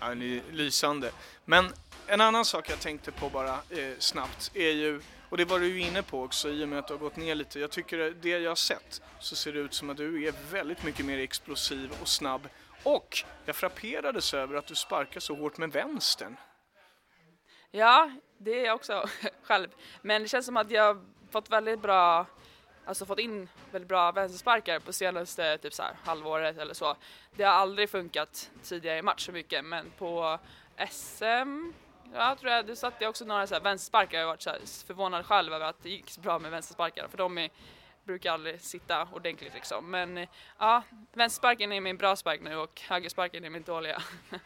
Ja, 0.01 0.11
är 0.11 0.51
lysande. 0.51 1.11
Men 1.45 1.73
en 2.07 2.21
annan 2.21 2.45
sak 2.45 2.69
jag 2.69 2.79
tänkte 2.79 3.11
på 3.11 3.29
bara 3.29 3.53
eh, 3.53 3.93
snabbt 3.99 4.51
är 4.53 4.71
ju, 4.71 5.01
och 5.29 5.37
det 5.37 5.45
var 5.45 5.59
du 5.59 5.67
ju 5.67 5.79
inne 5.79 6.03
på 6.03 6.23
också 6.23 6.49
i 6.49 6.63
och 6.63 6.69
med 6.69 6.79
att 6.79 6.87
du 6.87 6.93
har 6.93 6.99
gått 6.99 7.15
ner 7.15 7.35
lite. 7.35 7.59
Jag 7.59 7.71
tycker 7.71 8.15
det 8.21 8.29
jag 8.29 8.51
har 8.51 8.55
sett 8.55 9.01
så 9.19 9.35
ser 9.35 9.53
det 9.53 9.59
ut 9.59 9.73
som 9.73 9.89
att 9.89 9.97
du 9.97 10.27
är 10.27 10.33
väldigt 10.51 10.83
mycket 10.83 11.05
mer 11.05 11.17
explosiv 11.17 11.91
och 12.01 12.07
snabb. 12.07 12.49
Och 12.83 13.23
jag 13.45 13.55
frapperades 13.55 14.33
över 14.33 14.55
att 14.55 14.67
du 14.67 14.75
sparkar 14.75 15.19
så 15.19 15.35
hårt 15.35 15.57
med 15.57 15.71
vänstern. 15.71 16.37
Ja, 17.71 18.11
det 18.37 18.59
är 18.59 18.65
jag 18.65 18.75
också 18.75 19.09
själv. 19.43 19.67
Men 20.01 20.21
det 20.21 20.27
känns 20.27 20.45
som 20.45 20.57
att 20.57 20.71
jag 20.71 21.05
fått 21.31 21.49
väldigt 21.49 21.81
bra, 21.81 22.25
alltså 22.91 23.05
fått 23.05 23.19
in 23.19 23.49
väldigt 23.71 23.89
bra 23.89 24.11
vänstersparkar 24.11 24.79
på 24.79 24.93
senaste 24.93 25.57
typ 25.57 25.73
så 25.73 25.83
här, 25.83 25.95
halvåret 26.03 26.57
eller 26.57 26.73
så. 26.73 26.95
Det 27.35 27.43
har 27.43 27.53
aldrig 27.53 27.89
funkat 27.89 28.51
tidigare 28.63 28.97
i 28.97 29.01
match 29.01 29.25
så 29.25 29.31
mycket, 29.31 29.65
men 29.65 29.91
på 29.97 30.39
SM, 30.89 31.71
ja 32.13 32.35
tror 32.39 32.51
jag, 32.51 32.65
det 32.65 32.75
satt 32.75 32.93
jag 32.99 33.09
också 33.09 33.25
några 33.25 33.47
så 33.47 33.53
här 33.53 33.61
vänstersparkar. 33.61 34.17
Jag 34.17 34.25
har 34.25 34.31
varit 34.31 34.41
så 34.41 34.49
här 34.49 34.59
förvånad 34.87 35.25
själv 35.25 35.53
över 35.53 35.65
att 35.65 35.83
det 35.83 35.89
gick 35.89 36.09
så 36.09 36.21
bra 36.21 36.39
med 36.39 36.51
vänstersparkar, 36.51 37.07
för 37.07 37.17
de 37.17 37.37
är, 37.37 37.49
brukar 38.03 38.31
aldrig 38.31 38.61
sitta 38.61 39.07
ordentligt 39.13 39.53
liksom. 39.53 39.91
Men 39.91 40.27
ja, 40.59 40.83
vänstersparken 41.13 41.71
är 41.71 41.81
min 41.81 41.97
bra 41.97 42.15
spark 42.15 42.41
nu 42.41 42.55
och 42.55 42.81
högersparken 42.81 43.45
är 43.45 43.49
min 43.49 43.63
dåliga. 43.63 44.01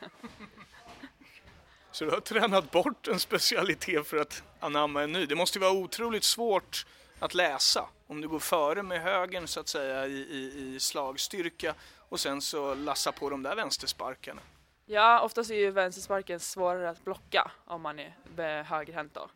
Så 1.92 2.06
du 2.06 2.12
har 2.12 2.20
tränat 2.20 2.72
bort 2.72 3.08
en 3.08 3.20
specialitet 3.20 4.08
för 4.08 4.18
att 4.18 4.44
anamma 4.60 5.04
en 5.04 5.12
ny. 5.12 5.26
Det 5.26 5.36
måste 5.36 5.60
ju 5.60 5.62
vara 5.62 5.74
otroligt 5.74 6.24
svårt 6.24 6.86
att 7.26 7.34
läsa 7.34 7.88
om 8.08 8.22
du 8.22 8.28
går 8.28 8.40
före 8.40 8.84
med 8.84 9.02
högern 9.02 9.48
så 9.48 9.60
att 9.60 9.68
säga 9.68 10.08
i, 10.08 10.12
i, 10.12 10.76
i 10.76 10.80
slagstyrka 10.80 11.76
och 12.10 12.20
sen 12.20 12.42
så 12.42 12.76
lassa 12.76 13.12
på 13.12 13.30
de 13.30 13.44
där 13.44 13.56
vänstersparkarna. 13.56 14.42
Ja, 14.86 15.22
oftast 15.22 15.52
är 15.52 15.56
ju 15.56 15.72
vänstersparken 15.72 16.40
svårare 16.40 16.90
att 16.90 17.04
blocka 17.04 17.52
om 17.66 17.82
man 17.82 18.00
är 18.00 18.64
högerhänt 18.64 19.14
då. 19.14 19.30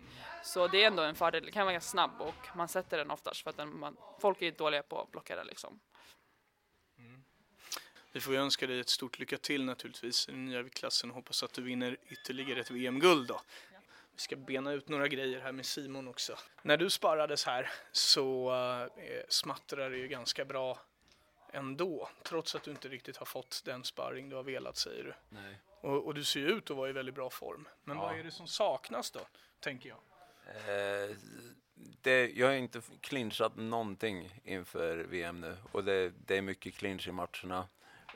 Så 0.44 0.68
det 0.68 0.84
är 0.84 0.88
ändå 0.88 1.04
en 1.04 1.16
fördel, 1.16 1.46
det 1.46 1.52
kan 1.52 1.66
vara 1.66 1.74
ganska 1.74 1.90
snabb 1.90 2.22
och 2.22 2.58
man 2.58 2.68
sätter 2.68 2.98
den 2.98 3.12
oftast 3.12 3.44
för 3.44 3.50
att 3.50 3.58
den, 3.58 3.80
man, 3.80 3.98
folk 4.22 4.42
är 4.42 4.52
dåliga 4.52 4.84
på 4.84 5.02
att 5.02 5.12
blocka 5.12 5.36
den 5.36 5.48
liksom. 5.48 5.80
Vi 8.12 8.20
får 8.20 8.36
önska 8.36 8.68
dig 8.68 8.80
ett 8.80 8.90
stort 8.90 9.20
lycka 9.20 9.38
till 9.38 9.66
naturligtvis 9.66 10.30
i 10.30 10.32
den 10.32 10.46
nya 10.46 10.70
klassen. 10.70 11.12
Hoppas 11.12 11.44
att 11.44 11.54
du 11.54 11.62
vinner 11.62 11.98
ytterligare 12.08 12.60
ett 12.60 12.72
VM-guld 12.72 13.28
då. 13.28 13.42
Vi 14.20 14.24
ska 14.24 14.36
bena 14.36 14.72
ut 14.72 14.90
några 14.90 15.08
grejer 15.08 15.40
här 15.40 15.52
med 15.52 15.66
Simon 15.66 16.08
också. 16.08 16.36
När 16.62 16.78
du 16.78 16.90
sparrades 16.90 17.46
här 17.46 17.72
så 17.92 18.52
eh, 18.98 19.22
smattrar 19.30 19.90
det 19.90 19.98
ju 19.98 20.08
ganska 20.08 20.46
bra 20.46 20.80
ändå. 21.54 22.10
Trots 22.24 22.56
att 22.56 22.64
du 22.64 22.72
inte 22.72 22.88
riktigt 22.88 23.18
har 23.18 23.26
fått 23.26 23.62
den 23.66 23.84
sparring 23.84 24.30
du 24.30 24.36
har 24.36 24.44
velat 24.44 24.78
säger 24.78 25.04
du. 25.04 25.14
Nej. 25.30 25.60
Och, 25.82 26.06
och 26.06 26.14
du 26.14 26.24
ser 26.24 26.40
ju 26.40 26.48
ut 26.48 26.72
att 26.72 26.78
vara 26.78 26.90
i 26.90 26.94
väldigt 26.94 27.16
bra 27.16 27.30
form. 27.30 27.68
Men 27.84 27.98
Ja. 27.98 28.04
vad 28.04 28.20
är 28.20 28.24
det 28.24 28.32
som 28.32 28.48
saknas 28.48 29.12
då, 29.12 29.20
tänker 29.60 29.90
jag? 29.90 29.98
Eh, 30.48 31.16
det, 32.02 32.30
jag 32.30 32.48
har 32.48 32.54
inte 32.54 32.82
clinchat 33.02 33.56
någonting 33.56 34.42
inför 34.44 34.98
VM 34.98 35.42
nu 35.42 35.58
och 35.72 35.84
det, 35.84 36.10
det 36.10 36.38
är 36.38 36.42
mycket 36.42 36.76
clinch 36.76 37.08
i 37.08 37.12
matcherna. 37.12 37.68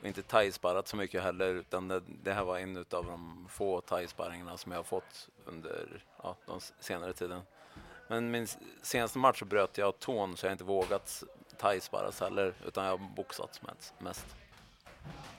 Och 0.04 0.08
inte 0.08 0.22
thai-sparrat 0.22 0.88
så 0.88 0.96
mycket 0.96 1.22
heller 1.22 1.54
utan 1.54 1.88
det, 1.88 2.02
det 2.22 2.32
här 2.32 2.44
var 2.44 2.58
en 2.58 2.76
av 2.76 2.84
de 3.06 3.46
få 3.50 3.80
thai-sparringarna 3.80 4.56
som 4.56 4.72
jag 4.72 4.78
har 4.78 4.84
fått 4.84 5.28
under 5.46 6.04
ja, 6.22 6.36
de 6.46 6.56
s- 6.58 6.72
senare 6.80 7.12
tiden. 7.12 7.40
Men 8.08 8.30
min 8.30 8.46
senaste 8.82 9.18
match 9.18 9.38
så 9.38 9.44
bröt 9.44 9.78
jag 9.78 9.98
tån 9.98 10.36
så 10.36 10.46
jag 10.46 10.50
har 10.50 10.52
inte 10.52 10.64
vågat 10.64 11.22
thai-sparras 11.58 12.20
heller 12.20 12.54
utan 12.66 12.84
jag 12.84 12.90
har 12.90 12.98
boxats 13.16 13.62
mest- 13.62 13.94
mest. 13.98 14.26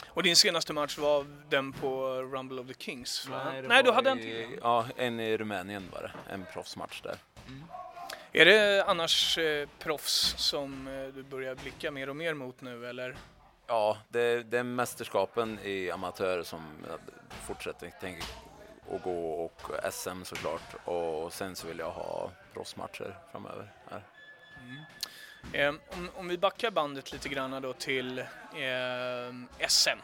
Och 0.07 0.23
din 0.23 0.35
senaste 0.35 0.73
match 0.73 0.97
var 0.97 1.25
den 1.49 1.73
på 1.73 2.07
Rumble 2.21 2.61
of 2.61 2.67
the 2.67 2.73
Kings? 2.73 3.27
va? 3.27 3.51
det 3.53 3.61
Nej 3.61 3.83
du 3.83 3.91
hade 3.91 4.09
en 4.09 4.19
i, 4.19 4.21
till. 4.21 4.59
Ja, 4.61 4.85
en 4.95 5.19
i 5.19 5.37
Rumänien 5.37 5.89
var 5.93 6.01
det. 6.01 6.11
En 6.33 6.45
proffsmatch 6.53 7.01
där. 7.01 7.17
Är 8.31 8.45
det 8.45 8.83
annars 8.87 9.37
eh, 9.37 9.69
proffs 9.79 10.35
som 10.37 10.87
eh, 10.87 11.07
du 11.07 11.23
börjar 11.23 11.55
blicka 11.55 11.91
mer 11.91 12.09
och 12.09 12.15
mer 12.15 12.33
mot 12.33 12.61
nu 12.61 12.87
eller? 12.89 13.15
Ja, 13.67 13.97
det, 14.09 14.43
det 14.43 14.57
är 14.57 14.63
mästerskapen 14.63 15.59
i 15.63 15.91
amatör 15.91 16.43
som 16.43 16.61
fortsätter 17.29 17.91
tänker 18.01 18.25
att 18.95 19.03
gå 19.03 19.45
och 19.45 19.61
SM 19.91 20.23
såklart 20.23 20.75
och 20.85 21.33
sen 21.33 21.55
så 21.55 21.67
vill 21.67 21.79
jag 21.79 21.91
ha 21.91 22.31
proffsmatcher 22.53 23.17
framöver. 23.31 23.71
Här. 23.91 24.03
Eh, 25.53 25.73
om, 25.89 26.09
om 26.15 26.27
vi 26.27 26.37
backar 26.37 26.71
bandet 26.71 27.11
lite 27.11 27.29
grann 27.29 27.61
då 27.61 27.73
till 27.73 28.19
eh, 28.19 29.67
SM. 29.67 29.99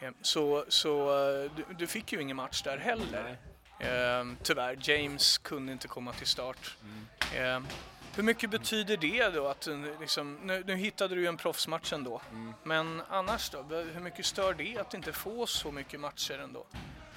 Eh, 0.00 0.10
så 0.22 0.64
så 0.68 1.00
eh, 1.00 1.50
du, 1.56 1.64
du 1.78 1.86
fick 1.86 2.12
ju 2.12 2.22
ingen 2.22 2.36
match 2.36 2.62
där 2.62 2.78
heller. 2.78 3.38
Eh, 3.80 4.24
tyvärr, 4.42 4.76
James 4.80 5.38
kunde 5.38 5.72
inte 5.72 5.88
komma 5.88 6.12
till 6.12 6.26
start. 6.26 6.76
Eh, 7.36 7.60
hur 8.18 8.22
mycket 8.22 8.50
betyder 8.50 8.96
det 8.96 9.28
då 9.28 9.46
att 9.46 9.68
liksom, 10.00 10.38
nu, 10.42 10.64
nu 10.66 10.74
hittade 10.76 11.14
du 11.14 11.20
ju 11.20 11.26
en 11.26 11.36
proffsmatch 11.36 11.92
ändå. 11.92 12.20
Men 12.62 13.02
annars 13.08 13.50
då, 13.50 13.62
hur 13.76 14.00
mycket 14.00 14.26
stör 14.26 14.54
det 14.54 14.78
att 14.78 14.94
inte 14.94 15.12
få 15.12 15.46
så 15.46 15.72
mycket 15.72 16.00
matcher 16.00 16.38
ändå? 16.38 16.66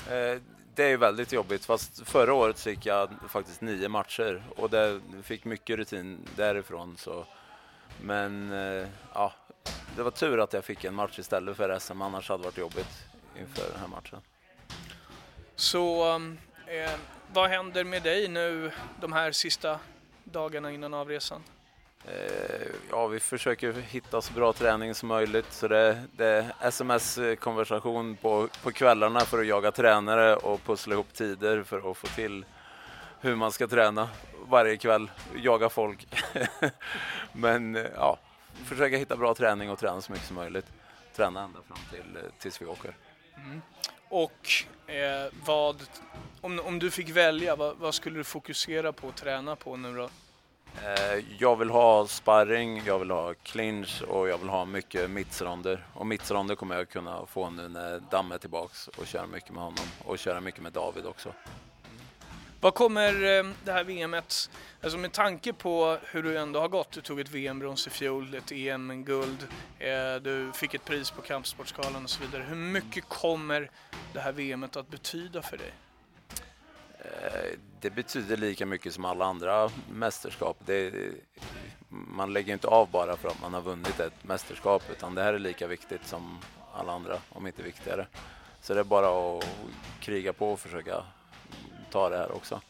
Eh, 0.09 0.41
Det 0.75 0.83
är 0.83 0.89
ju 0.89 0.97
väldigt 0.97 1.31
jobbigt 1.31 1.65
fast 1.65 2.07
förra 2.09 2.33
året 2.33 2.57
så 2.57 2.69
gick 2.69 2.85
jag 2.85 3.09
faktiskt 3.29 3.61
nio 3.61 3.89
matcher 3.89 4.43
och 4.55 4.69
det 4.69 5.01
fick 5.23 5.45
mycket 5.45 5.77
rutin 5.77 6.27
därifrån. 6.35 6.97
Så. 6.97 7.25
Men 8.01 8.51
eh, 8.51 8.87
ja, 9.13 9.33
det 9.95 10.03
var 10.03 10.11
tur 10.11 10.39
att 10.39 10.53
jag 10.53 10.65
fick 10.65 10.83
en 10.83 10.93
match 10.93 11.19
istället 11.19 11.57
för 11.57 11.79
SM 11.79 12.01
annars 12.01 12.29
hade 12.29 12.43
det 12.43 12.47
varit 12.47 12.57
jobbigt 12.57 13.03
inför 13.39 13.71
den 13.71 13.79
här 13.79 13.87
matchen. 13.87 14.19
Så 15.55 16.15
eh, 16.67 16.91
vad 17.33 17.49
händer 17.49 17.83
med 17.83 18.03
dig 18.03 18.27
nu 18.27 18.71
de 19.01 19.13
här 19.13 19.31
sista 19.31 19.79
dagarna 20.23 20.71
innan 20.71 20.93
avresan? 20.93 21.43
Eh, 22.05 22.67
Ja, 22.91 23.07
vi 23.07 23.19
försöker 23.19 23.73
hitta 23.73 24.21
så 24.21 24.33
bra 24.33 24.53
träning 24.53 24.95
som 24.95 25.07
möjligt. 25.09 25.53
Så 25.53 25.67
det, 25.67 26.03
det 26.17 26.25
är 26.25 26.53
sms-konversation 26.61 28.15
på, 28.15 28.47
på 28.63 28.71
kvällarna 28.71 29.19
för 29.19 29.39
att 29.39 29.47
jaga 29.47 29.71
tränare 29.71 30.35
och 30.35 30.63
pussla 30.63 30.93
ihop 30.93 31.13
tider 31.13 31.63
för 31.63 31.91
att 31.91 31.97
få 31.97 32.07
till 32.07 32.45
hur 33.19 33.35
man 33.35 33.51
ska 33.51 33.67
träna 33.67 34.09
varje 34.47 34.77
kväll, 34.77 35.11
jaga 35.35 35.69
folk. 35.69 36.07
Men 37.31 37.75
eh, 37.75 37.85
ja, 37.95 38.17
försöka 38.65 38.97
hitta 38.97 39.15
bra 39.17 39.33
träning 39.33 39.69
och 39.69 39.79
träna 39.79 40.01
så 40.01 40.11
mycket 40.11 40.27
som 40.27 40.35
möjligt. 40.35 40.65
Träna 41.15 41.43
ända 41.43 41.59
fram 41.67 41.77
till 41.91 42.17
eh, 42.17 42.23
tills 42.39 42.61
vi 42.61 42.65
åker. 42.65 42.95
Och 44.11 44.49
eh, 44.87 45.31
vad, 45.45 45.83
om, 46.41 46.59
om 46.59 46.79
du 46.79 46.91
fick 46.91 47.09
välja, 47.09 47.55
vad, 47.55 47.77
vad 47.77 47.93
skulle 47.95 48.17
du 48.17 48.23
fokusera 48.23 48.91
på 48.93 49.07
och 49.07 49.15
träna 49.15 49.55
på 49.55 49.77
nu 49.77 49.95
då? 49.95 50.09
Eh, 50.83 51.23
Jag 51.39 51.55
vill 51.55 51.69
ha 51.69 52.07
sparring, 52.07 52.83
jag 52.85 52.99
vill 52.99 53.11
ha 53.11 53.33
clinch 53.33 54.01
och 54.01 54.29
jag 54.29 54.37
vill 54.37 54.49
ha 54.49 54.65
mycket 54.65 55.09
mittsronder. 55.09 55.85
Och 55.93 56.05
mittsronder 56.07 56.55
kommer 56.55 56.75
jag 56.75 56.89
kunna 56.89 57.25
få 57.25 57.49
nu 57.49 57.69
när 57.69 57.99
Damm 58.11 58.31
är 58.31 58.37
tillbaks 58.37 58.87
och 58.87 59.07
köra 59.07 59.27
mycket 59.27 59.49
med 59.51 59.63
honom 59.63 59.85
och 60.05 60.19
köra 60.19 60.41
mycket 60.41 60.61
med 60.61 60.73
David 60.73 61.05
också. 61.05 61.33
Vad 62.61 62.73
kommer 62.73 63.37
eh, 63.37 63.45
det 63.63 63.71
här 63.71 63.83
VMet, 63.83 64.49
alltså 64.81 64.97
med 64.97 65.11
tanke 65.11 65.53
på 65.53 65.97
hur 66.11 66.23
du 66.23 66.37
ändå 66.37 66.59
har 66.59 66.67
gått, 66.67 66.91
du 66.91 67.01
tog 67.01 67.19
ett 67.19 67.29
VM-brons 67.29 67.87
i 67.87 67.89
fjol, 67.89 68.35
ett 68.35 68.51
EM-guld, 68.51 69.47
eh, 69.79 70.15
du 70.21 70.51
fick 70.53 70.73
ett 70.73 70.85
pris 70.85 71.11
på 71.11 71.21
Kampsportsgalan 71.21 72.03
och 72.03 72.09
så 72.09 72.23
vidare. 72.23 72.43
Hur 72.43 72.55
mycket 72.55 73.09
kommer 73.09 73.71
det 74.13 74.19
här 74.19 74.31
VMet 74.31 74.75
att 74.75 74.89
betyda 74.89 75.41
för 75.41 75.57
dig? 75.57 75.73
Eh, 76.99 77.59
det 77.81 77.89
betyder 77.89 78.37
lika 78.37 78.65
mycket 78.65 78.93
som 78.93 79.05
alla 79.05 79.25
andra 79.25 79.69
mästerskap. 79.91 80.57
Det, 80.65 80.93
man 81.89 82.33
lägger 82.33 82.53
inte 82.53 82.67
av 82.67 82.91
bara 82.91 83.17
för 83.17 83.29
att 83.29 83.41
man 83.41 83.53
har 83.53 83.61
vunnit 83.61 83.99
ett 83.99 84.23
mästerskap 84.23 84.83
utan 84.91 85.15
det 85.15 85.23
här 85.23 85.33
är 85.33 85.39
lika 85.39 85.67
viktigt 85.67 86.07
som 86.07 86.39
alla 86.73 86.93
andra, 86.93 87.17
om 87.29 87.47
inte 87.47 87.63
viktigare. 87.63 88.07
Så 88.61 88.73
det 88.73 88.79
är 88.79 88.83
bara 88.83 89.37
att 89.37 89.45
kriga 89.99 90.33
på 90.33 90.51
och 90.51 90.59
försöka 90.59 91.03
ta 91.91 92.09
det 92.09 92.17
här 92.17 92.31
också. 92.31 92.61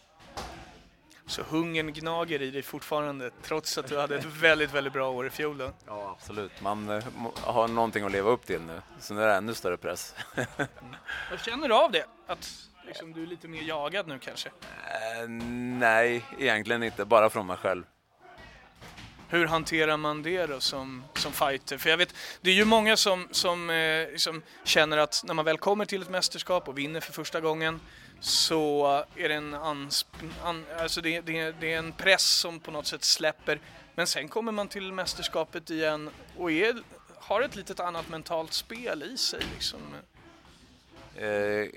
Så 1.25 1.41
hungern 1.41 1.93
gnager 1.93 2.41
i 2.41 2.51
dig 2.51 2.61
fortfarande, 2.61 3.31
trots 3.43 3.77
att 3.77 3.87
du 3.87 3.99
hade 3.99 4.15
ett 4.15 4.25
väldigt, 4.41 4.73
väldigt 4.73 4.93
bra 4.93 5.09
år 5.09 5.27
i 5.27 5.29
fjol 5.29 5.57
då? 5.57 5.71
Ja, 5.87 6.15
absolut. 6.19 6.61
Man 6.61 6.89
eh, 6.89 7.03
har 7.43 7.67
någonting 7.67 8.03
att 8.03 8.11
leva 8.11 8.29
upp 8.29 8.45
till 8.45 8.61
nu, 8.61 8.81
så 8.99 9.13
nu 9.13 9.23
är 9.23 9.27
det 9.27 9.33
ännu 9.33 9.53
större 9.53 9.77
press. 9.77 10.15
Vad 11.29 11.39
känner 11.39 11.67
du 11.67 11.75
av 11.75 11.91
det? 11.91 12.05
Att 12.27 12.69
liksom, 12.85 13.13
du 13.13 13.23
är 13.23 13.27
lite 13.27 13.47
mer 13.47 13.61
jagad 13.61 14.07
nu 14.07 14.19
kanske? 14.19 14.49
Eh, 14.49 15.27
nej, 15.79 16.25
egentligen 16.39 16.83
inte. 16.83 17.05
Bara 17.05 17.29
från 17.29 17.47
mig 17.47 17.57
själv. 17.57 17.83
Hur 19.29 19.47
hanterar 19.47 19.97
man 19.97 20.23
det 20.23 20.45
då 20.45 20.59
som, 20.59 21.03
som 21.13 21.31
fighter? 21.31 21.77
För 21.77 21.89
jag 21.89 21.97
vet, 21.97 22.15
det 22.41 22.49
är 22.49 22.55
ju 22.55 22.65
många 22.65 22.97
som, 22.97 23.27
som 23.31 23.69
eh, 23.69 24.11
liksom 24.11 24.41
känner 24.63 24.97
att 24.97 25.23
när 25.25 25.33
man 25.33 25.45
väl 25.45 25.57
kommer 25.57 25.85
till 25.85 26.01
ett 26.01 26.09
mästerskap 26.09 26.67
och 26.67 26.77
vinner 26.77 26.99
för 26.99 27.13
första 27.13 27.41
gången 27.41 27.79
så 28.21 28.85
är 29.15 29.29
det 29.29 29.35
en, 29.35 29.53
ansp 29.53 30.07
an, 30.43 30.65
alltså 30.79 31.01
det, 31.01 31.21
det, 31.21 31.51
det 31.51 31.73
är 31.73 31.77
en 31.77 31.91
press 31.91 32.23
som 32.23 32.59
på 32.59 32.71
något 32.71 32.85
sätt 32.85 33.03
släpper. 33.03 33.59
Men 33.95 34.07
sen 34.07 34.27
kommer 34.27 34.51
man 34.51 34.67
till 34.67 34.93
mästerskapet 34.93 35.69
igen 35.69 36.09
och 36.37 36.51
är, 36.51 36.75
har 37.15 37.41
ett 37.41 37.55
litet 37.55 37.79
annat 37.79 38.09
mentalt 38.09 38.53
spel 38.53 39.03
i 39.03 39.17
sig. 39.17 39.43
Liksom. 39.53 39.79
Eh, 41.15 41.69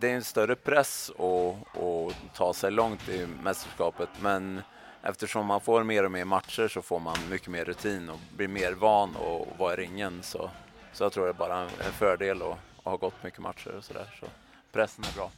det 0.00 0.10
är 0.10 0.14
en 0.14 0.24
större 0.24 0.56
press 0.56 1.10
att, 1.10 1.78
att 1.82 2.34
ta 2.34 2.54
sig 2.54 2.70
långt 2.70 3.08
i 3.08 3.26
mästerskapet 3.42 4.08
men 4.20 4.62
eftersom 5.02 5.46
man 5.46 5.60
får 5.60 5.84
mer 5.84 6.04
och 6.04 6.10
mer 6.10 6.24
matcher 6.24 6.68
så 6.68 6.82
får 6.82 7.00
man 7.00 7.16
mycket 7.30 7.48
mer 7.48 7.64
rutin 7.64 8.08
och 8.08 8.18
blir 8.36 8.48
mer 8.48 8.72
van 8.72 9.10
att 9.10 9.58
vara 9.58 9.74
i 9.74 9.76
ringen. 9.76 10.22
Så, 10.22 10.50
så 10.92 11.04
jag 11.04 11.12
tror 11.12 11.24
det 11.24 11.30
är 11.30 11.34
bara 11.34 11.60
en 11.60 11.92
fördel 11.98 12.42
att, 12.42 12.48
att 12.48 12.58
ha 12.84 12.96
gått 12.96 13.22
mycket 13.22 13.40
matcher 13.40 13.76
och 13.76 13.84
sådär. 13.84 14.16
Så 14.20 14.26
pressen 14.72 15.04
är 15.04 15.16
bra. 15.16 15.30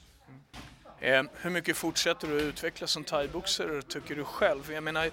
Eh, 1.01 1.23
hur 1.35 1.51
mycket 1.51 1.77
fortsätter 1.77 2.29
du 2.29 2.37
att 2.37 2.43
utvecklas 2.43 2.91
som 2.91 3.05
thaiboxare 3.05 3.83
tycker 3.83 4.17
du 4.17 4.25
själv? 4.25 4.73
Jag 4.73 4.83
menar, 4.83 5.11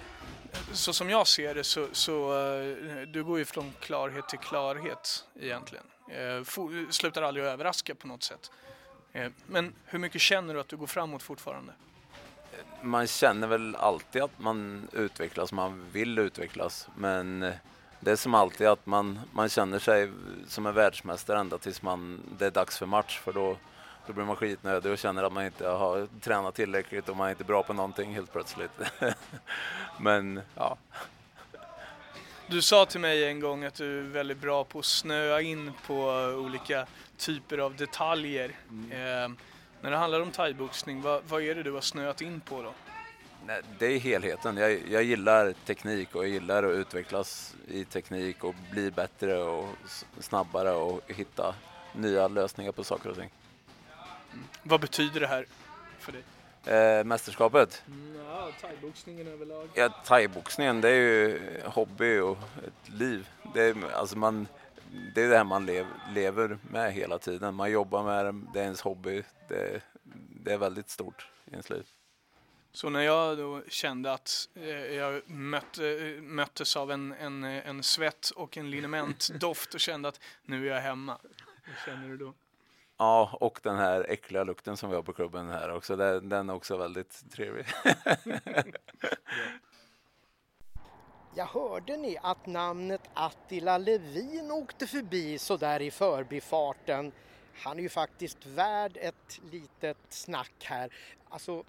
så 0.71 0.93
som 0.93 1.09
jag 1.09 1.27
ser 1.27 1.55
det 1.55 1.63
så, 1.63 1.87
så 1.91 2.33
eh, 2.33 3.01
du 3.07 3.23
går 3.23 3.39
ju 3.39 3.45
från 3.45 3.73
klarhet 3.79 4.29
till 4.29 4.39
klarhet 4.39 5.25
egentligen. 5.39 5.85
Eh, 6.07 6.89
slutar 6.89 7.21
aldrig 7.21 7.45
att 7.45 7.53
överraska 7.53 7.95
på 7.95 8.07
något 8.07 8.23
sätt. 8.23 8.51
Men 9.45 9.73
hur 9.85 9.99
mycket 9.99 10.21
känner 10.21 10.53
du 10.53 10.59
att 10.59 10.67
du 10.67 10.77
går 10.77 10.87
framåt 10.87 11.23
fortfarande? 11.23 11.73
Man 12.81 13.07
känner 13.07 13.47
väl 13.47 13.75
alltid 13.75 14.21
att 14.21 14.39
man 14.39 14.87
utvecklas, 14.91 15.51
man 15.51 15.85
vill 15.91 16.19
utvecklas. 16.19 16.87
Men 16.95 17.39
det 17.99 18.11
är 18.11 18.15
som 18.15 18.33
alltid 18.33 18.67
att 18.67 18.85
man, 18.85 19.19
man 19.31 19.49
känner 19.49 19.79
sig 19.79 20.11
som 20.47 20.65
en 20.65 20.73
världsmästare 20.73 21.39
ända 21.39 21.57
tills 21.57 21.81
man, 21.81 22.21
det 22.37 22.45
är 22.45 22.51
dags 22.51 22.77
för 22.77 22.85
match. 22.85 23.19
För 23.19 23.33
då, 23.33 23.57
då 24.07 24.13
blir 24.13 24.25
man 24.25 24.35
skitnödig 24.35 24.91
och 24.91 24.97
känner 24.97 25.23
att 25.23 25.33
man 25.33 25.45
inte 25.45 25.67
har 25.67 26.07
tränat 26.21 26.55
tillräckligt 26.55 27.09
och 27.09 27.17
man 27.17 27.27
är 27.27 27.31
inte 27.31 27.43
bra 27.43 27.63
på 27.63 27.73
någonting 27.73 28.13
helt 28.13 28.31
plötsligt. 28.31 28.71
Men 29.99 30.41
ja. 30.55 30.77
Du 32.47 32.61
sa 32.61 32.85
till 32.85 32.99
mig 32.99 33.25
en 33.25 33.39
gång 33.39 33.63
att 33.63 33.75
du 33.75 33.99
är 33.99 34.03
väldigt 34.03 34.37
bra 34.37 34.63
på 34.63 34.79
att 34.79 34.85
snöa 34.85 35.41
in 35.41 35.71
på 35.87 36.05
olika 36.45 36.87
typer 37.17 37.57
av 37.57 37.75
detaljer. 37.75 38.51
Mm. 38.69 38.91
Eh, 38.91 39.37
när 39.81 39.91
det 39.91 39.97
handlar 39.97 40.21
om 40.21 40.31
thaiboxning, 40.31 41.01
vad, 41.01 41.23
vad 41.27 41.41
är 41.41 41.55
det 41.55 41.63
du 41.63 41.71
har 41.71 41.81
snöat 41.81 42.21
in 42.21 42.41
på 42.41 42.61
då? 42.61 42.73
Nej, 43.45 43.61
det 43.79 43.85
är 43.85 43.99
helheten. 43.99 44.57
Jag, 44.57 44.79
jag, 44.89 45.03
gillar 45.03 45.53
teknik 45.65 46.15
och 46.15 46.23
jag 46.23 46.29
gillar 46.29 46.63
att 46.63 46.73
utvecklas 46.73 47.55
i 47.67 47.85
teknik 47.85 48.43
och 48.43 48.55
bli 48.71 48.91
bättre 48.91 49.43
och 49.43 49.69
snabbare 50.19 50.71
och 50.71 51.01
hitta 51.07 51.55
nya 51.93 52.27
lösningar 52.27 52.71
på 52.71 52.83
saker 52.83 53.09
och 53.09 53.17
ting. 53.17 53.29
Vad 54.63 54.81
betyder 54.81 55.19
det 55.19 55.27
här 55.27 55.45
för 55.99 56.11
dig? 56.11 56.23
Eh, 56.65 57.03
mästerskapet? 57.03 57.83
Mm, 57.87 58.25
ja, 58.25 58.49
thaiboxningen 58.61 59.27
överlag. 59.27 59.69
Ja, 59.73 59.89
thaiboxningen 60.05 60.81
det 60.81 60.89
är 60.89 60.95
ju 60.95 61.39
hobby 61.65 62.19
och 62.19 62.37
ett 62.67 62.89
liv. 62.89 63.29
Det 63.53 63.61
är, 63.61 63.91
alltså 63.93 64.17
man, 64.17 64.47
det 65.15 65.23
är 65.23 65.29
det 65.29 65.37
här 65.37 65.43
man 65.43 65.65
lev, 65.65 65.85
lever 66.15 66.57
med 66.69 66.93
hela 66.93 67.19
tiden. 67.19 67.55
Man 67.55 67.71
jobbar 67.71 68.03
med 68.03 68.25
det, 68.25 68.41
det 68.53 68.59
är 68.59 68.63
ens 68.63 68.81
hobby. 68.81 69.23
Det, 69.47 69.81
det 70.43 70.53
är 70.53 70.57
väldigt 70.57 70.89
stort 70.89 71.27
i 71.45 71.51
ens 71.51 71.69
liv. 71.69 71.83
Så 72.73 72.89
när 72.89 73.01
jag 73.01 73.37
då 73.37 73.63
kände 73.67 74.13
att 74.13 74.49
eh, 74.55 74.69
jag 74.69 75.29
mötte, 75.29 76.17
möttes 76.21 76.75
av 76.75 76.91
en, 76.91 77.11
en, 77.11 77.43
en 77.43 77.83
svett 77.83 78.29
och 78.29 78.57
en 78.57 78.71
linementdoft 78.71 79.73
och 79.73 79.79
kände 79.79 80.07
att 80.09 80.19
nu 80.43 80.67
är 80.69 80.73
jag 80.75 80.81
hemma. 80.81 81.17
Vad 81.67 81.75
känner 81.85 82.09
du 82.09 82.17
då? 82.17 82.33
Ja, 83.01 83.37
och 83.39 83.59
den 83.63 83.75
här 83.75 84.05
äckliga 84.09 84.43
lukten 84.43 84.77
som 84.77 84.89
vi 84.89 84.95
har 84.95 85.03
på 85.03 85.13
klubben 85.13 85.49
här 85.49 85.71
också. 85.71 85.95
Den, 85.95 86.29
den 86.29 86.49
är 86.49 86.53
också 86.53 86.77
väldigt 86.77 87.31
trevlig. 87.31 87.65
Jag 91.35 91.45
hörde 91.45 91.97
ni 91.97 92.17
att 92.21 92.45
namnet 92.45 93.01
Attila 93.13 93.77
Levin 93.77 94.51
åkte 94.51 94.87
förbi 94.87 95.37
så 95.37 95.57
där 95.57 95.81
i 95.81 95.91
förbifarten? 95.91 97.11
Han 97.55 97.77
är 97.77 97.81
ju 97.81 97.89
faktiskt 97.89 98.45
värd 98.45 98.97
ett 99.01 99.41
litet 99.51 99.97
snack 100.09 100.53
här. 100.63 100.93
Alltså, 101.29 101.63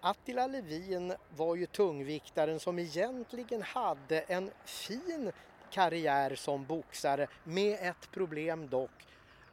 Attila 0.00 0.46
Levin 0.46 1.14
var 1.36 1.56
ju 1.56 1.66
tungviktaren 1.66 2.60
som 2.60 2.78
egentligen 2.78 3.62
hade 3.62 4.20
en 4.20 4.50
fin 4.64 5.32
karriär 5.70 6.34
som 6.34 6.64
boxare 6.64 7.26
med 7.44 7.78
ett 7.82 8.10
problem 8.10 8.68
dock 8.68 8.90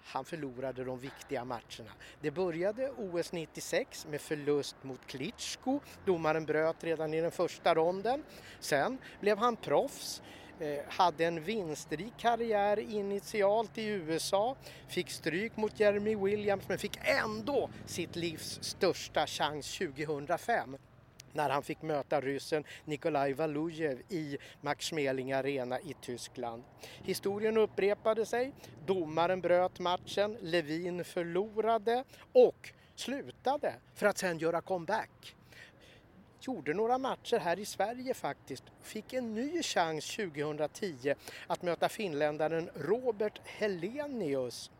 han 0.07 0.25
förlorade 0.25 0.83
de 0.83 0.99
viktiga 0.99 1.45
matcherna. 1.45 1.91
Det 2.21 2.31
började 2.31 2.91
OS 2.97 3.31
96 3.31 4.07
med 4.09 4.21
förlust 4.21 4.75
mot 4.81 5.07
Klitschko. 5.07 5.79
Domaren 6.05 6.45
bröt 6.45 6.83
redan 6.83 7.13
i 7.13 7.21
den 7.21 7.31
första 7.31 7.75
ronden. 7.75 8.23
Sen 8.59 8.97
blev 9.21 9.37
han 9.37 9.55
proffs 9.55 10.21
eh, 10.59 10.79
hade 10.87 11.25
en 11.25 11.43
vinstrik 11.43 12.13
karriär 12.17 12.79
initialt 12.79 13.77
i 13.77 13.85
USA, 13.85 14.55
fick 14.87 15.09
stryk 15.09 15.57
mot 15.57 15.79
Jeremy 15.79 16.15
Williams 16.15 16.69
men 16.69 16.77
fick 16.77 16.99
ändå 17.03 17.69
sitt 17.85 18.15
livs 18.15 18.59
största 18.63 19.27
chans 19.27 19.77
2005 19.77 20.77
när 21.33 21.49
han 21.49 21.63
fick 21.63 21.81
möta 21.81 22.21
ryssen 22.21 22.63
Nikolaj 22.85 23.33
Valujev 23.33 24.01
i 24.09 24.37
Max 24.61 24.85
Schmeling 24.85 25.33
Arena 25.33 25.79
i 25.79 25.95
Tyskland. 26.01 26.63
Historien 27.03 27.57
upprepade 27.57 28.25
sig, 28.25 28.51
domaren 28.85 29.41
bröt 29.41 29.79
matchen, 29.79 30.37
Levin 30.41 31.03
förlorade 31.03 32.03
och 32.33 32.73
slutade 32.95 33.73
för 33.95 34.05
att 34.05 34.17
sen 34.17 34.37
göra 34.37 34.61
comeback. 34.61 35.35
Gjorde 36.41 36.73
några 36.73 36.97
matcher 36.97 37.39
här 37.39 37.59
i 37.59 37.65
Sverige 37.65 38.13
faktiskt, 38.13 38.63
fick 38.81 39.13
en 39.13 39.33
ny 39.33 39.63
chans 39.63 40.15
2010 40.15 41.15
att 41.47 41.61
möta 41.61 41.89
finländaren 41.89 42.69
Robert 42.75 43.41
Helenius 43.45 44.71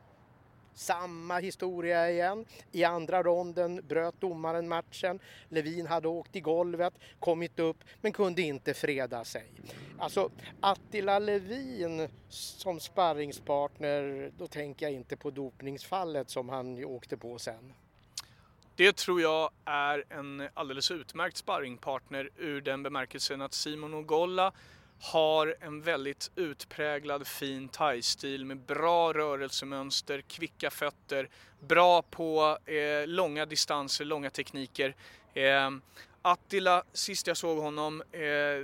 samma 0.78 1.40
historia 1.40 2.12
igen. 2.12 2.46
I 2.72 2.84
andra 2.84 3.24
ronden 3.24 3.82
bröt 3.88 4.22
domaren 4.22 4.68
matchen. 4.68 5.20
Levin 5.50 5.88
hade 5.88 6.08
åkt 6.08 6.36
i 6.36 6.40
golvet, 6.40 6.94
kommit 7.20 7.60
upp 7.60 7.78
men 8.02 8.14
kunde 8.14 8.42
inte 8.42 8.74
freda 8.74 9.26
sig. 9.26 9.52
Alltså 10.00 10.30
Attila 10.62 11.20
Levin 11.20 12.08
som 12.30 12.80
sparringspartner, 12.80 14.32
då 14.38 14.48
tänker 14.48 14.86
jag 14.86 14.94
inte 14.94 15.18
på 15.18 15.32
dopningsfallet 15.32 16.30
som 16.30 16.50
han 16.50 16.86
åkte 16.86 17.18
på 17.18 17.40
sen. 17.40 17.74
Det 18.76 18.96
tror 18.96 19.22
jag 19.22 19.50
är 19.66 20.04
en 20.10 20.50
alldeles 20.54 20.92
utmärkt 20.92 21.38
sparringpartner 21.38 22.30
ur 22.38 22.62
den 22.62 22.84
bemärkelsen 22.84 23.42
att 23.42 23.54
Simon 23.54 23.94
Ogolla 23.94 24.54
har 25.02 25.56
en 25.60 25.82
väldigt 25.82 26.32
utpräglad 26.36 27.28
fin 27.28 27.70
thai-stil 27.70 28.46
med 28.46 28.58
bra 28.58 29.14
rörelsemönster, 29.14 30.22
kvicka 30.22 30.70
fötter, 30.70 31.30
bra 31.60 32.02
på 32.02 32.58
eh, 32.66 33.08
långa 33.08 33.46
distanser, 33.46 34.06
långa 34.06 34.30
tekniker. 34.30 34.96
Eh, 35.34 35.72
Attila, 36.22 36.84
sist 36.94 37.28
jag 37.28 37.38
såg 37.38 37.58
honom, 37.58 38.02
eh, 38.12 38.20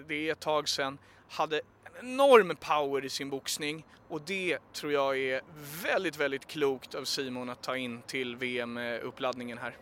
det 0.07 0.13
är 0.13 0.31
ett 0.31 0.39
tag 0.39 0.69
sedan, 0.69 0.97
hade 1.29 1.57
en 1.57 1.63
enorm 1.99 2.55
power 2.55 3.05
i 3.05 3.09
sin 3.09 3.29
boxning 3.29 3.85
och 4.07 4.21
det 4.21 4.73
tror 4.73 4.91
jag 4.91 5.19
är 5.19 5.41
väldigt, 5.83 6.17
väldigt 6.17 6.47
klokt 6.47 6.95
av 6.95 7.03
Simon 7.03 7.49
att 7.49 7.61
ta 7.61 7.77
in 7.77 8.01
till 8.01 8.35
VM-uppladdningen 8.35 9.57
här. 9.57 9.77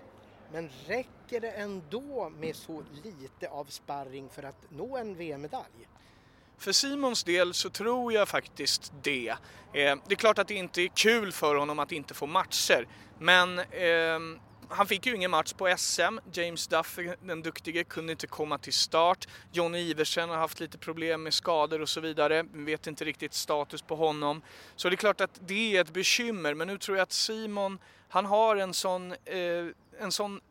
Men 0.51 0.69
räcker 0.87 1.39
det 1.39 1.51
ändå 1.51 2.29
med 2.29 2.55
så 2.55 2.83
lite 3.03 3.49
av 3.49 3.65
sparring 3.65 4.29
för 4.29 4.43
att 4.43 4.71
nå 4.71 4.97
en 4.97 5.15
VM-medalj? 5.15 5.87
För 6.61 6.71
Simons 6.71 7.23
del 7.23 7.53
så 7.53 7.69
tror 7.69 8.13
jag 8.13 8.27
faktiskt 8.27 8.93
det. 9.01 9.29
Eh, 9.29 9.35
det 9.73 10.09
är 10.09 10.15
klart 10.15 10.39
att 10.39 10.47
det 10.47 10.53
inte 10.53 10.81
är 10.81 10.87
kul 10.87 11.31
för 11.31 11.55
honom 11.55 11.79
att 11.79 11.91
inte 11.91 12.13
få 12.13 12.27
matcher, 12.27 12.87
men 13.19 13.59
eh, 13.59 14.19
han 14.69 14.87
fick 14.87 15.05
ju 15.05 15.15
ingen 15.15 15.31
match 15.31 15.53
på 15.53 15.75
SM. 15.77 16.19
James 16.33 16.67
Duff, 16.67 16.99
den 17.21 17.41
duktige, 17.41 17.83
kunde 17.83 18.11
inte 18.11 18.27
komma 18.27 18.57
till 18.57 18.73
start. 18.73 19.27
Johnny 19.51 19.79
Iversen 19.79 20.29
har 20.29 20.37
haft 20.37 20.59
lite 20.59 20.77
problem 20.77 21.23
med 21.23 21.33
skador 21.33 21.81
och 21.81 21.89
så 21.89 22.01
vidare. 22.01 22.45
Vi 22.53 22.63
vet 22.63 22.87
inte 22.87 23.05
riktigt 23.05 23.33
status 23.33 23.81
på 23.81 23.95
honom. 23.95 24.41
Så 24.75 24.89
det 24.89 24.95
är 24.95 24.97
klart 24.97 25.21
att 25.21 25.41
det 25.47 25.77
är 25.77 25.81
ett 25.81 25.93
bekymmer, 25.93 26.53
men 26.53 26.67
nu 26.67 26.77
tror 26.77 26.97
jag 26.97 27.03
att 27.03 27.11
Simon, 27.11 27.79
han 28.09 28.25
har 28.25 28.55
en 28.55 28.73
sån, 28.73 29.11
eh, 29.11 29.65
en 29.99 30.11
sån 30.11 30.41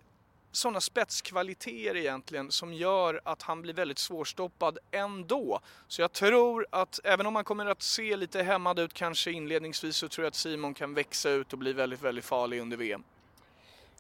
sådana 0.53 0.81
spetskvaliteter 0.81 1.97
egentligen 1.97 2.51
som 2.51 2.73
gör 2.75 3.21
att 3.25 3.43
han 3.43 3.63
blir 3.63 3.75
väldigt 3.75 3.99
svårstoppad 3.99 4.79
ändå. 4.91 5.61
Så 5.89 6.03
jag 6.03 6.13
tror 6.13 6.67
att 6.71 7.01
även 7.05 7.27
om 7.27 7.35
han 7.35 7.45
kommer 7.45 7.67
att 7.67 7.83
se 7.83 8.17
lite 8.17 8.43
hämmad 8.43 8.79
ut 8.79 8.93
kanske 8.93 9.33
inledningsvis 9.33 9.97
så 9.97 10.09
tror 10.09 10.25
jag 10.25 10.29
att 10.29 10.35
Simon 10.35 10.75
kan 10.75 10.95
växa 10.95 11.31
ut 11.31 11.53
och 11.53 11.59
bli 11.59 11.73
väldigt, 11.73 12.03
väldigt 12.03 12.25
farlig 12.25 12.61
under 12.61 12.77
VM. 12.77 13.05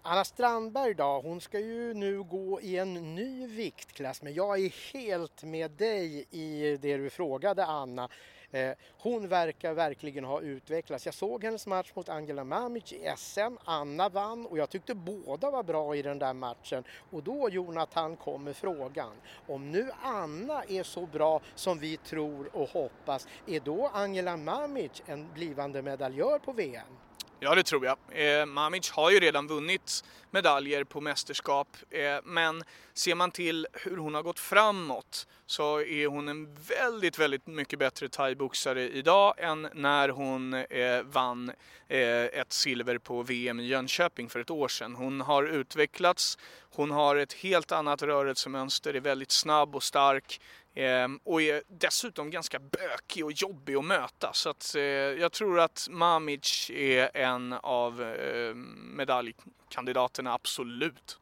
Anna 0.03 0.25
Strandberg 0.25 0.95
då, 0.95 1.21
hon 1.21 1.41
ska 1.41 1.59
ju 1.59 1.95
nu 1.95 2.23
gå 2.23 2.61
i 2.61 2.79
en 2.79 3.15
ny 3.15 3.47
viktklass 3.47 4.23
men 4.23 4.35
jag 4.35 4.65
är 4.65 4.93
helt 4.93 5.43
med 5.43 5.71
dig 5.71 6.27
i 6.31 6.77
det 6.77 6.97
du 6.97 7.11
frågade 7.11 7.67
Anna. 7.67 8.09
Eh, 8.53 8.73
hon 8.99 9.29
verkar 9.29 9.75
verkligen 9.75 10.25
ha 10.25 10.41
utvecklats. 10.41 11.05
Jag 11.05 11.15
såg 11.15 11.45
hennes 11.45 11.67
match 11.67 11.93
mot 11.95 12.09
Angela 12.09 12.45
Mamic 12.45 12.93
i 12.93 13.13
SM. 13.17 13.57
Anna 13.65 14.09
vann 14.09 14.47
och 14.47 14.59
jag 14.59 14.71
tyckte 14.71 14.95
båda 14.95 15.51
var 15.51 15.63
bra 15.63 15.97
i 15.97 16.03
den 16.03 16.19
där 16.19 16.35
matchen. 16.35 16.85
Och 17.11 17.23
då 17.23 17.49
Jonathan 17.49 18.17
kommer 18.17 18.53
frågan. 18.53 19.13
Om 19.47 19.71
nu 19.71 19.91
Anna 20.03 20.63
är 20.69 20.83
så 20.83 21.07
bra 21.07 21.41
som 21.55 21.79
vi 21.79 21.97
tror 21.97 22.57
och 22.57 22.69
hoppas, 22.69 23.29
är 23.47 23.61
då 23.61 23.91
Angela 23.95 24.37
Mamic 24.37 25.03
en 25.07 25.33
blivande 25.35 25.83
medaljör 25.83 26.39
på 26.39 26.53
VM? 26.53 27.00
Ja, 27.43 27.55
det 27.55 27.63
tror 27.63 27.85
jag. 27.85 27.97
Eh, 28.09 28.47
Mamic 28.47 28.91
har 28.91 29.11
ju 29.11 29.21
redan 29.21 29.47
vunnit 29.47 30.05
medaljer 30.31 30.85
på 30.85 31.01
mästerskap, 31.01 31.77
eh, 31.91 32.19
men 32.25 32.63
ser 32.95 33.15
man 33.15 33.31
till 33.31 33.67
hur 33.73 33.97
hon 33.97 34.15
har 34.15 34.23
gått 34.23 34.39
framåt 34.39 35.27
så 35.47 35.81
är 35.81 36.07
hon 36.07 36.29
en 36.29 36.55
väldigt, 36.55 37.19
väldigt 37.19 37.47
mycket 37.47 37.79
bättre 37.79 38.09
thaiboxare 38.09 38.89
idag 38.89 39.35
än 39.39 39.69
när 39.75 40.09
hon 40.09 40.55
eh, 40.55 41.03
vann 41.03 41.53
eh, 41.89 42.25
ett 42.25 42.53
silver 42.53 42.99
på 42.99 43.23
VM 43.23 43.61
i 43.61 43.67
Jönköping 43.67 44.29
för 44.29 44.41
ett 44.41 44.51
år 44.51 44.69
sedan. 44.69 44.95
Hon 44.95 45.21
har 45.21 45.45
utvecklats, 45.45 46.39
hon 46.71 46.91
har 46.91 47.17
ett 47.17 47.33
helt 47.33 47.73
annat 47.73 48.03
rörelsemönster, 48.03 48.95
är 48.95 49.01
väldigt 49.01 49.31
snabb 49.31 49.77
och 49.77 49.83
stark 49.83 50.41
Ehm, 50.75 51.21
och 51.25 51.43
är 51.43 51.63
dessutom 51.69 52.31
ganska 52.31 52.59
bökig 52.59 53.25
och 53.25 53.33
jobbig 53.33 53.75
att 53.75 53.85
möta. 53.85 54.33
Så 54.33 54.51
att, 54.51 54.75
eh, 54.75 54.83
jag 54.83 55.33
tror 55.33 55.61
att 55.61 55.87
Mamic 55.91 56.71
är 56.71 57.17
en 57.17 57.53
av 57.53 58.03
eh, 58.03 58.55
medaljkandidaterna, 58.95 60.35
absolut. 60.35 61.19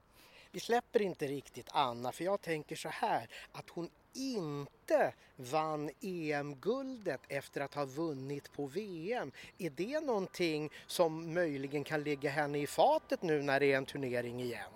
Vi 0.51 0.61
släpper 0.61 1.03
inte 1.03 1.26
riktigt 1.26 1.68
Anna, 1.72 2.12
för 2.12 2.24
jag 2.24 2.40
tänker 2.40 2.76
så 2.76 2.88
här 2.88 3.28
att 3.53 3.70
hon 3.70 3.90
inte 4.14 5.14
vann 5.36 5.90
EM-guldet 6.01 7.20
efter 7.28 7.61
att 7.61 7.74
ha 7.74 7.84
vunnit 7.84 8.53
på 8.53 8.66
VM. 8.66 9.32
Är 9.59 9.70
det 9.70 10.01
någonting 10.01 10.70
som 10.86 11.34
möjligen 11.34 11.84
kan 11.84 12.03
ligga 12.03 12.30
henne 12.30 12.59
i 12.59 12.66
fatet 12.66 13.22
nu 13.22 13.42
när 13.42 13.61
det 13.61 13.72
är 13.72 13.76
en 13.76 13.86
turnering 13.86 14.40
igen? 14.42 14.70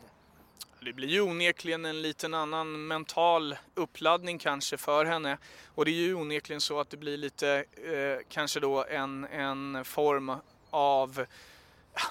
Det 0.85 0.93
blir 0.93 1.09
ju 1.09 1.21
onekligen 1.21 1.85
en 1.85 2.03
liten 2.03 2.35
annan 2.35 2.87
mental 2.87 3.57
uppladdning 3.75 4.39
kanske 4.39 4.77
för 4.77 5.05
henne. 5.05 5.39
Och 5.75 5.85
det 5.85 5.91
är 5.91 5.95
ju 5.95 6.15
onekligen 6.15 6.61
så 6.61 6.81
att 6.81 6.91
det 6.91 6.97
blir 6.97 7.17
lite 7.17 7.65
eh, 7.75 8.27
kanske 8.29 8.61
då 8.61 8.85
en, 8.85 9.25
en 9.25 9.85
form 9.85 10.33
av 10.71 11.27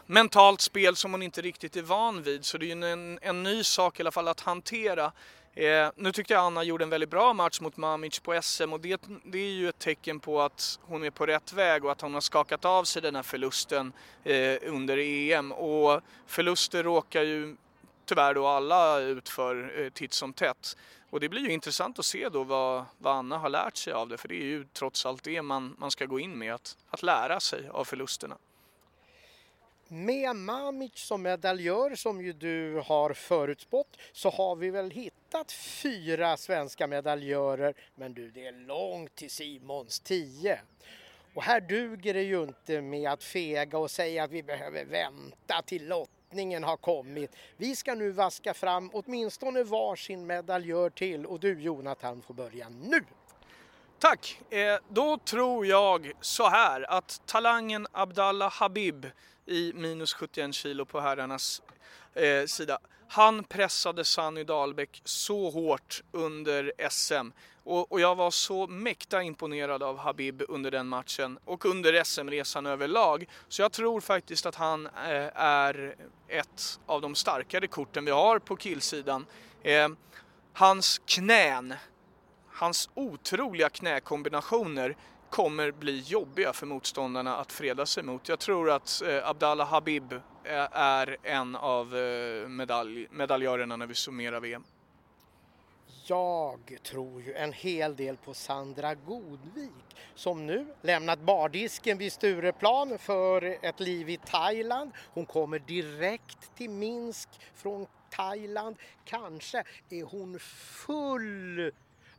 mentalt 0.05 0.61
spel 0.61 0.95
som 0.95 1.11
hon 1.11 1.22
inte 1.22 1.41
riktigt 1.41 1.76
är 1.76 1.82
van 1.82 2.24
vid. 2.24 2.45
Så 2.45 2.57
det 2.57 2.72
är 2.72 2.76
ju 2.76 2.91
en, 2.91 3.19
en 3.22 3.43
ny 3.43 3.63
sak 3.63 3.99
i 3.99 4.03
alla 4.03 4.11
fall 4.11 4.28
att 4.28 4.39
hantera. 4.39 5.11
Eh, 5.53 5.89
nu 5.95 6.11
tyckte 6.11 6.34
jag 6.34 6.43
Anna 6.43 6.63
gjorde 6.63 6.84
en 6.84 6.89
väldigt 6.89 7.09
bra 7.09 7.34
match 7.34 7.61
mot 7.61 7.78
Mamic 7.78 8.19
på 8.19 8.41
SM 8.41 8.74
och 8.74 8.80
det, 8.80 9.01
det, 9.24 9.39
är 9.39 9.51
ju 9.51 9.69
ett 9.69 9.80
tecken 9.80 10.19
på 10.19 10.41
att 10.41 10.80
hon 10.82 11.03
är 11.03 11.09
på 11.09 11.26
rätt 11.26 11.53
väg 11.53 11.86
och 11.86 11.91
att 11.91 12.01
hon 12.01 12.13
har 12.13 12.22
skakat 12.22 12.65
av 12.65 12.84
sig 12.84 13.01
den 13.01 13.15
här 13.15 13.24
förlusten 13.24 13.93
eh, 14.24 14.57
under 14.61 14.97
EM. 14.97 15.51
Och 15.51 16.01
förluster 16.28 16.84
råkar 16.84 17.24
ju 17.24 17.55
tyvärr 18.12 18.34
då 18.34 18.47
alla 18.47 18.99
utför 18.99 19.80
eh, 19.80 19.89
titt 19.89 20.14
som 20.14 20.34
tätt. 20.34 20.78
Och 21.09 21.20
det 21.20 21.30
blir 21.30 21.41
ju 21.41 21.51
intressant 21.51 21.99
att 21.99 22.05
se 22.05 22.30
då 22.30 22.43
vad, 22.43 22.86
vad 22.97 23.16
Anna 23.16 23.38
har 23.38 23.49
lärt 23.49 23.78
sig 23.78 23.93
av 23.93 24.09
det, 24.09 24.18
för 24.18 24.28
det 24.28 24.36
är 24.36 24.45
ju 24.45 24.66
trots 24.74 25.05
allt 25.05 25.24
det 25.24 25.41
man, 25.41 25.76
man 25.80 25.91
ska 25.91 26.05
gå 26.05 26.20
in 26.20 26.38
med, 26.38 26.53
att, 26.53 26.78
att 26.89 27.03
lära 27.03 27.39
sig 27.39 27.70
av 27.70 27.84
förlusterna. 27.84 28.38
Med 29.88 30.36
Mamic 30.36 30.91
som 30.95 31.22
medaljör 31.22 31.95
som 31.95 32.22
ju 32.22 32.34
du 32.34 32.82
har 32.86 33.14
förutspått 33.14 33.97
så 34.12 34.30
har 34.30 34.55
vi 34.55 34.70
väl 34.70 34.91
hittat 34.91 35.51
fyra 35.51 36.38
svenska 36.38 36.88
medaljörer 36.88 37.74
men 37.95 38.14
du 38.14 38.32
det 38.32 38.47
är 38.47 38.68
långt 38.68 39.16
till 39.16 39.30
Simons 39.30 39.99
tio. 39.99 40.62
Och 41.34 41.43
här 41.43 41.62
duger 41.62 42.14
det 42.14 42.24
ju 42.24 42.43
inte 42.43 42.82
med 42.82 43.12
att 43.12 43.24
fega 43.24 43.78
och 43.78 43.91
säga 43.91 44.24
att 44.24 44.32
vi 44.32 44.43
behöver 44.43 44.86
vänta 44.86 45.62
till 45.62 45.88
lott 45.88 46.09
lottningen 46.32 46.63
har 46.63 46.77
kommit. 46.77 47.36
Vi 47.57 47.75
ska 47.75 47.95
nu 47.95 48.11
vaska 48.11 48.53
fram 48.53 48.89
åtminstone 48.93 49.63
varsin 49.63 50.27
medaljör 50.27 50.89
till 50.89 51.25
och 51.25 51.39
du 51.39 51.61
Jonathan 51.61 52.21
får 52.21 52.34
börja 52.34 52.69
nu. 52.69 53.03
Tack! 53.99 54.41
Eh, 54.49 54.79
då 54.89 55.17
tror 55.17 55.65
jag 55.65 56.11
så 56.21 56.49
här 56.49 56.91
att 56.91 57.21
talangen 57.25 57.88
Abdallah 57.91 58.51
Habib 58.51 59.05
i 59.45 59.73
minus 59.73 60.13
71 60.13 60.53
kilo 60.53 60.86
på 60.86 60.99
herrarnas 60.99 61.61
eh, 62.13 62.45
sida. 62.45 62.79
Han 63.07 63.43
pressade 63.43 64.05
Sanny 64.05 64.43
Dahlbäck 64.43 65.01
så 65.05 65.49
hårt 65.49 66.03
under 66.11 66.71
SM 66.89 67.32
och, 67.64 67.91
och, 67.91 67.99
jag 67.99 68.16
var 68.16 68.32
så 68.32 68.68
mäkta 68.68 69.24
imponerad 69.24 69.84
av 69.84 69.97
Habib 69.97 70.43
under 70.49 70.72
den 70.72 70.88
matchen 70.88 71.39
och 71.45 71.66
under 71.66 72.03
SM-resan 72.03 72.66
överlag. 72.66 73.26
Så 73.47 73.62
jag 73.62 73.72
tror 73.72 74.01
faktiskt 74.01 74.45
att 74.45 74.55
han 74.55 74.86
eh, 74.86 75.30
är 75.36 75.95
ett 76.28 76.80
av 76.86 77.01
de 77.01 77.16
starkare 77.16 77.68
korten 77.68 78.05
vi 78.05 78.12
har 78.12 78.39
på 78.39 78.55
killsidan. 78.55 79.26
Eh, 79.64 79.89
hans 80.53 81.01
knän, 81.05 81.74
hans 82.47 82.89
otroliga 82.93 83.70
knäkombinationer 83.70 84.95
kommer 85.30 85.72
bli 85.72 85.99
jobbiga 85.99 86.53
för 86.53 86.66
motståndarna 86.66 87.38
att 87.38 87.51
freda 87.51 87.86
sig 87.86 88.03
mot. 88.03 88.30
Jag 88.30 88.39
tror 88.39 88.70
att 88.72 89.01
eh, 89.01 89.30
Abdallah 89.30 89.68
Habib 89.68 90.14
eh, 90.14 90.20
är 90.72 91.18
en 91.24 91.55
av 91.55 91.97
eh, 91.97 92.47
medalj, 92.47 93.07
medaljörerna 93.12 93.78
när 93.78 93.88
vi 93.88 93.95
summerar 93.95 94.39
VM. 94.39 94.64
Jag 96.04 96.78
tror 96.84 97.22
ju 97.22 97.34
en 97.34 97.54
hel 97.54 97.95
del 97.95 98.18
på 98.18 98.34
Sandra 98.34 98.95
Godvik 98.95 99.95
som 100.16 100.45
nu 100.45 100.66
lämnat 100.82 101.20
bardisken 101.20 101.97
vid 101.97 102.14
Stureplan 102.14 102.97
för 102.97 103.58
ett 103.66 103.80
liv 103.80 104.10
i 104.10 104.18
Thailand. 104.18 104.91
Hon 105.14 105.26
kommer 105.26 105.60
direkt 105.60 106.56
till 106.56 106.70
Minsk 106.70 107.30
från 107.56 107.88
Thailand. 108.10 108.76
Kanske 109.06 109.64
är 109.89 110.04
hon 110.04 110.39
full 110.39 111.72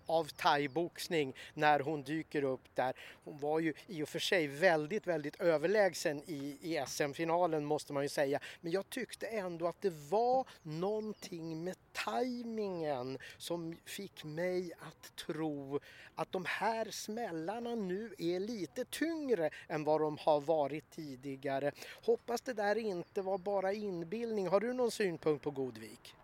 av 0.06 0.24
thaiboxning 0.24 1.34
när 1.54 1.80
hon 1.80 2.02
dyker 2.02 2.44
upp 2.44 2.74
där. 2.74 2.94
Hon 3.24 3.38
var 3.38 3.58
ju 3.58 3.74
i 3.86 4.02
och 4.02 4.08
för 4.08 4.18
sig 4.18 4.46
väldigt, 4.46 5.06
väldigt 5.06 5.40
överlägsen 5.40 6.22
i, 6.26 6.58
i 6.60 6.84
SM-finalen 6.86 7.64
måste 7.64 7.92
man 7.92 8.02
ju 8.02 8.08
säga. 8.08 8.40
Men 8.60 8.72
jag 8.72 8.90
tyckte 8.90 9.26
ändå 9.26 9.66
att 9.66 9.80
det 9.80 9.92
var 10.10 10.46
någonting 10.62 11.64
med 11.64 11.76
tajmingen 11.92 13.18
som 13.38 13.76
fick 13.84 14.24
mig 14.24 14.72
att 14.78 15.16
tro 15.16 15.80
att 16.14 16.32
de 16.32 16.44
här 16.48 16.90
smällarna 16.90 17.74
nu 17.74 18.14
är 18.18 18.40
lite 18.40 18.84
tyngre 18.84 19.50
än 19.68 19.84
vad 19.84 20.00
de 20.00 20.18
har 20.18 20.40
varit 20.40 20.90
tidigare. 20.90 21.72
Hoppas 22.02 22.40
det 22.40 22.52
där 22.52 22.76
inte 22.76 23.22
var 23.22 23.38
bara 23.38 23.72
inbildning. 23.72 24.48
Har 24.48 24.60
du 24.60 24.72
någon 24.72 24.90
synpunkt 24.90 25.44
på 25.44 25.50
Godvik? 25.50 26.14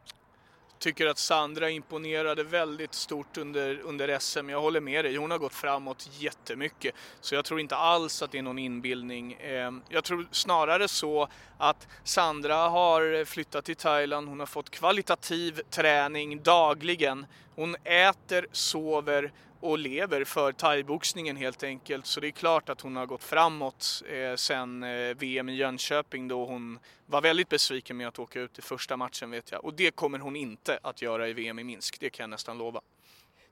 Tycker 0.78 1.06
att 1.06 1.18
Sandra 1.18 1.70
imponerade 1.70 2.44
väldigt 2.44 2.94
stort 2.94 3.36
under, 3.36 3.80
under 3.80 4.18
SM. 4.18 4.48
Jag 4.48 4.60
håller 4.60 4.80
med 4.80 5.04
dig, 5.04 5.16
hon 5.16 5.30
har 5.30 5.38
gått 5.38 5.54
framåt 5.54 6.08
jättemycket. 6.12 6.94
Så 7.20 7.34
jag 7.34 7.44
tror 7.44 7.60
inte 7.60 7.76
alls 7.76 8.22
att 8.22 8.32
det 8.32 8.38
är 8.38 8.42
någon 8.42 8.58
inbildning. 8.58 9.38
Ehm, 9.40 9.82
jag 9.88 10.04
tror 10.04 10.28
snarare 10.30 10.88
så 10.88 11.28
att 11.58 11.88
Sandra 12.04 12.56
har 12.56 13.24
flyttat 13.24 13.64
till 13.64 13.76
Thailand, 13.76 14.28
hon 14.28 14.40
har 14.40 14.46
fått 14.46 14.70
kvalitativ 14.70 15.60
träning 15.70 16.42
dagligen. 16.42 17.26
Hon 17.54 17.76
äter, 17.84 18.46
sover 18.52 19.32
och 19.60 19.78
lever 19.78 20.24
för 20.24 20.52
thaiboxningen 20.52 21.36
helt 21.36 21.62
enkelt. 21.62 22.06
Så 22.06 22.20
det 22.20 22.26
är 22.26 22.30
klart 22.30 22.68
att 22.68 22.80
hon 22.80 22.96
har 22.96 23.06
gått 23.06 23.24
framåt 23.24 24.02
eh, 24.08 24.34
sen 24.36 24.82
eh, 24.82 25.16
VM 25.16 25.48
i 25.48 25.54
Jönköping 25.54 26.28
då 26.28 26.44
hon 26.44 26.78
var 27.06 27.20
väldigt 27.20 27.48
besviken 27.48 27.96
med 27.96 28.08
att 28.08 28.18
åka 28.18 28.40
ut 28.40 28.58
i 28.58 28.62
första 28.62 28.96
matchen 28.96 29.30
vet 29.30 29.50
jag. 29.50 29.64
Och 29.64 29.74
det 29.74 29.90
kommer 29.90 30.18
hon 30.18 30.36
inte 30.36 30.78
att 30.82 31.02
göra 31.02 31.28
i 31.28 31.32
VM 31.32 31.58
i 31.58 31.64
Minsk, 31.64 32.00
det 32.00 32.10
kan 32.10 32.22
jag 32.24 32.30
nästan 32.30 32.58
lova. 32.58 32.80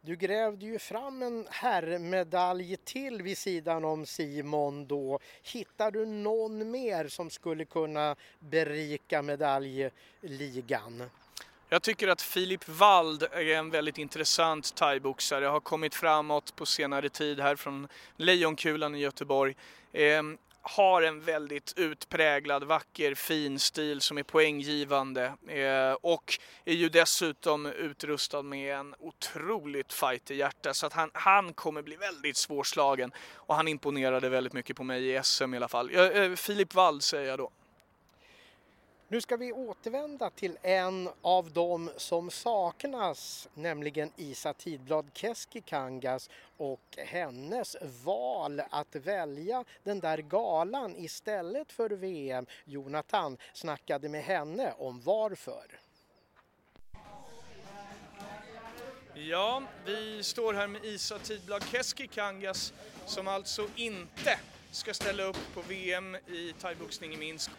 Du 0.01 0.17
grävde 0.17 0.67
ju 0.67 0.79
fram 0.79 1.23
en 1.23 1.47
herrmedalj 1.51 2.77
till 2.77 3.23
vid 3.23 3.39
sidan 3.39 3.85
om 3.85 4.07
Simon 4.07 4.87
då. 4.87 5.19
Hittar 5.43 5.91
du 5.91 6.07
någon 6.07 6.71
mer 6.71 7.09
som 7.09 7.31
skulle 7.31 7.65
kunna 7.65 8.17
berika 8.39 9.23
medaljligan? 9.23 11.11
Jag 11.69 11.83
tycker 11.83 12.09
att 12.09 12.23
Filip 12.23 12.69
Wald 12.69 13.23
är 13.23 13.47
en 13.47 13.71
väldigt 13.71 13.99
intressant 13.99 14.75
thaiboxare, 14.75 15.45
har 15.45 15.61
kommit 15.61 15.95
framåt 15.95 16.57
på 16.57 16.67
senare 16.67 17.09
tid 17.09 17.41
här 17.41 17.57
från 17.57 17.89
Lejonkulan 18.17 18.95
i 18.95 18.99
Göteborg. 18.99 19.57
Eh, 19.93 20.23
har 20.63 21.03
en 21.03 21.21
väldigt 21.21 21.73
utpräglad, 21.77 22.65
vacker, 22.65 23.15
fin 23.15 23.59
stil 23.59 24.01
som 24.01 24.19
är 24.19 24.23
poänggivande 24.23 25.25
eh, 25.49 25.93
och 26.01 26.39
är 26.65 26.75
ju 26.75 26.89
dessutom 26.89 27.67
utrustad 27.67 28.43
med 28.43 28.77
en 28.77 28.95
otroligt 28.99 29.93
fight 29.93 30.31
i 30.31 30.35
hjärta 30.35 30.75
så 30.75 30.87
att 30.87 30.93
han, 30.93 31.11
han 31.15 31.53
kommer 31.53 31.83
bli 31.83 31.97
väldigt 31.97 32.37
svårslagen 32.37 33.13
och 33.35 33.55
han 33.55 33.69
imponerade 33.69 34.29
väldigt 34.29 34.53
mycket 34.53 34.77
på 34.77 34.85
mig 34.85 35.17
i 35.17 35.21
SM 35.23 35.55
i 35.55 35.57
alla 35.57 35.69
fall. 35.69 35.91
Eh, 35.95 36.35
Filip 36.35 36.75
Wald 36.75 37.03
säger 37.03 37.29
jag 37.29 37.39
då. 37.39 37.51
Nu 39.09 39.21
ska 39.21 39.37
vi 39.37 39.53
återvända 39.53 40.31
till 40.31 40.59
en 40.63 41.09
av 41.23 41.51
dem 41.51 41.91
som 41.97 42.31
saknas, 42.31 43.49
nämligen 43.55 44.11
Isa 44.17 44.53
Tidblad 44.53 45.11
Keskikangas 45.15 46.31
och 46.57 46.99
hennes 46.99 47.77
val 48.05 48.63
att 48.71 48.95
välja 48.97 49.65
den 49.83 50.01
där 50.01 50.19
galan 50.19 50.97
istället 50.97 51.73
för 51.73 51.91
VM. 51.91 52.47
Jonathan 52.65 53.37
snackade 53.53 54.09
med 54.09 54.25
henne 54.25 54.73
om 54.79 55.01
varför. 55.01 55.81
Ja, 59.15 59.63
vi 59.85 60.23
står 60.23 60.55
här 60.55 60.67
med 60.67 60.85
Isa 60.85 61.19
Tidblad 61.19 61.63
Keskikangas 61.65 62.73
som 63.07 63.29
alltså 63.29 63.69
inte 63.77 64.39
ska 64.71 64.95
ställa 64.95 65.23
upp 65.23 65.55
på 65.55 65.63
VM 65.63 66.15
i 66.15 66.55
thaiboxning 66.61 67.15
i 67.15 67.17
Minsk 67.17 67.51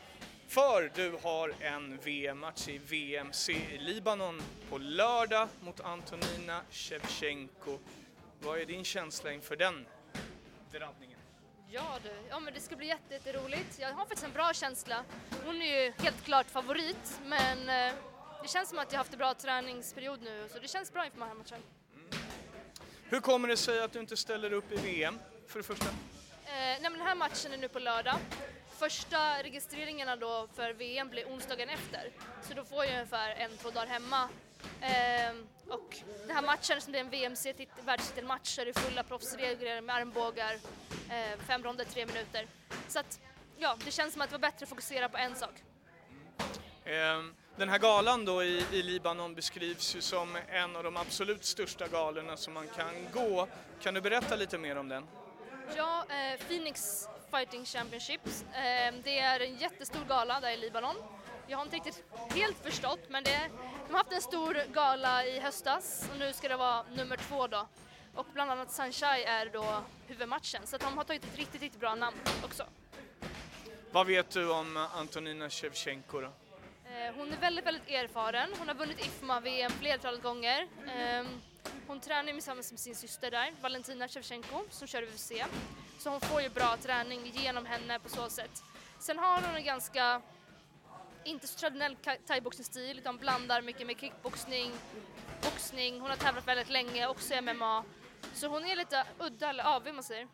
för 0.48 0.91
du 0.95 1.18
har 1.24 1.54
en 1.60 1.98
VM-match 2.04 2.68
i 2.68 2.78
VMC 2.78 3.54
i 3.54 3.78
Libanon 3.78 4.41
på 4.70 4.78
lördag 4.78 5.48
mot 5.60 5.80
Antonina 5.80 6.62
Shevchenko. 6.72 7.80
Vad 8.39 8.60
är 8.60 8.66
din 8.66 8.84
känsla 8.84 9.32
inför 9.32 9.56
den 9.56 9.86
drabbningen? 10.72 11.20
Ja 11.70 12.00
du, 12.04 12.10
ja 12.30 12.39
men 12.39 12.54
det 12.54 12.60
ska 12.60 12.76
bli 12.76 12.88
jätteroligt. 12.88 13.80
Jag 13.80 13.93
har 13.93 14.06
faktiskt 14.06 14.24
en 14.24 14.34
bra 14.34 14.54
känsla. 14.54 15.04
Hon 15.45 15.62
är 15.62 15.84
ju 15.84 15.93
helt 15.98 16.24
klart 16.26 16.48
favorit 16.50 17.20
men 17.26 17.70
eh, 17.70 17.93
det 18.41 18.48
känns 18.48 18.70
som 18.70 18.80
att 18.80 18.91
jag 18.91 18.98
haft 18.98 19.14
en 19.14 19.20
bra 19.20 19.34
träningsperiod 19.34 20.22
nu 20.22 20.48
så 20.54 20.60
det 20.60 20.68
känns 20.68 20.93
bra 20.93 21.06
inför 21.06 21.20
den 21.20 21.28
här 21.28 21.36
matchen. 21.36 21.60
Mm. 21.95 22.08
Hur 23.04 23.20
kommer 23.20 23.48
det 23.48 23.58
sig 23.58 23.84
att 23.84 23.93
du 23.93 24.00
inte 24.00 24.18
ställer 24.18 24.54
upp 24.54 24.72
i 24.72 24.76
VM 24.76 25.20
för 25.48 25.60
det 25.60 25.64
första? 25.64 25.86
Eh, 25.86 25.91
nej 26.45 26.80
men 26.82 26.93
den 26.93 27.08
här 27.08 27.16
matchen 27.16 27.54
är 27.54 27.58
nu 27.58 27.68
på 27.68 27.80
lördag 27.80 28.20
första 28.80 29.43
registreringarna 29.43 30.15
då 30.15 30.47
för 30.55 30.73
VM 30.73 31.09
blir 31.09 31.25
onsdagen 31.25 31.69
efter. 31.69 32.11
Så 32.41 32.53
då 32.53 32.63
får 32.63 32.86
jag 32.86 32.93
ungefär 32.93 33.30
en, 33.30 33.57
två 33.57 33.69
dagar 33.69 33.88
hemma. 33.88 34.30
Ehm, 34.82 35.47
och 35.67 35.97
den 36.28 36.36
här 36.36 36.41
matchen 36.41 36.82
som 36.82 36.93
det 36.93 36.99
är 36.99 37.03
en 37.03 37.09
VMC 37.09 37.53
världstitelmatch 37.86 38.55
så 38.55 38.61
är 38.61 38.65
det 38.65 38.80
fulla 38.80 39.03
proffsregler 39.03 39.82
med 39.82 39.95
armbågar, 39.95 40.53
eh, 41.09 41.39
fem 41.47 41.63
ronder, 41.63 41.86
tre 41.86 42.05
minuter. 42.05 42.47
Så 42.88 42.99
att 42.99 43.19
ja, 43.57 43.78
det 43.86 43.91
känns 43.91 44.13
som 44.13 44.21
att 44.21 44.30
det 44.30 44.34
var 44.34 44.39
bättre 44.39 44.63
att 44.63 44.69
fokusera 44.69 45.09
på 45.09 45.17
en 45.17 45.36
sak. 45.36 45.53
Ehm, 46.86 47.34
den 47.55 47.69
här 47.69 47.80
galan 47.80 48.25
då 48.25 48.43
i, 48.43 48.65
i 48.71 48.84
Libanon 48.84 49.36
beskrivs 49.36 49.95
ju 49.95 50.01
som 50.01 50.38
en 50.49 50.75
av 50.75 50.84
de 50.84 50.97
absolut 50.97 51.45
största 51.45 51.88
galorna 51.88 52.38
som 52.38 52.53
man 52.53 52.67
kan 52.67 52.93
gå. 53.13 53.47
Kan 53.82 53.93
du 53.93 54.01
berätta 54.01 54.36
lite 54.36 54.57
mer 54.57 54.75
om 54.75 54.89
den? 54.89 55.07
Ja, 55.75 56.05
eh, 56.09 56.39
Phoenix 56.47 57.07
Fighting 57.38 57.65
Championships. 57.65 58.43
Eh, 58.53 58.93
det 59.03 59.19
är 59.19 59.39
en 59.39 59.57
jättestor 59.57 60.05
gala 60.07 60.39
där 60.39 60.51
i 60.51 60.57
Libanon. 60.57 60.95
Jag 61.47 61.57
har 61.57 61.65
inte 61.65 61.75
riktigt 61.75 62.03
helt 62.35 62.57
förstått 62.63 62.99
men 63.09 63.23
det, 63.23 63.49
de 63.88 63.93
har 63.93 63.97
haft 63.97 64.11
en 64.11 64.21
stor 64.21 64.73
gala 64.73 65.25
i 65.25 65.39
höstas 65.39 66.09
och 66.13 66.19
nu 66.19 66.33
ska 66.33 66.47
det 66.47 66.57
vara 66.57 66.83
nummer 66.83 67.17
två 67.17 67.47
då. 67.47 67.67
Och 68.15 68.25
bland 68.33 68.51
annat 68.51 68.71
Sunshine 68.71 69.23
är 69.27 69.45
då 69.53 69.83
huvudmatchen 70.07 70.61
så 70.67 70.77
de 70.77 70.97
har 70.97 71.03
tagit 71.03 71.23
ett 71.23 71.38
riktigt, 71.38 71.61
riktigt 71.61 71.79
bra 71.81 71.95
namn 71.95 72.17
också. 72.43 72.63
Vad 73.91 74.07
vet 74.07 74.29
du 74.29 74.51
om 74.51 74.88
Antonina 74.95 75.49
Shevchenko 75.49 76.21
då? 76.21 76.27
Eh, 76.27 77.15
hon 77.15 77.33
är 77.33 77.38
väldigt, 77.38 77.65
väldigt 77.65 77.89
erfaren. 77.89 78.49
Hon 78.59 78.67
har 78.67 78.75
vunnit 78.75 78.99
IFMA-VM 78.99 79.71
flertalet 79.71 80.23
gånger. 80.23 80.67
Ehm, 80.88 81.27
hon 81.88 81.99
tränar 81.99 82.31
tillsammans 82.31 82.71
med 82.71 82.79
sin 82.79 82.95
syster 82.95 83.31
där, 83.31 83.53
Valentina 83.61 84.07
Shevchenko, 84.07 84.63
som 84.69 84.88
kör 84.88 85.03
UFC. 85.03 85.31
Så 85.98 86.10
hon 86.10 86.22
får 86.22 86.41
ju 86.41 86.50
bra 86.50 86.78
träning 86.82 87.32
genom 87.34 87.66
henne 87.66 88.00
på 88.00 88.10
så 88.10 88.30
sätt. 88.30 88.64
Sen 89.00 89.20
har 89.20 89.41
hon 89.41 89.56
en 89.56 89.64
ganska, 89.64 90.22
inte 91.24 91.48
så 91.48 91.60
traditionell 91.60 91.95
thaiboxningsstil 92.28 93.00
utan 93.00 93.18
blandar 93.18 93.62
mycket 93.62 93.88
med 93.88 94.00
kickboxning, 94.00 94.72
boxning. 95.41 96.02
Hon 96.02 96.10
har 96.10 96.18
tävlat 96.18 96.48
väldigt 96.48 96.70
länge, 96.70 97.08
också 97.08 97.34
i 97.34 97.41
MMA. 97.41 97.84
Så 98.34 98.48
hon 98.48 98.66
är 98.66 98.76
lite 98.76 99.06
udda, 99.20 99.50
eller 99.50 99.64
avig 99.64 99.93
man 99.93 100.04
säger. 100.04 100.28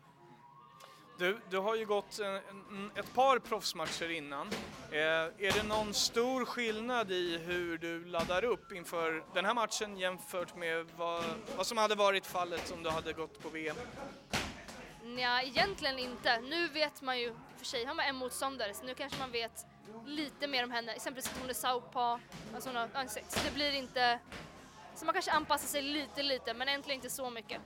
Du, 1.18 1.38
du 1.50 1.58
har 1.58 1.74
ju 1.74 1.86
gått 1.86 2.18
eh, 2.20 2.26
en, 2.26 2.90
ett 2.96 3.14
par 3.14 3.38
proffsmatcher 3.38 4.10
innan. 4.10 4.46
Eh, 4.90 4.98
är 4.98 5.54
det 5.54 5.62
någon 5.62 5.94
stor 5.94 6.44
skillnad 6.44 7.10
i 7.10 7.38
hur 7.38 7.78
du 7.78 8.04
laddar 8.04 8.44
upp 8.44 8.72
inför 8.72 9.24
den 9.34 9.44
här 9.44 9.54
matchen 9.54 9.96
jämfört 9.96 10.56
med 10.56 10.86
vad, 10.96 11.24
vad 11.56 11.66
som 11.66 11.78
hade 11.78 11.94
varit 11.94 12.26
fallet 12.26 12.72
om 12.72 12.82
du 12.82 12.90
hade 12.90 13.12
gått 13.12 13.42
på 13.42 13.48
VM? 13.48 13.76
Ja, 15.18 15.42
egentligen 15.42 15.98
inte. 15.98 16.40
Nu 16.40 16.68
vet 16.68 17.02
man 17.02 17.18
ju, 17.18 17.34
för 17.56 17.64
sig 17.64 17.84
har 17.84 17.94
man 17.94 18.04
en 18.04 18.16
motståndare, 18.16 18.74
så 18.74 18.84
nu 18.84 18.94
kanske 18.94 19.18
man 19.18 19.30
vet 19.30 19.66
lite 20.06 20.46
mer 20.46 20.64
om 20.64 20.70
henne. 20.70 20.92
Exempelvis 20.92 21.32
att 21.32 21.38
hon 21.40 21.50
är 21.50 21.54
saupa, 21.54 22.20
alltså 22.54 22.68
hon 22.68 22.76
har 22.76 22.88
ansikt. 22.92 23.32
Så 23.32 23.40
det 23.44 23.54
blir 23.54 23.72
inte... 23.72 24.18
Så 24.94 25.04
man 25.04 25.14
kanske 25.14 25.30
anpassar 25.30 25.68
sig 25.68 25.82
lite, 25.82 26.22
lite, 26.22 26.54
men 26.54 26.68
egentligen 26.68 26.98
inte 26.98 27.10
så 27.10 27.30
mycket. 27.30 27.60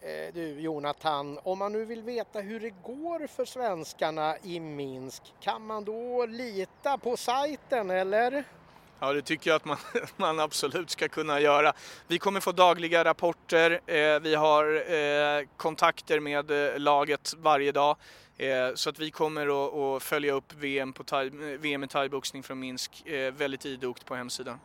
Eh, 0.00 0.34
du 0.34 0.60
Jonathan, 0.60 1.38
om 1.42 1.58
man 1.58 1.72
nu 1.72 1.84
vill 1.84 2.02
veta 2.02 2.40
hur 2.40 2.60
det 2.60 2.70
går 2.70 3.26
för 3.26 3.44
svenskarna 3.44 4.36
i 4.42 4.60
Minsk, 4.60 5.34
kan 5.40 5.66
man 5.66 5.84
då 5.84 6.26
lita 6.26 6.98
på 6.98 7.16
sajten 7.16 7.90
eller? 7.90 8.44
Ja, 9.02 9.12
det 9.12 9.22
tycker 9.22 9.50
jag 9.50 9.56
att 9.56 9.64
man, 9.64 9.76
man 10.16 10.40
absolut 10.40 10.90
ska 10.90 11.08
kunna 11.08 11.40
göra. 11.40 11.72
Vi 12.06 12.18
kommer 12.18 12.40
få 12.40 12.52
dagliga 12.52 13.04
rapporter, 13.04 13.80
eh, 13.86 14.20
vi 14.20 14.34
har 14.34 14.92
eh, 14.94 15.46
kontakter 15.56 16.20
med 16.20 16.50
eh, 16.50 16.78
laget 16.78 17.34
varje 17.38 17.72
dag. 17.72 17.96
Eh, 18.36 18.74
så 18.74 18.90
att 18.90 18.98
vi 18.98 19.10
kommer 19.10 19.96
att 19.96 20.02
följa 20.02 20.32
upp 20.32 20.52
VM, 20.52 20.92
på 20.92 21.04
thai, 21.04 21.30
VM 21.56 21.84
i 21.84 21.88
thaiboxning 21.88 22.42
från 22.42 22.58
Minsk 22.58 23.06
eh, 23.06 23.32
väldigt 23.32 23.66
idogt 23.66 24.06
på 24.06 24.14
hemsidan. 24.14 24.58